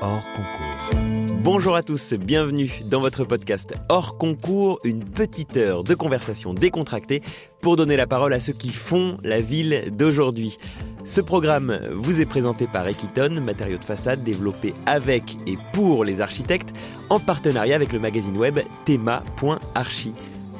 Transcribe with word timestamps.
hors 0.00 0.24
concours. 0.32 1.02
Bonjour 1.42 1.76
à 1.76 1.82
tous, 1.82 2.14
bienvenue 2.14 2.70
dans 2.84 3.00
votre 3.00 3.24
podcast 3.24 3.74
hors 3.88 4.18
concours, 4.18 4.78
une 4.84 5.04
petite 5.04 5.56
heure 5.56 5.82
de 5.82 5.94
conversation 5.94 6.52
décontractée 6.52 7.22
pour 7.60 7.76
donner 7.76 7.96
la 7.96 8.06
parole 8.06 8.32
à 8.32 8.40
ceux 8.40 8.52
qui 8.52 8.68
font 8.68 9.18
la 9.22 9.40
ville 9.40 9.90
d'aujourd'hui. 9.96 10.58
Ce 11.04 11.20
programme 11.20 11.80
vous 11.92 12.20
est 12.20 12.26
présenté 12.26 12.66
par 12.66 12.86
Equiton, 12.86 13.40
matériaux 13.40 13.78
de 13.78 13.84
façade 13.84 14.22
développés 14.22 14.74
avec 14.84 15.36
et 15.46 15.56
pour 15.72 16.04
les 16.04 16.20
architectes, 16.20 16.74
en 17.08 17.18
partenariat 17.18 17.76
avec 17.76 17.92
le 17.92 17.98
magazine 17.98 18.36
web 18.36 18.58
thema.archi. 18.84 20.12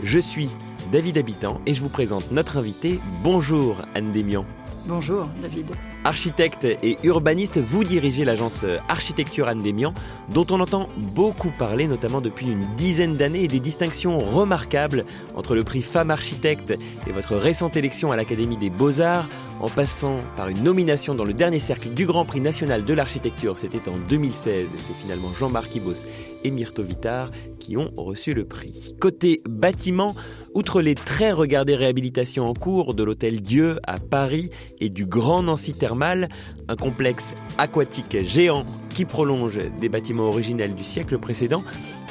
Je 0.03 0.21
suis 0.21 0.49
David 0.91 1.19
Habitant 1.19 1.61
et 1.67 1.75
je 1.75 1.83
vous 1.83 1.91
présente 1.91 2.33
notre 2.33 2.57
invité. 2.57 2.99
Bonjour 3.23 3.77
Anne 3.95 4.13
Démian. 4.13 4.47
Bonjour 4.87 5.29
David. 5.43 5.67
Architecte 6.05 6.65
et 6.65 6.97
urbaniste, 7.03 7.59
vous 7.59 7.85
dirigez 7.85 8.25
l'agence 8.25 8.65
Architecture 8.89 9.49
Andémian, 9.49 9.93
dont 10.33 10.47
on 10.51 10.61
entend 10.61 10.89
beaucoup 10.97 11.51
parler, 11.51 11.87
notamment 11.87 12.21
depuis 12.21 12.47
une 12.47 12.67
dizaine 12.77 13.17
d'années, 13.17 13.45
et 13.45 13.49
des 13.49 13.61
distinctions 13.61 14.19
remarquables 14.19 15.05
entre 15.35 15.55
le 15.55 15.65
prix 15.65 15.83
Femme 15.83 16.11
Architecte 16.11 16.75
et 17.07 17.13
votre 17.13 17.37
récente 17.37 17.77
élection 17.77 18.13
à 18.13 18.17
l'Académie 18.17 18.57
des 18.57 18.71
Beaux-Arts, 18.71 19.29
en 19.61 19.69
passant 19.69 20.19
par 20.37 20.49
une 20.49 20.63
nomination 20.63 21.15
dans 21.15 21.25
le 21.25 21.35
dernier 21.35 21.59
cercle 21.59 21.89
du 21.91 22.07
Grand 22.07 22.25
Prix 22.25 22.41
national 22.41 22.85
de 22.85 22.95
l'architecture, 22.95 23.59
c'était 23.59 23.89
en 23.89 23.97
2016, 24.09 24.67
et 24.67 24.69
c'est 24.79 24.95
finalement 24.95 25.33
Jean-Marc 25.39 25.75
Ibos 25.75 26.05
et 26.45 26.51
Myrto 26.51 26.83
Vitar 26.83 27.31
qui 27.59 27.77
ont 27.77 27.91
reçu 27.97 28.35
le 28.35 28.45
prix. 28.45 28.95
Côté 29.01 29.41
bâtiment, 29.49 30.15
outre 30.59 30.83
les 30.83 30.97
très 30.97 31.31
regardées 31.31 31.77
réhabilitations 31.77 32.51
en 32.51 32.53
cours 32.53 32.93
de 32.93 33.05
l'hôtel 33.05 33.43
Dieu 33.43 33.79
à 33.87 34.01
Paris 34.01 34.51
et 34.81 34.89
du 34.89 35.07
Grand 35.07 35.45
Nancy 35.45 35.73
Thermal, 35.73 36.29
un 36.67 36.75
complexe 36.75 37.33
aquatique 37.59 38.27
géant 38.27 38.67
qui 38.89 39.05
prolonge 39.05 39.61
des 39.81 39.89
bâtiments 39.89 40.25
originels 40.25 40.75
du 40.75 40.83
siècle 40.83 41.17
précédent, 41.19 41.63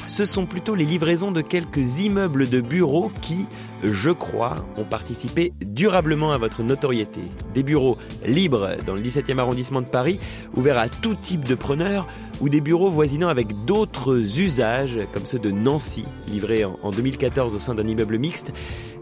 ce 0.08 0.24
sont 0.24 0.46
plutôt 0.46 0.74
les 0.74 0.86
livraisons 0.86 1.30
de 1.30 1.42
quelques 1.42 2.00
immeubles 2.00 2.48
de 2.48 2.60
bureaux 2.60 3.12
qui, 3.20 3.46
je 3.84 4.10
crois, 4.10 4.56
ont 4.76 4.84
participé 4.84 5.52
durablement 5.60 6.32
à 6.32 6.38
votre 6.38 6.62
notoriété. 6.62 7.20
Des 7.54 7.62
bureaux 7.62 7.98
libres 8.26 8.70
dans 8.86 8.94
le 8.94 9.02
17e 9.02 9.38
arrondissement 9.38 9.82
de 9.82 9.86
Paris, 9.86 10.18
ouverts 10.56 10.78
à 10.78 10.88
tout 10.88 11.14
type 11.14 11.44
de 11.44 11.54
preneurs, 11.54 12.06
ou 12.40 12.48
des 12.48 12.60
bureaux 12.60 12.88
voisinant 12.88 13.28
avec 13.28 13.64
d'autres 13.66 14.40
usages, 14.40 14.98
comme 15.12 15.26
ceux 15.26 15.38
de 15.38 15.50
Nancy, 15.50 16.04
livrés 16.28 16.64
en 16.64 16.90
2014 16.90 17.54
au 17.54 17.58
sein 17.58 17.74
d'un 17.74 17.86
immeuble 17.86 18.18
mixte. 18.18 18.52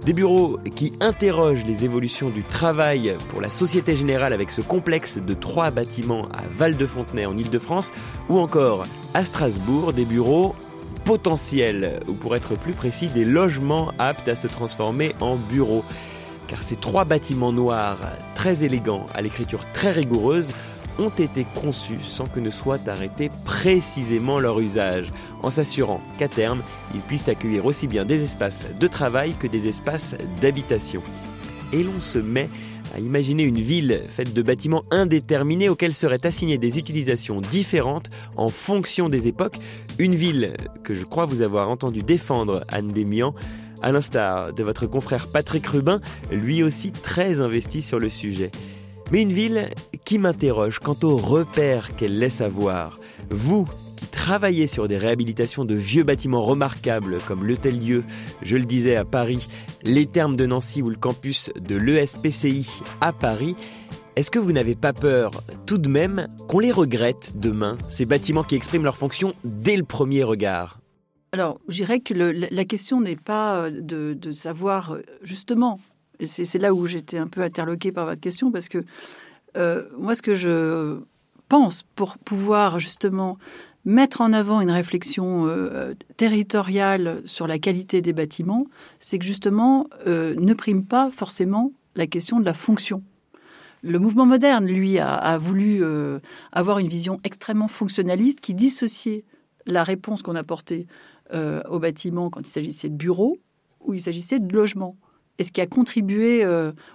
Des 0.05 0.13
bureaux 0.13 0.59
qui 0.75 0.93
interrogent 1.01 1.65
les 1.67 1.85
évolutions 1.85 2.31
du 2.31 2.43
travail 2.43 3.15
pour 3.31 3.41
la 3.41 3.51
Société 3.51 3.95
Générale 3.95 4.33
avec 4.33 4.51
ce 4.51 4.61
complexe 4.61 5.19
de 5.19 5.35
trois 5.35 5.71
bâtiments 5.71 6.27
à 6.33 6.43
Val-de-Fontenay 6.53 7.27
en 7.27 7.37
Ile-de-France, 7.37 7.93
ou 8.29 8.39
encore 8.39 8.85
à 9.15 9.25
Strasbourg, 9.25 9.93
des 9.93 10.05
bureaux 10.05 10.55
potentiel, 11.07 12.01
ou 12.09 12.15
pour 12.15 12.35
être 12.35 12.57
plus 12.57 12.73
précis, 12.73 13.07
des 13.07 13.25
logements 13.25 13.93
aptes 13.99 14.29
à 14.29 14.35
se 14.35 14.49
transformer 14.49 15.15
en 15.21 15.37
bureaux. 15.37 15.85
Car 16.49 16.63
ces 16.63 16.75
trois 16.75 17.05
bâtiments 17.05 17.53
noirs, 17.53 17.99
très 18.35 18.65
élégants, 18.65 19.05
à 19.15 19.23
l'écriture 19.23 19.71
très 19.73 19.93
rigoureuse, 19.93 20.53
ont 20.99 21.11
été 21.11 21.47
conçus 21.55 22.03
sans 22.03 22.27
que 22.27 22.41
ne 22.41 22.51
soit 22.51 22.89
arrêté 22.89 23.31
précisément 23.45 24.41
leur 24.41 24.59
usage, 24.59 25.07
en 25.43 25.51
s'assurant 25.51 26.01
qu'à 26.19 26.29
terme, 26.29 26.63
ils 26.93 27.01
puissent 27.01 27.29
accueillir 27.29 27.67
aussi 27.67 27.87
bien 27.87 28.05
des 28.05 28.25
espaces 28.25 28.69
de 28.79 28.87
travail 28.89 29.35
que 29.35 29.47
des 29.47 29.69
espaces 29.69 30.17
d'habitation. 30.41 31.03
Et 31.73 31.85
l'on 31.85 32.01
se 32.01 32.19
met 32.19 32.49
à 32.95 33.01
imaginer 33.01 33.45
une 33.45 33.61
ville 33.61 34.01
faite 34.09 34.33
de 34.33 34.43
bâtiments 34.43 34.85
indéterminés 34.91 35.69
auxquels 35.69 35.95
seraient 35.95 36.27
assignées 36.27 36.59
des 36.59 36.79
utilisations 36.79 37.41
différentes 37.41 38.11
en 38.37 38.49
fonction 38.49 39.09
des 39.09 39.29
époques, 39.29 39.59
une 39.99 40.15
ville 40.15 40.57
que 40.83 40.95
je 40.95 41.05
crois 41.05 41.27
vous 41.27 41.43
avoir 41.43 41.71
entendu 41.71 42.01
défendre 42.01 42.65
Anne 42.69 42.93
Démian, 42.93 43.35
à 43.83 43.93
l'instar 43.93 44.53
de 44.53 44.63
votre 44.63 44.87
confrère 44.87 45.29
Patrick 45.29 45.67
Rubin, 45.67 46.01
lui 46.31 46.63
aussi 46.63 46.93
très 46.93 47.41
investi 47.41 47.83
sur 47.83 47.99
le 47.99 48.09
sujet. 48.09 48.51
Mais 49.13 49.23
une 49.23 49.33
ville 49.33 49.69
qui 50.05 50.19
m'interroge 50.19 50.81
quant 50.81 50.97
aux 51.03 51.17
repères 51.17 51.95
qu'elle 51.97 52.19
laisse 52.19 52.41
avoir. 52.41 52.99
Vous 53.31 53.69
qui 53.97 54.07
travaillait 54.07 54.67
sur 54.67 54.89
des 54.89 54.99
réhabilitations 54.99 55.65
de 55.65 55.75
vieux 55.75 56.05
bâtiments 56.05 56.43
remarquables 56.43 57.19
comme 57.27 57.45
l'Hôtel 57.45 57.79
Dieu, 57.79 58.05
je 58.43 58.57
le 58.57 58.65
disais 58.65 58.97
à 58.97 59.05
Paris, 59.05 59.49
les 59.83 60.07
Thermes 60.07 60.37
de 60.37 60.47
Nancy 60.47 60.83
ou 60.83 60.91
le 60.91 60.97
campus 60.97 61.51
de 61.59 61.77
l'ESPCI 61.77 62.83
à 63.01 63.13
Paris, 63.13 63.57
est-ce 64.17 64.31
que 64.31 64.39
vous 64.39 64.53
n'avez 64.53 64.75
pas 64.75 64.93
peur 64.93 65.31
tout 65.67 65.79
de 65.79 65.89
même 65.89 66.29
qu'on 66.49 66.59
les 66.59 66.73
regrette 66.73 67.35
demain, 67.37 67.77
ces 67.91 68.07
bâtiments 68.07 68.45
qui 68.45 68.55
expriment 68.55 68.85
leur 68.85 68.97
fonction 68.97 69.35
dès 69.45 69.77
le 69.77 69.85
premier 69.85 70.23
regard? 70.23 70.81
Alors, 71.33 71.61
je 71.69 71.77
dirais 71.77 72.01
que 72.01 72.15
la 72.15 72.65
question 72.65 73.03
n'est 73.03 73.17
pas 73.17 73.67
euh, 73.67 74.15
de, 74.15 74.33
savoir 74.33 74.95
euh, 74.95 75.03
justement, 75.23 75.79
et 76.19 76.27
c'est 76.27 76.59
là 76.59 76.73
où 76.73 76.87
j'étais 76.87 77.19
un 77.19 77.27
peu 77.27 77.43
interloquée 77.43 77.93
par 77.93 78.07
votre 78.07 78.21
question, 78.21 78.51
parce 78.51 78.71
que 78.71 78.85
euh, 79.59 79.87
moi, 79.99 80.15
ce 80.15 80.23
que 80.23 80.35
je 80.35 80.99
pense 81.49 81.85
pour 81.95 82.17
pouvoir 82.17 82.79
justement 82.79 83.37
mettre 83.87 84.21
en 84.21 84.33
avant 84.33 84.61
une 84.61 84.71
réflexion 84.71 85.47
euh, 85.47 85.95
territoriale 86.17 87.23
sur 87.25 87.47
la 87.47 87.59
qualité 87.59 88.03
des 88.03 88.13
bâtiments, 88.13 88.67
c'est 88.99 89.19
que 89.19 89.25
justement 89.25 89.87
euh, 90.07 90.35
ne 90.39 90.53
prime 90.53 90.85
pas 90.85 91.11
forcément 91.11 91.73
la 91.95 92.07
question 92.09 92.41
de 92.41 92.45
la 92.45 92.53
fonction. 92.53 93.03
Le 93.83 94.01
mouvement 94.01 94.27
moderne, 94.27 94.67
lui, 94.67 94.99
a, 94.99 95.39
voulu 95.39 95.79
euh, 95.81 96.19
avoir 96.51 96.81
une 96.81 96.89
vision 96.89 97.21
extrêmement 97.23 97.69
fonctionnaliste 97.69 98.41
qui 98.41 98.53
dissociait 98.53 99.25
la 99.67 99.85
réponse 99.85 100.23
qu'on 100.23 100.35
apportait 100.35 100.87
aux 101.69 101.81
bâtiments 101.81 102.31
quand 102.31 102.41
il 102.41 102.47
s'agissait 102.47 102.89
de 102.89 102.95
bureaux 102.95 103.37
ou 103.81 103.95
il 103.95 104.01
s'agissait 104.01 104.39
de 104.39 104.55
logements. 104.55 104.97
Et 105.39 105.43
ce 105.45 105.51
qui 105.51 105.61
a 105.61 105.67
contribué 105.67 106.47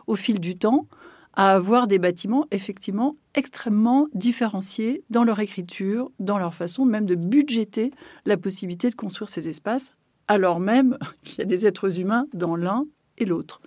au 0.08 0.16
fil 0.16 0.40
du 0.40 0.58
temps 0.58 0.88
à 1.34 1.54
avoir 1.54 1.88
des 1.88 2.00
bâtiments 2.00 2.46
effectivement 2.52 3.16
extrêmement 3.36 4.08
différenciés 4.14 5.04
dans 5.10 5.24
leur 5.24 5.40
écriture, 5.40 6.12
dans 6.20 6.38
leur 6.38 6.54
façon 6.54 6.86
même 6.86 7.06
de 7.06 7.16
budgéter 7.16 7.92
la 8.26 8.38
possibilité 8.38 8.90
de 8.90 8.96
construire 8.96 9.30
ces 9.30 9.48
espaces, 9.48 9.94
alors 10.28 10.60
même 10.60 10.98
qu'il 11.24 11.40
y 11.40 11.42
a 11.42 11.46
des 11.46 11.66
êtres 11.66 12.00
humains 12.00 12.28
dans 12.34 12.56
l'un 12.56 12.86
et 13.18 13.26
l'autre. 13.26 13.62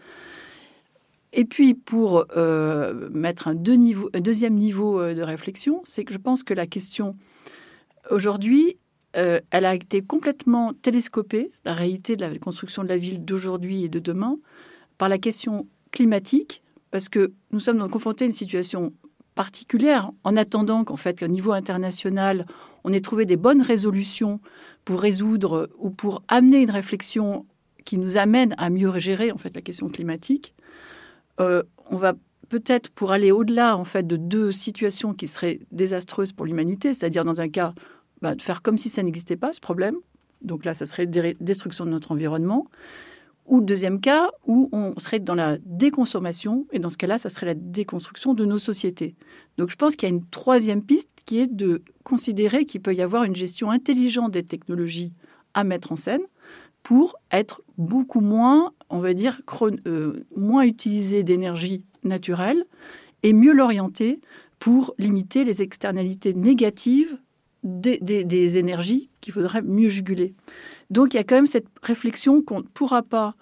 Et 1.36 1.44
puis, 1.44 1.74
pour 1.74 2.26
euh, 2.36 3.08
mettre 3.10 3.48
un, 3.48 3.54
deuxième 3.56 4.54
niveau 4.54 5.00
euh, 5.00 5.14
de 5.14 5.22
réflexion, 5.22 5.80
c'est 5.84 6.04
que 6.04 6.12
je 6.12 6.18
pense 6.18 6.44
que 6.44 6.54
la 6.54 6.68
question, 6.68 7.16
aujourd'hui, 8.08 8.78
euh, 9.16 9.40
elle 9.50 9.64
a 9.64 9.74
été 9.74 10.00
complètement 10.00 10.74
télescopée, 10.74 11.50
la 11.64 11.74
réalité 11.74 12.14
de 12.14 12.24
la 12.24 12.38
construction 12.38 12.84
de 12.84 12.88
la 12.88 12.96
ville 12.96 13.24
d'aujourd'hui 13.24 13.82
et 13.82 13.88
de 13.88 13.98
demain, 13.98 14.38
par 14.96 15.08
la 15.08 15.18
question 15.18 15.66
climatique 15.90 16.62
parce 16.94 17.08
que 17.08 17.32
nous 17.50 17.58
sommes 17.58 17.90
confrontés 17.90 18.22
à 18.22 18.26
une 18.26 18.30
situation 18.30 18.92
particulière 19.34 20.12
en 20.22 20.36
attendant 20.36 20.84
qu'en 20.84 20.94
fait, 20.94 21.18
qu'au 21.18 21.26
niveau 21.26 21.50
international, 21.50 22.46
on 22.84 22.92
ait 22.92 23.00
trouvé 23.00 23.26
des 23.26 23.36
bonnes 23.36 23.62
résolutions 23.62 24.38
pour 24.84 25.00
résoudre 25.00 25.70
ou 25.80 25.90
pour 25.90 26.22
amener 26.28 26.62
une 26.62 26.70
réflexion 26.70 27.46
qui 27.84 27.98
nous 27.98 28.16
amène 28.16 28.54
à 28.58 28.70
mieux 28.70 28.96
gérer 29.00 29.32
en 29.32 29.38
fait 29.38 29.56
la 29.56 29.60
question 29.60 29.88
climatique. 29.88 30.54
Euh, 31.40 31.64
on 31.90 31.96
va 31.96 32.12
peut-être 32.48 32.90
pour 32.90 33.10
aller 33.10 33.32
au-delà 33.32 33.76
en 33.76 33.82
fait 33.82 34.06
de 34.06 34.16
deux 34.16 34.52
situations 34.52 35.14
qui 35.14 35.26
seraient 35.26 35.58
désastreuses 35.72 36.32
pour 36.32 36.46
l'humanité, 36.46 36.94
c'est-à-dire 36.94 37.24
dans 37.24 37.40
un 37.40 37.48
cas 37.48 37.74
bah, 38.22 38.36
de 38.36 38.42
faire 38.42 38.62
comme 38.62 38.78
si 38.78 38.88
ça 38.88 39.02
n'existait 39.02 39.34
pas 39.34 39.52
ce 39.52 39.58
problème. 39.58 39.96
Donc 40.42 40.64
là, 40.64 40.74
ça 40.74 40.86
serait 40.86 41.06
destruction 41.06 41.86
de 41.86 41.90
notre 41.90 42.12
environnement. 42.12 42.68
Ou 43.46 43.60
deuxième 43.60 44.00
cas, 44.00 44.30
où 44.46 44.70
on 44.72 44.94
serait 44.98 45.20
dans 45.20 45.34
la 45.34 45.58
déconsommation, 45.58 46.66
et 46.72 46.78
dans 46.78 46.88
ce 46.88 46.96
cas-là, 46.96 47.18
ça 47.18 47.28
serait 47.28 47.46
la 47.46 47.54
déconstruction 47.54 48.32
de 48.32 48.44
nos 48.44 48.58
sociétés. 48.58 49.16
Donc 49.58 49.70
je 49.70 49.76
pense 49.76 49.96
qu'il 49.96 50.08
y 50.08 50.12
a 50.12 50.14
une 50.14 50.26
troisième 50.26 50.82
piste 50.82 51.10
qui 51.26 51.40
est 51.40 51.46
de 51.46 51.82
considérer 52.04 52.64
qu'il 52.64 52.80
peut 52.80 52.94
y 52.94 53.02
avoir 53.02 53.24
une 53.24 53.36
gestion 53.36 53.70
intelligente 53.70 54.32
des 54.32 54.44
technologies 54.44 55.12
à 55.52 55.62
mettre 55.62 55.92
en 55.92 55.96
scène 55.96 56.22
pour 56.82 57.16
être 57.30 57.62
beaucoup 57.78 58.20
moins, 58.20 58.72
on 58.90 58.98
va 58.98 59.14
dire, 59.14 59.40
euh, 59.86 60.24
moins 60.36 60.64
utiliser 60.64 61.22
d'énergie 61.22 61.82
naturelle 62.02 62.64
et 63.22 63.32
mieux 63.32 63.52
l'orienter 63.52 64.20
pour 64.58 64.94
limiter 64.98 65.44
les 65.44 65.62
externalités 65.62 66.34
négatives 66.34 67.18
des, 67.64 68.58
énergies 68.58 69.08
qu'il 69.20 69.32
faudrait 69.32 69.62
mieux 69.62 69.88
juguler. 69.88 70.34
Donc 70.90 71.14
il 71.14 71.16
y 71.16 71.20
a 71.20 71.24
quand 71.24 71.34
même 71.34 71.46
cette 71.46 71.66
réflexion 71.82 72.42
qu'on 72.42 72.58
ne 72.58 72.64
pourra 72.64 73.02
pas, 73.02 73.34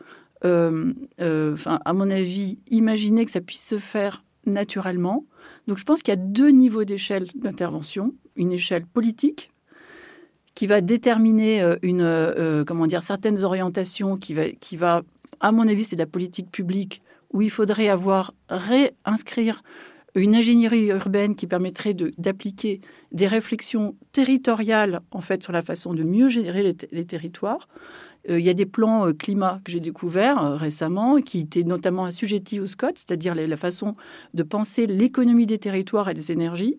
euh, 0.44 0.92
euh, 1.20 1.56
à 1.66 1.92
mon 1.92 2.08
avis, 2.10 2.58
imaginer 2.70 3.24
que 3.24 3.30
ça 3.30 3.40
puisse 3.40 3.66
se 3.66 3.78
faire 3.78 4.24
naturellement. 4.46 5.26
Donc 5.66 5.78
je 5.78 5.84
pense 5.84 6.02
qu'il 6.02 6.12
y 6.12 6.16
a 6.16 6.20
deux 6.20 6.50
niveaux 6.50 6.84
d'échelle 6.84 7.26
d'intervention. 7.34 8.14
Une 8.36 8.52
échelle 8.52 8.86
politique 8.86 9.50
qui 10.54 10.66
va 10.66 10.80
déterminer 10.80 11.62
euh, 11.62 11.76
une, 11.82 12.64
comment 12.66 12.86
dire, 12.86 13.02
certaines 13.02 13.42
orientations, 13.44 14.16
qui 14.16 14.34
va, 14.34 14.50
qui 14.50 14.76
va 14.76 15.02
à 15.40 15.50
mon 15.50 15.66
avis, 15.66 15.84
c'est 15.84 15.96
de 15.96 16.00
la 16.00 16.06
politique 16.06 16.50
publique 16.50 17.02
où 17.32 17.42
il 17.42 17.50
faudrait 17.50 17.88
avoir 17.88 18.34
réinscrire 18.48 19.62
une 20.14 20.34
ingénierie 20.34 20.88
urbaine 20.88 21.34
qui 21.34 21.46
permettrait 21.46 21.94
d'appliquer 21.94 22.80
des 23.12 23.26
réflexions 23.26 23.96
territoriales 24.12 25.00
en 25.10 25.20
fait 25.20 25.42
sur 25.42 25.52
la 25.52 25.62
façon 25.62 25.94
de 25.94 26.02
mieux 26.02 26.28
gérer 26.28 26.74
les, 26.90 27.06
territoires. 27.06 27.68
Euh, 28.28 28.38
il 28.38 28.44
y 28.44 28.50
a 28.50 28.54
des 28.54 28.66
plans 28.66 29.06
euh, 29.06 29.12
climat 29.12 29.60
que 29.64 29.72
j'ai 29.72 29.80
découverts 29.80 30.44
euh, 30.44 30.56
récemment, 30.56 31.20
qui 31.20 31.40
étaient 31.40 31.64
notamment 31.64 32.04
assujettis 32.04 32.60
au 32.60 32.66
SCOT, 32.66 32.92
c'est-à-dire 32.94 33.34
la 33.34 33.56
façon 33.56 33.96
de 34.34 34.42
penser 34.42 34.86
l'économie 34.86 35.46
des 35.46 35.58
territoires 35.58 36.08
et 36.08 36.14
des 36.14 36.30
énergies, 36.30 36.78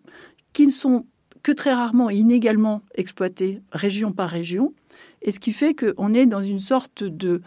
qui 0.54 0.66
ne 0.66 0.72
sont 0.72 1.06
que 1.42 1.52
très 1.52 1.74
rarement 1.74 2.10
et 2.10 2.16
inégalement 2.16 2.84
exploités 2.96 3.62
région 3.72 4.14
par 4.14 4.30
région, 4.30 4.74
et 5.22 5.32
ce 5.32 5.40
qui 5.40 5.52
fait 5.52 5.74
qu'on 5.74 6.14
est 6.14 6.26
dans 6.26 6.42
une 6.42 6.60
sorte 6.60 7.04
de 7.04 7.42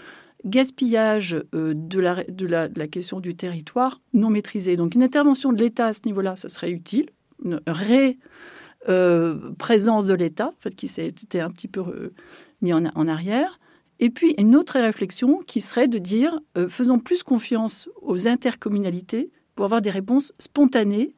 gaspillage 0.47 1.37
euh, 1.55 1.75
de, 1.75 2.01
la, 2.01 2.89
question 2.89 3.21
du 3.21 3.35
territoire 3.35 4.01
non 4.15 4.31
maîtrisé. 4.31 4.77
Donc 4.77 4.95
une 4.95 5.03
intervention 5.03 5.53
de 5.53 5.63
l'État 5.63 5.87
à 5.87 5.93
ce 5.93 6.01
niveau-là, 6.07 6.37
ce 6.37 6.49
serait 6.49 6.71
utile. 6.71 7.11
Une 7.45 7.61
ré 7.67 8.19
euh, 8.89 9.35
de 9.35 10.15
l'État, 10.15 10.49
en 10.49 10.61
fait, 10.61 10.75
qui 10.75 10.89
un 11.41 11.51
petit 11.51 11.69
peu 11.69 11.81
euh, 11.81 12.15
mis 12.63 12.73
en, 12.73 13.09
arrière. 13.09 13.59
Et 13.99 14.11
puis 14.11 14.35
une 14.39 14.57
autre 14.57 14.79
réflexion 14.79 15.43
qui 15.47 15.61
serait 15.61 15.89
de 15.89 15.99
dire 15.99 16.39
faisons 16.69 16.99
plus 16.99 17.23
confiance 17.23 17.89
aux 18.03 18.29
intercommunalités 18.29 19.31
pour 19.55 19.65
avoir 19.65 19.81
des 19.81 19.91
réponses 19.91 20.35
spontanées, 20.39 21.15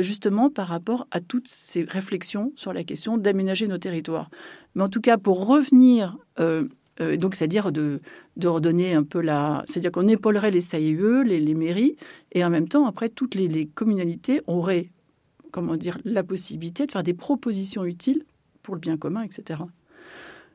justement 0.00 0.48
par 0.48 0.68
rapport 0.68 1.08
à 1.10 1.20
toutes 1.20 1.48
ces 1.48 1.82
réflexions 1.82 2.52
sur 2.54 2.72
la 2.72 2.84
question 2.84 3.18
d'aménager 3.18 3.66
nos 3.66 3.78
territoires. 3.78 4.30
Mais 4.76 4.84
en 4.84 4.88
tout 4.88 5.00
cas, 5.00 5.18
pour 5.18 5.44
revenir 5.44 6.16
euh, 7.00 7.16
donc, 7.16 7.34
c'est-à-dire 7.34 7.72
de, 7.72 8.00
redonner 8.42 8.94
un 8.94 9.02
peu 9.02 9.20
la. 9.20 9.64
C'est-à-dire 9.66 9.92
qu'on 9.92 10.08
épaulerait 10.08 10.50
les 10.50 10.60
SAIE, 10.60 10.96
les, 11.24 11.40
les, 11.40 11.54
mairies, 11.54 11.96
et 12.32 12.44
en 12.44 12.50
même 12.50 12.68
temps, 12.68 12.86
après, 12.86 13.08
toutes 13.08 13.34
les, 13.34 13.66
communalités 13.66 14.42
auraient, 14.46 14.90
comment 15.50 15.76
dire, 15.76 15.98
la 16.04 16.22
possibilité 16.22 16.86
de 16.86 16.92
faire 16.92 17.02
des 17.02 17.14
propositions 17.14 17.84
utiles 17.84 18.24
pour 18.62 18.74
le 18.74 18.80
bien 18.80 18.96
commun, 18.96 19.22
etc. 19.22 19.60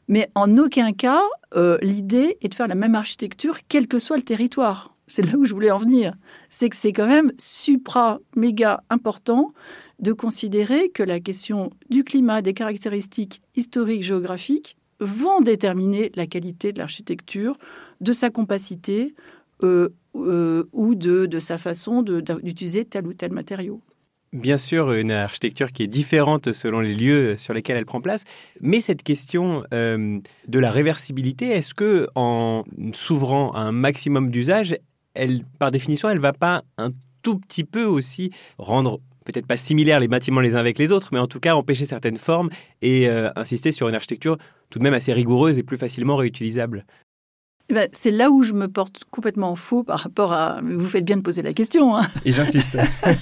Mais 0.08 0.30
en 0.34 0.58
aucun 0.58 0.92
cas, 0.92 1.22
euh, 1.56 1.78
l'idée 1.82 2.38
est 2.42 2.50
de 2.50 2.56
faire 2.56 2.68
la 2.68 2.76
même 2.76 2.96
architecture, 2.96 3.60
quel 3.68 3.88
que 3.88 4.00
soit 4.00 4.18
le 4.18 4.24
territoire. 4.24 4.96
C'est 5.06 5.24
là 5.24 5.38
où 5.38 5.46
je 5.46 5.54
voulais 5.54 5.72
en 5.72 5.78
venir. 5.78 6.16
C'est 6.50 6.70
que 6.70 6.76
c'est 6.76 6.94
quand 6.94 7.08
même 7.08 7.32
supra, 7.38 8.20
méga 8.36 8.84
important 8.90 9.54
de 10.00 10.14
considérer 10.14 10.90
que 10.90 11.04
la 11.04 11.20
question 11.20 11.72
du 11.90 12.04
climat, 12.04 12.42
des 12.42 12.54
caractéristiques 12.54 13.42
historiques, 13.56 14.04
géographiques, 14.04 14.78
vont 15.00 15.42
déterminer 15.42 16.12
la 16.16 16.28
qualité 16.28 16.72
de 16.72 16.80
l'architecture, 16.80 17.58
de 18.02 18.14
sa 18.14 18.30
compacité 18.30 19.16
euh, 19.64 19.90
euh, 20.16 20.64
ou 20.72 20.96
de, 20.96 21.26
de, 21.26 21.40
sa 21.40 21.58
façon 21.58 22.02
d'utiliser 22.02 22.86
tel 22.86 23.08
ou 23.08 23.14
tel 23.14 23.32
matériau. 23.32 23.82
Bien 24.32 24.60
sûr, 24.60 24.92
une 24.92 25.12
architecture 25.12 25.72
qui 25.72 25.84
est 25.84 25.88
différente 25.88 26.54
selon 26.54 26.82
les 26.82 26.94
lieux 26.94 27.36
sur 27.36 27.54
lesquels 27.54 27.78
elle 27.78 27.86
prend 27.86 28.00
place. 28.00 28.26
Mais 28.62 28.80
cette 28.80 29.02
question 29.02 29.64
euh, 29.74 30.20
de 30.48 30.60
la 30.60 30.72
réversibilité, 30.72 31.48
est-ce 31.48 31.74
que 31.74 32.08
en 32.14 32.64
s'ouvrant 32.94 33.52
à 33.54 33.62
un 33.62 33.72
maximum 33.72 34.30
d'usages, 34.30 34.78
elle, 35.16 35.44
par 35.58 35.72
définition, 35.72 36.10
elle 36.10 36.20
va 36.20 36.34
pas 36.34 36.64
un 36.78 36.92
tout 37.24 37.40
petit 37.40 37.64
peu 37.64 37.84
aussi 37.84 38.32
rendre 38.58 39.00
peut-être 39.32 39.48
pas 39.48 39.58
similaires 39.58 40.00
les 40.00 40.08
bâtiments 40.08 40.42
les 40.42 40.56
uns 40.56 40.60
avec 40.60 40.78
les 40.80 40.92
autres, 40.92 41.10
mais 41.12 41.20
en 41.20 41.28
tout 41.28 41.40
cas 41.40 41.54
empêcher 41.54 41.86
certaines 41.86 42.18
formes 42.18 42.50
et 42.82 43.08
euh, 43.08 43.30
insister 43.36 43.72
sur 43.72 43.88
une 43.88 43.96
architecture 43.96 44.38
tout 44.70 44.80
de 44.80 44.84
même 44.84 44.94
assez 44.94 45.14
rigoureuse 45.14 45.60
et 45.60 45.64
plus 45.64 45.78
facilement 45.78 46.16
réutilisable. 46.16 46.86
Eh 47.70 47.76
ben, 47.76 47.88
c'est 47.92 48.10
là 48.10 48.32
où 48.32 48.42
je 48.42 48.54
me 48.54 48.68
porte 48.68 49.04
complètement 49.12 49.56
faux 49.56 49.84
par 49.84 50.00
rapport 50.00 50.34
à. 50.34 50.60
Vous 50.64 50.88
faites 50.88 51.06
bien 51.06 51.18
de 51.18 51.22
poser 51.22 51.44
la 51.44 51.54
question. 51.54 51.96
Hein. 51.96 52.08
Et 52.26 52.34
j'insiste. 52.34 52.80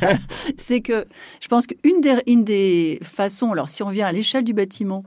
c'est 0.58 0.80
que 0.80 1.06
je 1.42 1.48
pense 1.50 1.68
qu'une 1.68 2.00
des, 2.00 2.22
une 2.28 2.46
des 2.46 3.00
façons, 3.02 3.52
alors 3.52 3.68
si 3.68 3.84
on 3.84 3.90
vient 3.90 4.08
à 4.08 4.14
l'échelle 4.14 4.46
du 4.46 4.54
bâtiment, 4.54 5.04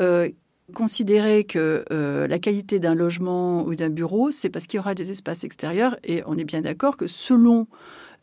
euh, 0.00 0.28
considérer 0.72 1.42
que 1.42 1.84
euh, 1.90 2.28
la 2.28 2.38
qualité 2.38 2.78
d'un 2.78 2.94
logement 2.94 3.64
ou 3.64 3.74
d'un 3.74 3.90
bureau, 3.90 4.30
c'est 4.30 4.50
parce 4.50 4.68
qu'il 4.68 4.78
y 4.78 4.80
aura 4.80 4.94
des 4.94 5.10
espaces 5.10 5.42
extérieurs. 5.42 5.96
Et 6.04 6.22
on 6.26 6.38
est 6.38 6.44
bien 6.44 6.60
d'accord 6.60 6.96
que 6.96 7.08
selon 7.08 7.66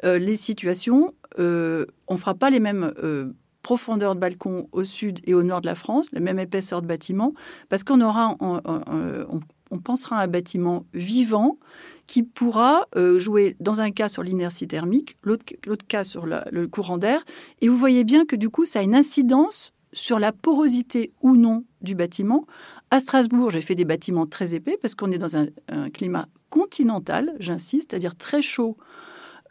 les 0.03 0.35
situations, 0.35 1.13
euh, 1.39 1.85
on 2.07 2.15
ne 2.15 2.19
fera 2.19 2.35
pas 2.35 2.49
les 2.49 2.59
mêmes 2.59 2.93
euh, 3.03 3.33
profondeurs 3.61 4.15
de 4.15 4.19
balcon 4.19 4.67
au 4.71 4.83
sud 4.83 5.19
et 5.25 5.33
au 5.33 5.43
nord 5.43 5.61
de 5.61 5.67
la 5.67 5.75
France, 5.75 6.11
la 6.11 6.19
même 6.19 6.39
épaisseur 6.39 6.81
de 6.81 6.87
bâtiment, 6.87 7.33
parce 7.69 7.83
qu'on 7.83 8.01
aura, 8.01 8.35
on, 8.39 9.79
pensera 9.83 10.19
à 10.19 10.23
un 10.23 10.27
bâtiment 10.27 10.85
vivant 10.93 11.57
qui 12.05 12.21
pourra 12.23 12.87
euh, 12.95 13.17
jouer 13.17 13.55
dans 13.59 13.81
un 13.81 13.91
cas 13.91 14.07
sur 14.07 14.21
l'inertie 14.21 14.67
thermique, 14.67 15.17
l'autre 15.23 15.87
cas 15.87 16.03
sur 16.03 16.25
le 16.27 16.67
courant 16.67 16.97
d'air. 16.97 17.25
Et 17.61 17.69
vous 17.69 17.77
voyez 17.77 18.03
bien 18.03 18.25
que 18.25 18.35
du 18.35 18.49
coup, 18.49 18.65
ça 18.65 18.79
a 18.79 18.83
une 18.83 18.95
incidence 18.95 19.73
sur 19.93 20.19
la 20.19 20.31
porosité 20.31 21.11
ou 21.21 21.35
non 21.35 21.63
du 21.81 21.95
bâtiment. 21.95 22.45
À 22.91 22.99
Strasbourg, 22.99 23.49
j'ai 23.49 23.61
fait 23.61 23.75
des 23.75 23.85
bâtiments 23.85 24.27
très 24.27 24.53
épais 24.53 24.77
parce 24.79 24.93
qu'on 24.93 25.11
est 25.11 25.17
dans 25.17 25.37
un 25.37 25.47
climat 25.91 26.27
continental, 26.49 27.33
j'insiste, 27.39 27.91
c'est-à-dire 27.91 28.15
très 28.15 28.41
chaud 28.41 28.77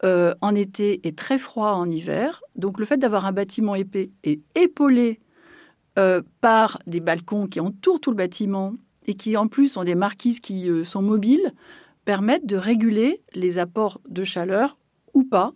euh, 0.05 0.35
en 0.41 0.57
été 0.57 1.07
et 1.07 1.13
très 1.13 1.39
froid 1.39 1.75
en 1.75 1.89
hiver. 1.89 2.43
Donc 2.57 2.81
le 2.81 2.85
fait 2.85 2.97
d'avoir 2.97 3.25
un 3.25 3.31
bâtiment 3.31 3.77
épais 3.77 4.11
et 4.25 4.41
épaulé 4.57 5.21
euh, 5.97 6.23
par 6.41 6.81
des 6.89 6.99
balcons 6.99 7.47
qui 7.47 7.61
entourent 7.61 8.01
tout 8.01 8.11
le 8.11 8.17
bâtiment 8.17 8.75
et 9.07 9.15
qui 9.15 9.37
en 9.37 9.47
plus 9.47 9.77
ont 9.77 9.85
des 9.85 9.95
marquises 9.95 10.41
qui 10.41 10.69
euh, 10.69 10.83
sont 10.83 11.03
mobiles 11.03 11.53
permettent 12.05 12.47
de 12.47 12.57
réguler 12.57 13.23
les 13.33 13.59
apports 13.59 14.01
de 14.09 14.25
chaleur 14.25 14.77
ou 15.15 15.23
pas. 15.23 15.53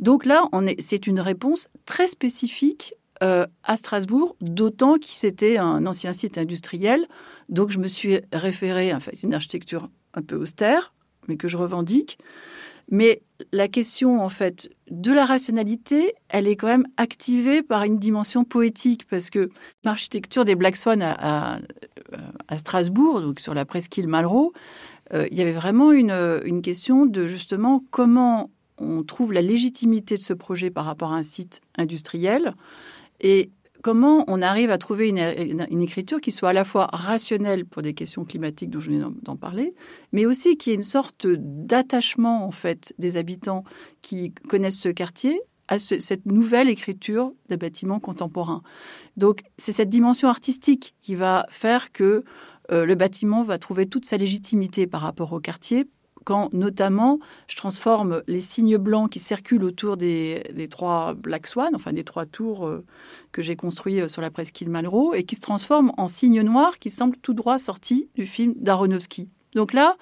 Donc 0.00 0.24
là, 0.24 0.48
c'est 0.78 1.06
une 1.06 1.20
réponse 1.20 1.68
très 1.84 2.06
spécifique 2.06 2.94
à 3.20 3.76
Strasbourg, 3.76 4.34
d'autant 4.40 4.94
que 4.94 5.06
c'était 5.06 5.56
un 5.56 5.86
ancien 5.86 6.12
site 6.12 6.38
industriel. 6.38 7.06
Donc 7.48 7.70
je 7.70 7.78
me 7.78 7.86
suis 7.86 8.20
référée 8.32 8.90
à 8.90 8.98
une 9.22 9.34
architecture 9.34 9.90
un 10.14 10.22
peu 10.22 10.34
austère, 10.34 10.92
mais 11.28 11.36
que 11.36 11.46
je 11.46 11.56
revendique. 11.56 12.18
Mais 12.92 13.22
la 13.52 13.68
question, 13.68 14.22
en 14.22 14.28
fait, 14.28 14.68
de 14.90 15.12
la 15.12 15.24
rationalité, 15.24 16.12
elle 16.28 16.46
est 16.46 16.56
quand 16.56 16.66
même 16.66 16.86
activée 16.98 17.62
par 17.62 17.84
une 17.84 17.98
dimension 17.98 18.44
poétique, 18.44 19.06
parce 19.08 19.30
que 19.30 19.48
l'architecture 19.82 20.44
des 20.44 20.54
Black 20.54 20.76
Swan 20.76 21.00
à, 21.02 21.58
Strasbourg, 22.58 23.22
donc 23.22 23.40
sur 23.40 23.54
la 23.54 23.64
presqu'île 23.64 24.08
Malraux, 24.08 24.52
euh, 25.14 25.26
il 25.30 25.38
y 25.38 25.40
avait 25.40 25.54
vraiment 25.54 25.90
une, 25.92 26.12
une, 26.44 26.60
question 26.60 27.06
de 27.06 27.26
justement 27.26 27.82
comment 27.90 28.50
on 28.76 29.02
trouve 29.02 29.32
la 29.32 29.40
légitimité 29.40 30.16
de 30.16 30.22
ce 30.22 30.34
projet 30.34 30.70
par 30.70 30.84
rapport 30.84 31.12
à 31.12 31.16
un 31.16 31.22
site 31.22 31.62
industriel. 31.78 32.54
Et 33.20 33.50
comment 33.82 34.24
on 34.28 34.40
arrive 34.40 34.70
à 34.70 34.78
trouver 34.78 35.08
une, 35.08 35.82
écriture 35.82 36.20
qui 36.20 36.30
soit 36.30 36.50
à 36.50 36.52
la 36.52 36.64
fois 36.64 36.88
rationnelle 36.92 37.66
pour 37.66 37.82
des 37.82 37.92
questions 37.92 38.24
climatiques 38.24 38.70
dont 38.70 38.80
je 38.80 38.90
venais 38.90 39.04
d'en 39.22 39.36
parler, 39.36 39.74
mais 40.12 40.24
aussi 40.24 40.56
qui 40.56 40.70
ait 40.70 40.74
une 40.74 40.82
sorte 40.82 41.26
d'attachement 41.26 42.46
en 42.46 42.52
fait 42.52 42.94
des 42.98 43.16
habitants 43.16 43.64
qui 44.00 44.32
connaissent 44.32 44.78
ce 44.78 44.88
quartier 44.88 45.40
à 45.68 45.78
cette 45.78 46.26
nouvelle 46.26 46.68
écriture 46.68 47.32
des 47.48 47.56
bâtiments 47.56 48.00
contemporains. 48.00 48.62
Donc 49.16 49.42
c'est 49.58 49.72
cette 49.72 49.88
dimension 49.88 50.28
artistique 50.28 50.94
qui 51.00 51.14
va 51.14 51.46
faire 51.50 51.92
que 51.92 52.24
euh, 52.70 52.84
le 52.84 52.94
bâtiment 52.94 53.42
va 53.42 53.58
trouver 53.58 53.86
toute 53.86 54.04
sa 54.04 54.16
légitimité 54.16 54.86
par 54.86 55.00
rapport 55.00 55.32
au 55.32 55.40
quartier 55.40 55.86
quand 56.24 56.52
notamment 56.52 57.18
je 57.48 57.56
transforme 57.56 58.22
les 58.26 58.40
signes 58.40 58.76
blancs 58.76 59.10
qui 59.10 59.18
circulent 59.18 59.64
autour 59.64 59.96
des, 59.96 60.68
trois 60.70 61.14
Black 61.14 61.46
Swan, 61.46 61.74
enfin 61.74 61.92
des 61.92 62.04
trois 62.04 62.26
tours 62.26 62.66
euh, 62.66 62.84
que 63.32 63.42
j'ai 63.42 63.56
construits 63.56 64.00
euh, 64.00 64.08
sur 64.08 64.22
la 64.22 64.30
presqu'île 64.30 64.70
Malraux, 64.70 65.14
et 65.14 65.24
qui 65.24 65.34
se 65.34 65.40
transforment 65.40 65.92
en 65.96 66.08
signes 66.08 66.42
noirs 66.42 66.78
qui 66.78 66.90
semblent 66.90 67.18
tout 67.18 67.34
droit 67.34 67.58
sortis 67.58 68.08
du 68.14 68.26
film 68.26 68.54
d'Aronofsky. 68.56 69.28
Donc 69.54 69.72
là, 69.72 69.96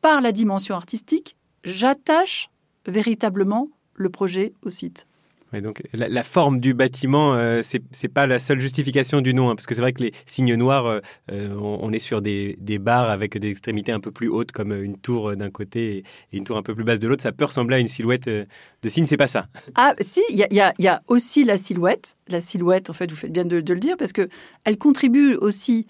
par 0.00 0.20
la 0.20 0.32
dimension 0.32 0.74
artistique, 0.74 1.36
j'attache 1.64 2.50
véritablement 2.86 3.68
le 3.94 4.10
projet 4.10 4.52
au 4.62 4.70
site 4.70 5.06
donc 5.54 5.82
la, 5.94 6.22
forme 6.22 6.60
du 6.60 6.74
bâtiment, 6.74 7.34
euh, 7.34 7.62
ce 7.62 7.78
c'est 7.90 8.08
pas 8.08 8.26
la 8.26 8.38
seule 8.38 8.60
justification 8.60 9.20
du 9.20 9.32
nom, 9.32 9.50
hein, 9.50 9.54
parce 9.54 9.66
que 9.66 9.74
c'est 9.74 9.80
vrai 9.80 9.92
que 9.92 10.02
les 10.02 10.12
signes 10.26 10.54
noirs, 10.54 10.86
euh, 10.86 11.00
euh, 11.32 11.54
on, 11.58 11.92
est 11.92 11.98
sur 11.98 12.20
des, 12.20 12.56
des, 12.60 12.78
barres 12.78 13.08
avec 13.08 13.38
des 13.38 13.48
extrémités 13.48 13.92
un 13.92 14.00
peu 14.00 14.10
plus 14.10 14.28
hautes, 14.28 14.52
comme 14.52 14.72
une 14.72 14.98
tour 14.98 15.34
d'un 15.36 15.50
côté 15.50 16.04
et 16.32 16.36
une 16.36 16.44
tour 16.44 16.56
un 16.56 16.62
peu 16.62 16.74
plus 16.74 16.84
basse 16.84 17.00
de 17.00 17.08
l'autre. 17.08 17.22
Ça 17.22 17.32
peut 17.32 17.46
ressembler 17.46 17.76
à 17.76 17.78
une 17.78 17.88
silhouette 17.88 18.28
de 18.28 18.88
signe, 18.88 19.06
c'est 19.06 19.16
pas 19.16 19.26
ça. 19.26 19.46
Ah 19.74 19.94
si, 20.00 20.22
il 20.28 20.36
y 20.36 20.42
a, 20.60 20.74
y 20.78 20.86
a, 20.86 21.02
aussi 21.08 21.44
la 21.44 21.56
silhouette. 21.56 22.16
La 22.28 22.40
silhouette, 22.40 22.90
en 22.90 22.92
fait, 22.92 23.10
vous 23.10 23.16
faites 23.16 23.32
bien 23.32 23.44
de, 23.44 23.60
de 23.60 23.74
le 23.74 23.80
dire, 23.80 23.96
parce 23.96 24.12
que 24.12 24.28
elle 24.64 24.76
contribue 24.76 25.34
aussi 25.34 25.86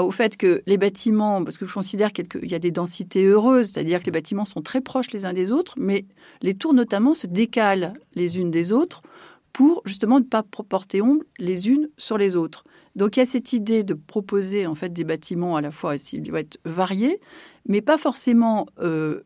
au 0.00 0.10
fait 0.10 0.36
que 0.36 0.62
les 0.66 0.78
bâtiments, 0.78 1.44
parce 1.44 1.58
que 1.58 1.66
je 1.66 1.74
considère 1.74 2.12
qu'il 2.12 2.50
y 2.50 2.54
a 2.54 2.58
des 2.58 2.70
densités 2.70 3.26
heureuses, 3.26 3.70
c'est-à-dire 3.70 4.00
que 4.00 4.06
les 4.06 4.12
bâtiments 4.12 4.46
sont 4.46 4.62
très 4.62 4.80
proches 4.80 5.10
les 5.12 5.26
uns 5.26 5.34
des 5.34 5.52
autres, 5.52 5.74
mais 5.76 6.06
les 6.40 6.54
tours 6.54 6.72
notamment 6.72 7.12
se 7.12 7.26
décalent 7.26 7.92
les 8.14 8.38
unes 8.38 8.50
des 8.50 8.72
autres 8.72 9.02
pour 9.52 9.82
justement 9.84 10.18
ne 10.18 10.24
pas 10.24 10.42
porter 10.42 11.02
ombre 11.02 11.24
les 11.38 11.68
unes 11.68 11.90
sur 11.98 12.16
les 12.16 12.36
autres. 12.36 12.64
Donc 12.96 13.16
il 13.16 13.20
y 13.20 13.22
a 13.22 13.26
cette 13.26 13.52
idée 13.52 13.84
de 13.84 13.94
proposer 13.94 14.66
en 14.66 14.74
fait 14.74 14.92
des 14.92 15.04
bâtiments 15.04 15.56
à 15.56 15.60
la 15.60 15.70
fois 15.70 15.94
être 15.94 16.58
variés, 16.64 17.20
mais 17.66 17.82
pas 17.82 17.98
forcément 17.98 18.66
euh, 18.80 19.20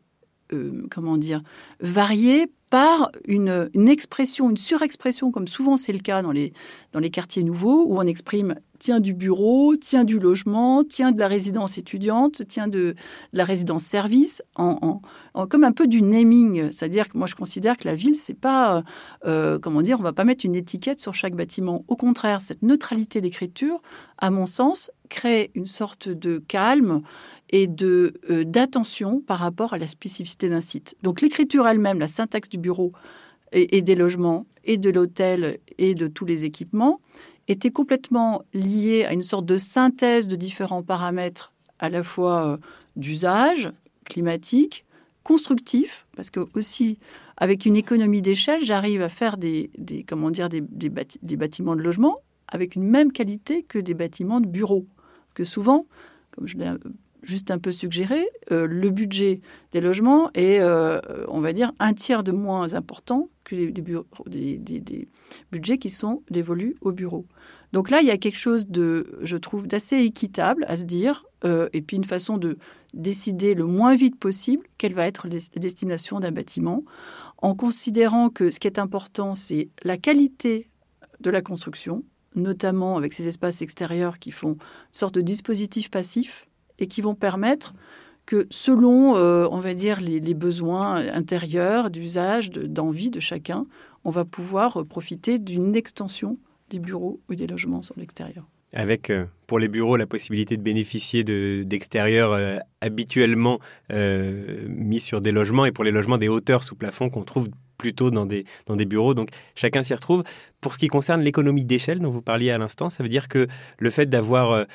euh, 0.53 0.85
comment 0.91 1.17
dire 1.17 1.41
variés 1.79 2.47
par 2.69 3.11
une, 3.25 3.69
expression, 3.87 4.49
une 4.49 4.57
surexpression, 4.57 5.31
comme 5.31 5.47
souvent 5.47 5.77
c'est 5.77 5.93
le 5.93 5.99
cas 5.99 6.21
dans 6.21 6.31
les, 6.31 6.51
quartiers 7.11 7.43
nouveaux, 7.43 7.85
où 7.85 7.97
on 7.97 8.01
exprime 8.01 8.55
tiens 8.79 8.99
du 8.99 9.13
bureau, 9.13 9.75
tiens 9.75 10.03
du 10.03 10.19
logement, 10.19 10.83
tiens 10.83 11.11
de 11.11 11.19
la 11.19 11.27
résidence 11.27 11.77
étudiante, 11.77 12.43
tiens 12.47 12.67
de, 12.67 12.93
la 13.33 13.43
résidence 13.43 13.83
service, 13.83 14.43
en, 14.55 15.01
comme 15.49 15.63
un 15.63 15.71
peu 15.71 15.87
du 15.87 16.01
naming. 16.01 16.71
C'est-à-dire 16.71 17.09
que 17.09 17.17
moi 17.17 17.27
je 17.27 17.35
considère 17.35 17.77
que 17.77 17.87
la 17.87 17.95
ville, 17.95 18.15
c'est 18.15 18.39
pas, 18.39 18.83
euh, 19.25 19.57
comment 19.59 19.81
dire, 19.81 19.99
on 19.99 20.03
va 20.03 20.13
pas 20.13 20.25
mettre 20.25 20.45
une 20.45 20.55
étiquette 20.55 20.99
sur 20.99 21.15
chaque 21.15 21.35
bâtiment. 21.35 21.85
Au 21.87 21.95
contraire, 21.95 22.41
cette 22.41 22.61
neutralité 22.61 23.21
d'écriture, 23.21 23.81
à 24.17 24.29
mon 24.29 24.45
sens, 24.45 24.91
crée 25.09 25.51
une 25.55 25.65
sorte 25.65 26.09
de 26.09 26.37
calme 26.37 27.01
et 27.49 27.67
de 27.67 28.13
euh, 28.29 28.43
d'attention 28.43 29.21
par 29.21 29.39
rapport 29.39 29.73
à 29.73 29.77
la 29.77 29.87
spécificité 29.87 30.49
d'un 30.49 30.61
site. 30.61 30.95
Donc 31.03 31.21
l'écriture 31.21 31.67
elle-même, 31.67 31.99
la 31.99 32.07
syntaxe 32.07 32.49
du 32.49 32.57
bureau 32.57 32.91
et, 33.51 33.81
des 33.81 33.95
logements 33.95 34.45
et 34.65 34.77
de 34.77 34.89
l'hôtel 34.89 35.57
et 35.77 35.95
de 35.95 36.07
tous 36.07 36.25
les 36.25 36.43
équipements 36.43 36.99
était 37.47 37.71
complètement 37.71 38.43
liée 38.53 39.05
à 39.05 39.13
une 39.13 39.21
sorte 39.21 39.45
de 39.45 39.57
synthèse 39.57 40.27
de 40.27 40.35
différents 40.35 40.83
paramètres 40.83 41.53
à 41.79 41.89
la 41.89 42.03
fois 42.03 42.45
euh, 42.45 42.57
d'usage, 42.97 43.71
climatique, 44.03 44.85
constructif, 45.23 46.07
parce 46.15 46.29
que 46.29 46.41
aussi 46.53 46.99
avec 47.37 47.65
une 47.65 47.75
économie 47.75 48.21
d'échelle, 48.21 48.63
j'arrive 48.63 49.01
à 49.01 49.09
faire 49.09 49.37
des, 49.37 49.69
comment 50.07 50.31
dire 50.31 50.49
des, 50.49 50.61
des, 50.61 50.89
bâtiments 51.35 51.75
de 51.75 51.81
logement 51.81 52.17
avec 52.47 52.75
une 52.75 52.83
même 52.83 53.11
qualité 53.11 53.63
que 53.63 53.77
des 53.77 53.93
bâtiments 53.93 54.41
de 54.41 54.47
bureaux. 54.47 54.87
Que 55.35 55.43
souvent, 55.43 55.85
comme 56.31 56.47
je 56.47 56.57
l'ai 56.57 56.71
juste 57.27 57.51
un 57.51 57.59
peu 57.59 57.71
suggéré, 57.71 58.25
euh, 58.51 58.65
le 58.67 58.89
budget 58.89 59.41
des 59.73 59.81
logements 59.81 60.31
est, 60.33 60.59
euh, 60.59 60.99
on 61.27 61.41
va 61.41 61.53
dire, 61.53 61.71
un 61.79 61.93
tiers 61.93 62.23
de 62.23 62.31
moins 62.31 62.73
important 62.73 63.29
que 63.43 63.55
des, 63.55 64.57
des, 64.57 65.07
budgets 65.51 65.77
qui 65.77 65.89
sont 65.89 66.23
dévolus 66.29 66.75
aux 66.81 66.91
bureaux. 66.91 67.25
Donc 67.73 67.89
là, 67.89 68.01
il 68.01 68.07
y 68.07 68.11
a 68.11 68.17
quelque 68.17 68.37
chose 68.37 68.67
de, 68.67 69.19
je 69.21 69.35
trouve, 69.35 69.67
d'assez 69.67 69.97
équitable 69.97 70.65
à 70.69 70.77
se 70.77 70.85
dire, 70.85 71.25
euh, 71.43 71.67
et 71.73 71.81
puis 71.81 71.97
une 71.97 72.05
façon 72.05 72.37
de 72.37 72.57
décider 72.93 73.53
le 73.53 73.65
moins 73.65 73.95
vite 73.95 74.17
possible 74.17 74.65
quelle 74.77 74.93
va 74.93 75.05
être 75.05 75.27
la 75.27 75.37
destination 75.59 76.19
d'un 76.21 76.31
bâtiment, 76.31 76.83
en 77.39 77.55
considérant 77.55 78.29
que 78.29 78.51
ce 78.51 78.59
qui 78.59 78.67
est 78.67 78.79
important, 78.79 79.35
c'est 79.35 79.69
la 79.83 79.97
qualité 79.97 80.69
de 81.19 81.29
la 81.29 81.41
construction, 81.41 82.03
notamment 82.35 82.95
avec 82.95 83.13
ces 83.13 83.27
espaces 83.27 83.61
extérieurs 83.61 84.17
qui 84.19 84.31
font 84.31 84.57
sorte 84.91 85.15
de 85.15 85.21
dispositif 85.21 85.89
passif 85.91 86.46
et 86.79 86.87
qui 86.87 87.01
vont 87.01 87.15
permettre 87.15 87.73
que 88.27 88.45
selon, 88.51 89.15
euh, 89.15 89.47
on 89.49 89.59
va 89.59 89.73
dire, 89.73 89.99
les, 90.01 90.33
besoins 90.35 90.97
intérieurs, 91.07 91.89
d'usage, 91.89 92.51
d'envie 92.51 93.09
de 93.09 93.19
chacun, 93.19 93.65
on 94.03 94.11
va 94.11 94.25
pouvoir 94.25 94.85
profiter 94.85 95.39
d'une 95.39 95.75
extension 95.75 96.37
des 96.69 96.77
bureaux 96.77 97.19
ou 97.29 97.35
des 97.35 97.47
logements 97.47 97.81
sur 97.81 97.97
l'extérieur. 97.97 98.45
Avec, 98.73 99.09
euh, 99.09 99.25
pour 99.47 99.59
les 99.59 99.69
bureaux, 99.69 99.95
la 99.95 100.05
possibilité 100.05 100.57
de 100.57 100.61
bénéficier 100.61 101.23
d'extérieurs 101.63 102.33
euh, 102.33 102.57
habituellement 102.81 103.59
mis 103.89 104.99
sur 104.99 105.21
des 105.21 105.31
logements 105.31 105.65
et 105.65 105.71
pour 105.71 105.85
les 105.85 105.91
logements 105.91 106.17
des 106.17 106.27
hauteurs 106.27 106.63
sous 106.63 106.75
plafond 106.75 107.09
qu'on 107.09 107.23
trouve 107.23 107.47
plutôt 107.77 108.11
dans 108.11 108.25
des, 108.25 108.43
dans 108.65 108.75
des 108.75 108.85
bureaux. 108.85 109.13
Donc 109.13 109.29
chacun 109.55 109.83
s'y 109.83 109.93
retrouve. 109.93 110.23
Pour 110.59 110.73
ce 110.73 110.79
qui 110.79 110.89
concerne 110.89 111.21
l'économie 111.21 111.63
d'échelle 111.63 111.99
dont 111.99 112.09
vous 112.09 112.21
parliez 112.21 112.51
à 112.51 112.57
l'instant, 112.57 112.89
ça 112.89 113.03
veut 113.03 113.09
dire 113.09 113.29
que 113.29 113.47
le 113.79 113.89
fait 113.89 114.07
d'avoir 114.07 114.65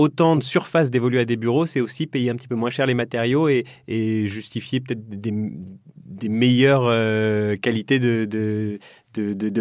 autant 0.00 0.36
de 0.36 0.42
surface 0.42 0.90
dévolue 0.90 1.18
à 1.18 1.24
des 1.24 1.36
bureaux, 1.36 1.66
c'est 1.66 1.80
aussi 1.80 2.06
payer 2.06 2.30
un 2.30 2.36
petit 2.36 2.48
peu 2.48 2.54
moins 2.54 2.70
cher 2.70 2.86
les 2.86 2.94
matériaux 2.94 3.48
et, 3.48 3.64
justifier 4.26 4.80
peut-être 4.80 5.02
des, 5.08 6.28
meilleures 6.28 6.86
euh, 6.86 7.56
qualités 7.56 7.98
de, 7.98 8.78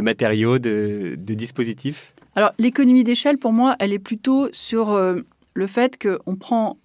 matériaux, 0.02 0.58
de, 0.58 1.16
dispositifs? 1.18 2.14
Alors 2.36 2.52
l'économie 2.58 3.04
d'échelle, 3.04 3.38
pour 3.38 3.52
moi, 3.52 3.76
elle 3.80 3.92
est 3.92 4.00
plutôt 4.00 4.48
sur 4.54 4.92
euh, 4.92 5.22
le 5.54 5.68
fait 5.68 5.98
qu'on 6.02 6.36
prend 6.36 6.78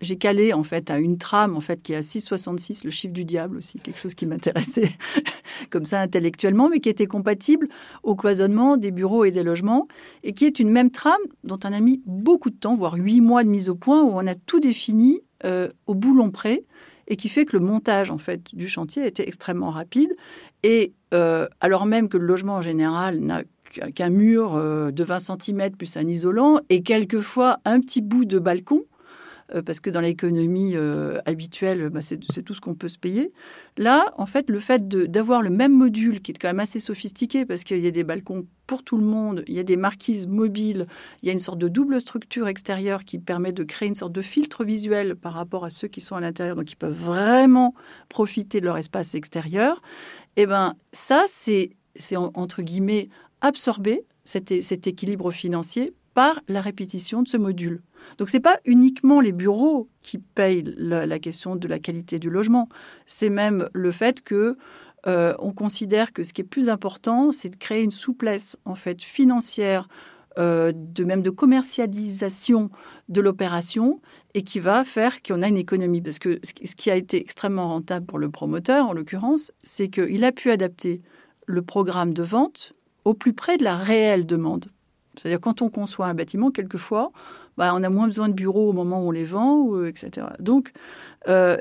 j'ai 0.00 0.16
calé 0.16 0.52
en 0.52 0.62
fait 0.62 0.90
à 0.90 0.98
une 0.98 1.18
trame 1.18 1.56
en 1.56 1.60
fait 1.60 1.82
qui 1.82 1.92
est 1.92 1.96
à 1.96 2.00
6,66, 2.00 2.84
le 2.84 2.90
chiffre 2.90 3.12
du 3.12 3.24
diable 3.24 3.56
aussi, 3.58 3.78
quelque 3.78 3.98
chose 3.98 4.14
qui 4.14 4.26
m'intéressait 4.26 4.90
comme 5.70 5.86
ça 5.86 6.00
intellectuellement, 6.00 6.68
mais 6.68 6.80
qui 6.80 6.88
était 6.88 7.06
compatible 7.06 7.68
au 8.02 8.16
cloisonnement 8.16 8.76
des 8.76 8.90
bureaux 8.90 9.24
et 9.24 9.30
des 9.30 9.42
logements, 9.42 9.88
et 10.22 10.32
qui 10.32 10.46
est 10.46 10.58
une 10.58 10.70
même 10.70 10.90
trame 10.90 11.20
dont 11.44 11.58
on 11.64 11.72
a 11.72 11.80
mis 11.80 12.02
beaucoup 12.06 12.50
de 12.50 12.56
temps, 12.56 12.74
voire 12.74 12.94
huit 12.94 13.20
mois 13.20 13.44
de 13.44 13.48
mise 13.48 13.68
au 13.68 13.74
point, 13.74 14.02
où 14.02 14.12
on 14.12 14.26
a 14.26 14.34
tout 14.34 14.60
défini 14.60 15.20
euh, 15.44 15.68
au 15.86 15.94
boulon 15.94 16.30
près, 16.30 16.64
et 17.06 17.16
qui 17.16 17.28
fait 17.28 17.44
que 17.44 17.56
le 17.56 17.64
montage 17.64 18.10
en 18.10 18.18
fait 18.18 18.54
du 18.54 18.68
chantier 18.68 19.06
était 19.06 19.26
extrêmement 19.26 19.70
rapide. 19.70 20.14
Et 20.62 20.94
euh, 21.12 21.48
alors 21.60 21.84
même 21.84 22.08
que 22.08 22.16
le 22.16 22.26
logement 22.26 22.54
en 22.54 22.62
général 22.62 23.18
n'a 23.18 23.42
qu'un 23.94 24.10
mur 24.10 24.54
euh, 24.54 24.90
de 24.90 25.04
20 25.04 25.18
cm 25.18 25.70
plus 25.76 25.96
un 25.96 26.06
isolant 26.06 26.58
et 26.70 26.82
quelquefois 26.82 27.58
un 27.64 27.80
petit 27.80 28.00
bout 28.00 28.24
de 28.24 28.38
balcon, 28.38 28.84
parce 29.64 29.80
que 29.80 29.90
dans 29.90 30.00
l'économie 30.00 30.76
euh, 30.76 31.18
habituelle, 31.26 31.88
bah, 31.90 32.02
c'est 32.02 32.18
tout 32.18 32.54
ce 32.54 32.60
qu'on 32.60 32.74
peut 32.74 32.88
se 32.88 32.98
payer. 32.98 33.32
Là, 33.76 34.12
en 34.16 34.26
fait, 34.26 34.48
le 34.48 34.60
fait 34.60 34.86
d'avoir 34.88 35.42
le 35.42 35.50
même 35.50 35.72
module, 35.76 36.20
qui 36.20 36.30
est 36.32 36.34
quand 36.34 36.48
même 36.48 36.60
assez 36.60 36.80
sophistiqué, 36.80 37.44
parce 37.44 37.64
qu'il 37.64 37.80
y 37.80 37.86
a 37.86 37.90
des 37.90 38.04
balcons 38.04 38.46
pour 38.66 38.84
tout 38.84 38.96
le 38.96 39.04
monde, 39.04 39.42
il 39.48 39.54
y 39.54 39.58
a 39.58 39.64
des 39.64 39.76
marquises 39.76 40.28
mobiles, 40.28 40.86
il 41.22 41.26
y 41.26 41.28
a 41.30 41.32
une 41.32 41.40
sorte 41.40 41.58
de 41.58 41.66
double 41.66 42.00
structure 42.00 42.46
extérieure 42.46 43.04
qui 43.04 43.18
permet 43.18 43.52
de 43.52 43.64
créer 43.64 43.88
une 43.88 43.96
sorte 43.96 44.12
de 44.12 44.22
filtre 44.22 44.64
visuel 44.64 45.16
par 45.16 45.32
rapport 45.32 45.64
à 45.64 45.70
ceux 45.70 45.88
qui 45.88 46.00
sont 46.00 46.14
à 46.14 46.20
l'intérieur, 46.20 46.54
donc 46.54 46.70
ils 46.70 46.76
peuvent 46.76 46.92
vraiment 46.92 47.74
profiter 48.08 48.60
de 48.60 48.66
leur 48.66 48.76
espace 48.76 49.16
extérieur. 49.16 49.82
Et 50.36 50.42
eh 50.42 50.46
ben 50.46 50.76
ça, 50.92 51.24
c'est 51.26 51.72
entre 52.16 52.62
guillemets 52.62 53.08
absorbé 53.40 54.04
cet 54.24 54.86
équilibre 54.86 55.32
financier 55.32 55.92
par 56.14 56.40
la 56.48 56.60
répétition 56.60 57.22
de 57.22 57.28
ce 57.28 57.36
module. 57.36 57.82
Donc 58.18 58.28
ce 58.28 58.36
n'est 58.36 58.42
pas 58.42 58.58
uniquement 58.64 59.20
les 59.20 59.32
bureaux 59.32 59.88
qui 60.02 60.18
payent 60.18 60.64
la, 60.76 61.18
question 61.18 61.56
de 61.56 61.68
la 61.68 61.78
qualité 61.78 62.18
du 62.18 62.30
logement, 62.30 62.68
c'est 63.06 63.30
même 63.30 63.68
le 63.72 63.90
fait 63.90 64.22
que 64.22 64.56
euh, 65.06 65.34
on 65.38 65.52
considère 65.52 66.12
que 66.12 66.24
ce 66.24 66.32
qui 66.32 66.42
est 66.42 66.44
plus 66.44 66.68
important, 66.68 67.32
c'est 67.32 67.48
de 67.48 67.56
créer 67.56 67.82
une 67.82 67.90
souplesse 67.90 68.58
en 68.64 68.74
fait 68.74 69.02
financière, 69.02 69.88
euh, 70.38 70.72
de 70.74 71.04
même 71.04 71.22
de 71.22 71.30
commercialisation 71.30 72.70
de 73.08 73.20
l'opération 73.20 74.00
et 74.34 74.42
qui 74.42 74.60
va 74.60 74.84
faire 74.84 75.22
qu'on 75.22 75.42
a 75.42 75.48
une 75.48 75.56
économie. 75.56 76.02
Parce 76.02 76.18
que 76.18 76.38
ce 76.44 76.52
qui 76.52 76.90
a 76.90 76.96
été 76.96 77.20
extrêmement 77.20 77.68
rentable 77.68 78.06
pour 78.06 78.18
le 78.18 78.30
promoteur, 78.30 78.86
en 78.86 78.92
l'occurrence, 78.92 79.52
c'est 79.62 79.88
qu'il 79.88 80.24
a 80.24 80.32
pu 80.32 80.50
adapter 80.50 81.00
le 81.46 81.62
programme 81.62 82.14
de 82.14 82.22
vente 82.22 82.74
au 83.04 83.14
plus 83.14 83.32
près 83.32 83.56
de 83.56 83.64
la 83.64 83.76
réelle 83.76 84.26
demande. 84.26 84.66
C'est-à-dire 85.16 85.40
quand 85.40 85.62
on 85.62 85.68
conçoit 85.68 86.06
un 86.06 86.14
bâtiment, 86.14 86.50
quelquefois, 86.50 87.10
bah, 87.60 87.74
on 87.74 87.82
a 87.82 87.90
moins 87.90 88.06
besoin 88.06 88.30
de 88.30 88.32
bureaux 88.32 88.70
au 88.70 88.72
moment 88.72 89.04
où 89.04 89.08
on 89.08 89.10
les 89.10 89.24
vend, 89.24 89.76
euh, 89.76 89.86
etc. 89.86 90.28
Donc, 90.38 90.72
euh, 91.28 91.58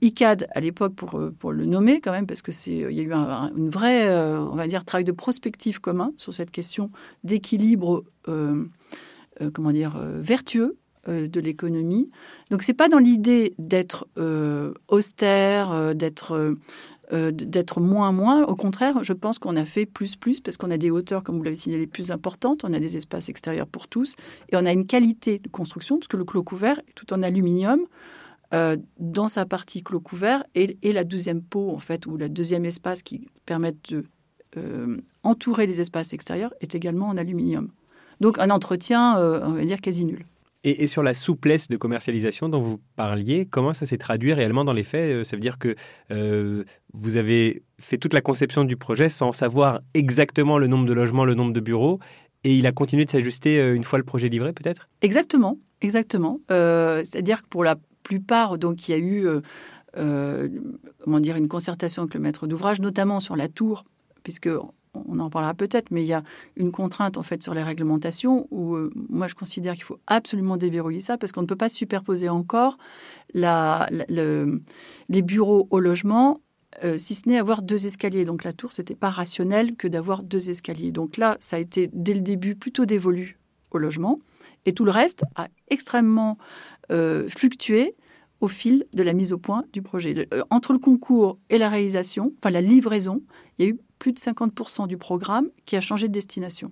ICAD, 0.00 0.48
à 0.50 0.58
l'époque, 0.58 0.96
pour, 0.96 1.20
euh, 1.20 1.32
pour 1.38 1.52
le 1.52 1.66
nommer 1.66 2.00
quand 2.00 2.10
même, 2.10 2.26
parce 2.26 2.42
que 2.42 2.50
y 2.68 2.82
a 2.82 3.02
eu 3.04 3.12
un, 3.12 3.52
une 3.56 3.68
vraie, 3.68 4.12
on 4.12 4.56
va 4.56 4.66
dire, 4.66 4.84
travail 4.84 5.04
de 5.04 5.12
prospective 5.12 5.80
commun 5.80 6.10
sur 6.16 6.34
cette 6.34 6.50
question 6.50 6.90
d'équilibre, 7.22 8.02
comment 8.24 9.70
dire, 9.70 9.96
vertueux 10.16 10.78
de 11.06 11.40
l'économie. 11.40 12.10
Donc, 12.50 12.64
c'est 12.64 12.74
pas 12.74 12.88
dans 12.88 12.98
l'idée 12.98 13.54
d'être 13.60 14.08
austère, 14.88 15.94
d'être 15.94 16.56
euh, 17.12 17.30
d'être 17.30 17.80
moins 17.80 18.10
moins. 18.10 18.44
Au 18.44 18.56
contraire, 18.56 19.04
je 19.04 19.12
pense 19.12 19.38
qu'on 19.38 19.54
a 19.56 19.64
fait 19.64 19.86
plus 19.86 20.16
plus 20.16 20.40
parce 20.40 20.56
qu'on 20.56 20.70
a 20.70 20.76
des 20.76 20.90
hauteurs, 20.90 21.22
comme 21.22 21.36
vous 21.36 21.42
l'avez 21.44 21.56
signalé, 21.56 21.86
plus 21.86 22.10
importantes, 22.10 22.64
on 22.64 22.72
a 22.72 22.80
des 22.80 22.96
espaces 22.96 23.28
extérieurs 23.28 23.68
pour 23.68 23.86
tous 23.86 24.16
et 24.50 24.56
on 24.56 24.66
a 24.66 24.72
une 24.72 24.86
qualité 24.86 25.38
de 25.38 25.48
construction 25.48 25.98
parce 25.98 26.08
que 26.08 26.16
le 26.16 26.24
clos 26.24 26.42
couvert 26.42 26.80
est 26.80 26.92
tout 26.94 27.12
en 27.12 27.22
aluminium. 27.22 27.80
Euh, 28.54 28.76
dans 28.98 29.28
sa 29.28 29.44
partie 29.44 29.82
clos 29.82 30.00
couvert 30.00 30.44
et, 30.54 30.78
la 30.82 31.02
deuxième 31.04 31.42
peau 31.42 31.70
en 31.70 31.80
fait 31.80 32.06
ou 32.06 32.16
le 32.16 32.28
deuxième 32.28 32.64
espace 32.64 33.02
qui 33.02 33.28
permet 33.44 33.74
de 33.90 34.04
euh, 34.56 34.96
entourer 35.24 35.66
les 35.66 35.80
espaces 35.80 36.12
extérieurs 36.12 36.54
est 36.60 36.74
également 36.74 37.08
en 37.08 37.16
aluminium. 37.16 37.70
Donc 38.20 38.38
un 38.38 38.50
entretien, 38.50 39.16
on 39.18 39.52
va 39.52 39.64
dire, 39.64 39.80
quasi 39.80 40.04
nul. 40.04 40.24
Et, 40.64 40.86
sur 40.88 41.02
la 41.02 41.14
souplesse 41.14 41.68
de 41.68 41.76
commercialisation 41.76 42.48
dont 42.48 42.60
vous 42.60 42.80
parliez, 42.96 43.46
comment 43.46 43.72
ça 43.72 43.86
s'est 43.86 43.98
traduit 43.98 44.32
réellement 44.32 44.64
dans 44.64 44.72
les 44.72 44.82
faits? 44.82 45.12
Euh, 45.12 45.24
Ça 45.24 45.36
veut 45.36 45.40
dire 45.40 45.58
que 45.58 45.76
euh, 46.10 46.64
vous 46.92 47.16
avez 47.16 47.62
fait 47.78 47.98
toute 47.98 48.12
la 48.12 48.20
conception 48.20 48.64
du 48.64 48.76
projet 48.76 49.08
sans 49.08 49.32
savoir 49.32 49.80
exactement 49.94 50.58
le 50.58 50.66
nombre 50.66 50.86
de 50.86 50.92
logements, 50.92 51.24
le 51.24 51.34
nombre 51.34 51.52
de 51.52 51.60
bureaux, 51.60 52.00
et 52.42 52.54
il 52.54 52.66
a 52.66 52.72
continué 52.72 53.04
de 53.04 53.10
s'ajuster 53.10 53.60
euh, 53.60 53.76
une 53.76 53.84
fois 53.84 53.98
le 53.98 54.04
projet 54.04 54.28
livré, 54.28 54.52
peut-être? 54.52 54.88
Exactement, 55.02 55.58
exactement. 55.82 56.40
C'est-à-dire 56.48 57.42
que 57.42 57.48
pour 57.48 57.62
la 57.62 57.76
plupart, 58.02 58.58
donc 58.58 58.88
il 58.88 58.92
y 58.92 58.94
a 58.94 58.98
eu, 58.98 59.28
comment 59.92 61.20
dire, 61.20 61.36
une 61.36 61.48
concertation 61.48 62.02
avec 62.02 62.14
le 62.14 62.20
maître 62.20 62.46
d'ouvrage, 62.48 62.80
notamment 62.80 63.20
sur 63.20 63.36
la 63.36 63.48
tour, 63.48 63.84
puisque 64.24 64.48
on 65.08 65.18
en 65.18 65.30
parlera 65.30 65.54
peut-être, 65.54 65.90
mais 65.90 66.02
il 66.02 66.06
y 66.06 66.12
a 66.12 66.22
une 66.56 66.72
contrainte 66.72 67.16
en 67.16 67.22
fait 67.22 67.42
sur 67.42 67.54
les 67.54 67.62
réglementations 67.62 68.46
où 68.50 68.74
euh, 68.74 68.90
moi 69.08 69.26
je 69.26 69.34
considère 69.34 69.74
qu'il 69.74 69.84
faut 69.84 69.98
absolument 70.06 70.56
déverrouiller 70.56 71.00
ça 71.00 71.18
parce 71.18 71.32
qu'on 71.32 71.42
ne 71.42 71.46
peut 71.46 71.56
pas 71.56 71.68
superposer 71.68 72.28
encore 72.28 72.78
les 73.34 73.52
bureaux 75.22 75.66
au 75.70 75.80
logement 75.80 76.40
euh, 76.84 76.98
si 76.98 77.14
ce 77.14 77.28
n'est 77.28 77.38
avoir 77.38 77.62
deux 77.62 77.86
escaliers. 77.86 78.24
Donc 78.24 78.44
la 78.44 78.52
tour, 78.52 78.72
c'était 78.72 78.94
pas 78.94 79.10
rationnel 79.10 79.76
que 79.76 79.88
d'avoir 79.88 80.22
deux 80.22 80.50
escaliers. 80.50 80.92
Donc 80.92 81.16
là, 81.16 81.36
ça 81.40 81.56
a 81.56 81.58
été 81.58 81.90
dès 81.92 82.14
le 82.14 82.20
début 82.20 82.54
plutôt 82.54 82.86
dévolu 82.86 83.38
au 83.70 83.78
logement. 83.78 84.20
Et 84.66 84.72
tout 84.72 84.84
le 84.84 84.90
reste 84.90 85.24
a 85.36 85.48
extrêmement 85.68 86.38
euh, 86.90 87.28
fluctué 87.28 87.94
au 88.40 88.48
fil 88.48 88.84
de 88.92 89.02
la 89.02 89.14
mise 89.14 89.32
au 89.32 89.38
point 89.38 89.64
du 89.72 89.80
projet. 89.80 90.28
Entre 90.50 90.72
le 90.72 90.78
concours 90.78 91.38
et 91.48 91.56
la 91.56 91.70
réalisation, 91.70 92.32
enfin 92.38 92.50
la 92.50 92.60
livraison, 92.60 93.22
il 93.58 93.64
y 93.64 93.68
a 93.68 93.70
eu 93.70 93.78
plus 94.06 94.12
de 94.12 94.18
50% 94.20 94.86
du 94.86 94.98
programme 94.98 95.48
qui 95.64 95.74
a 95.74 95.80
changé 95.80 96.06
de 96.06 96.12
destination. 96.12 96.70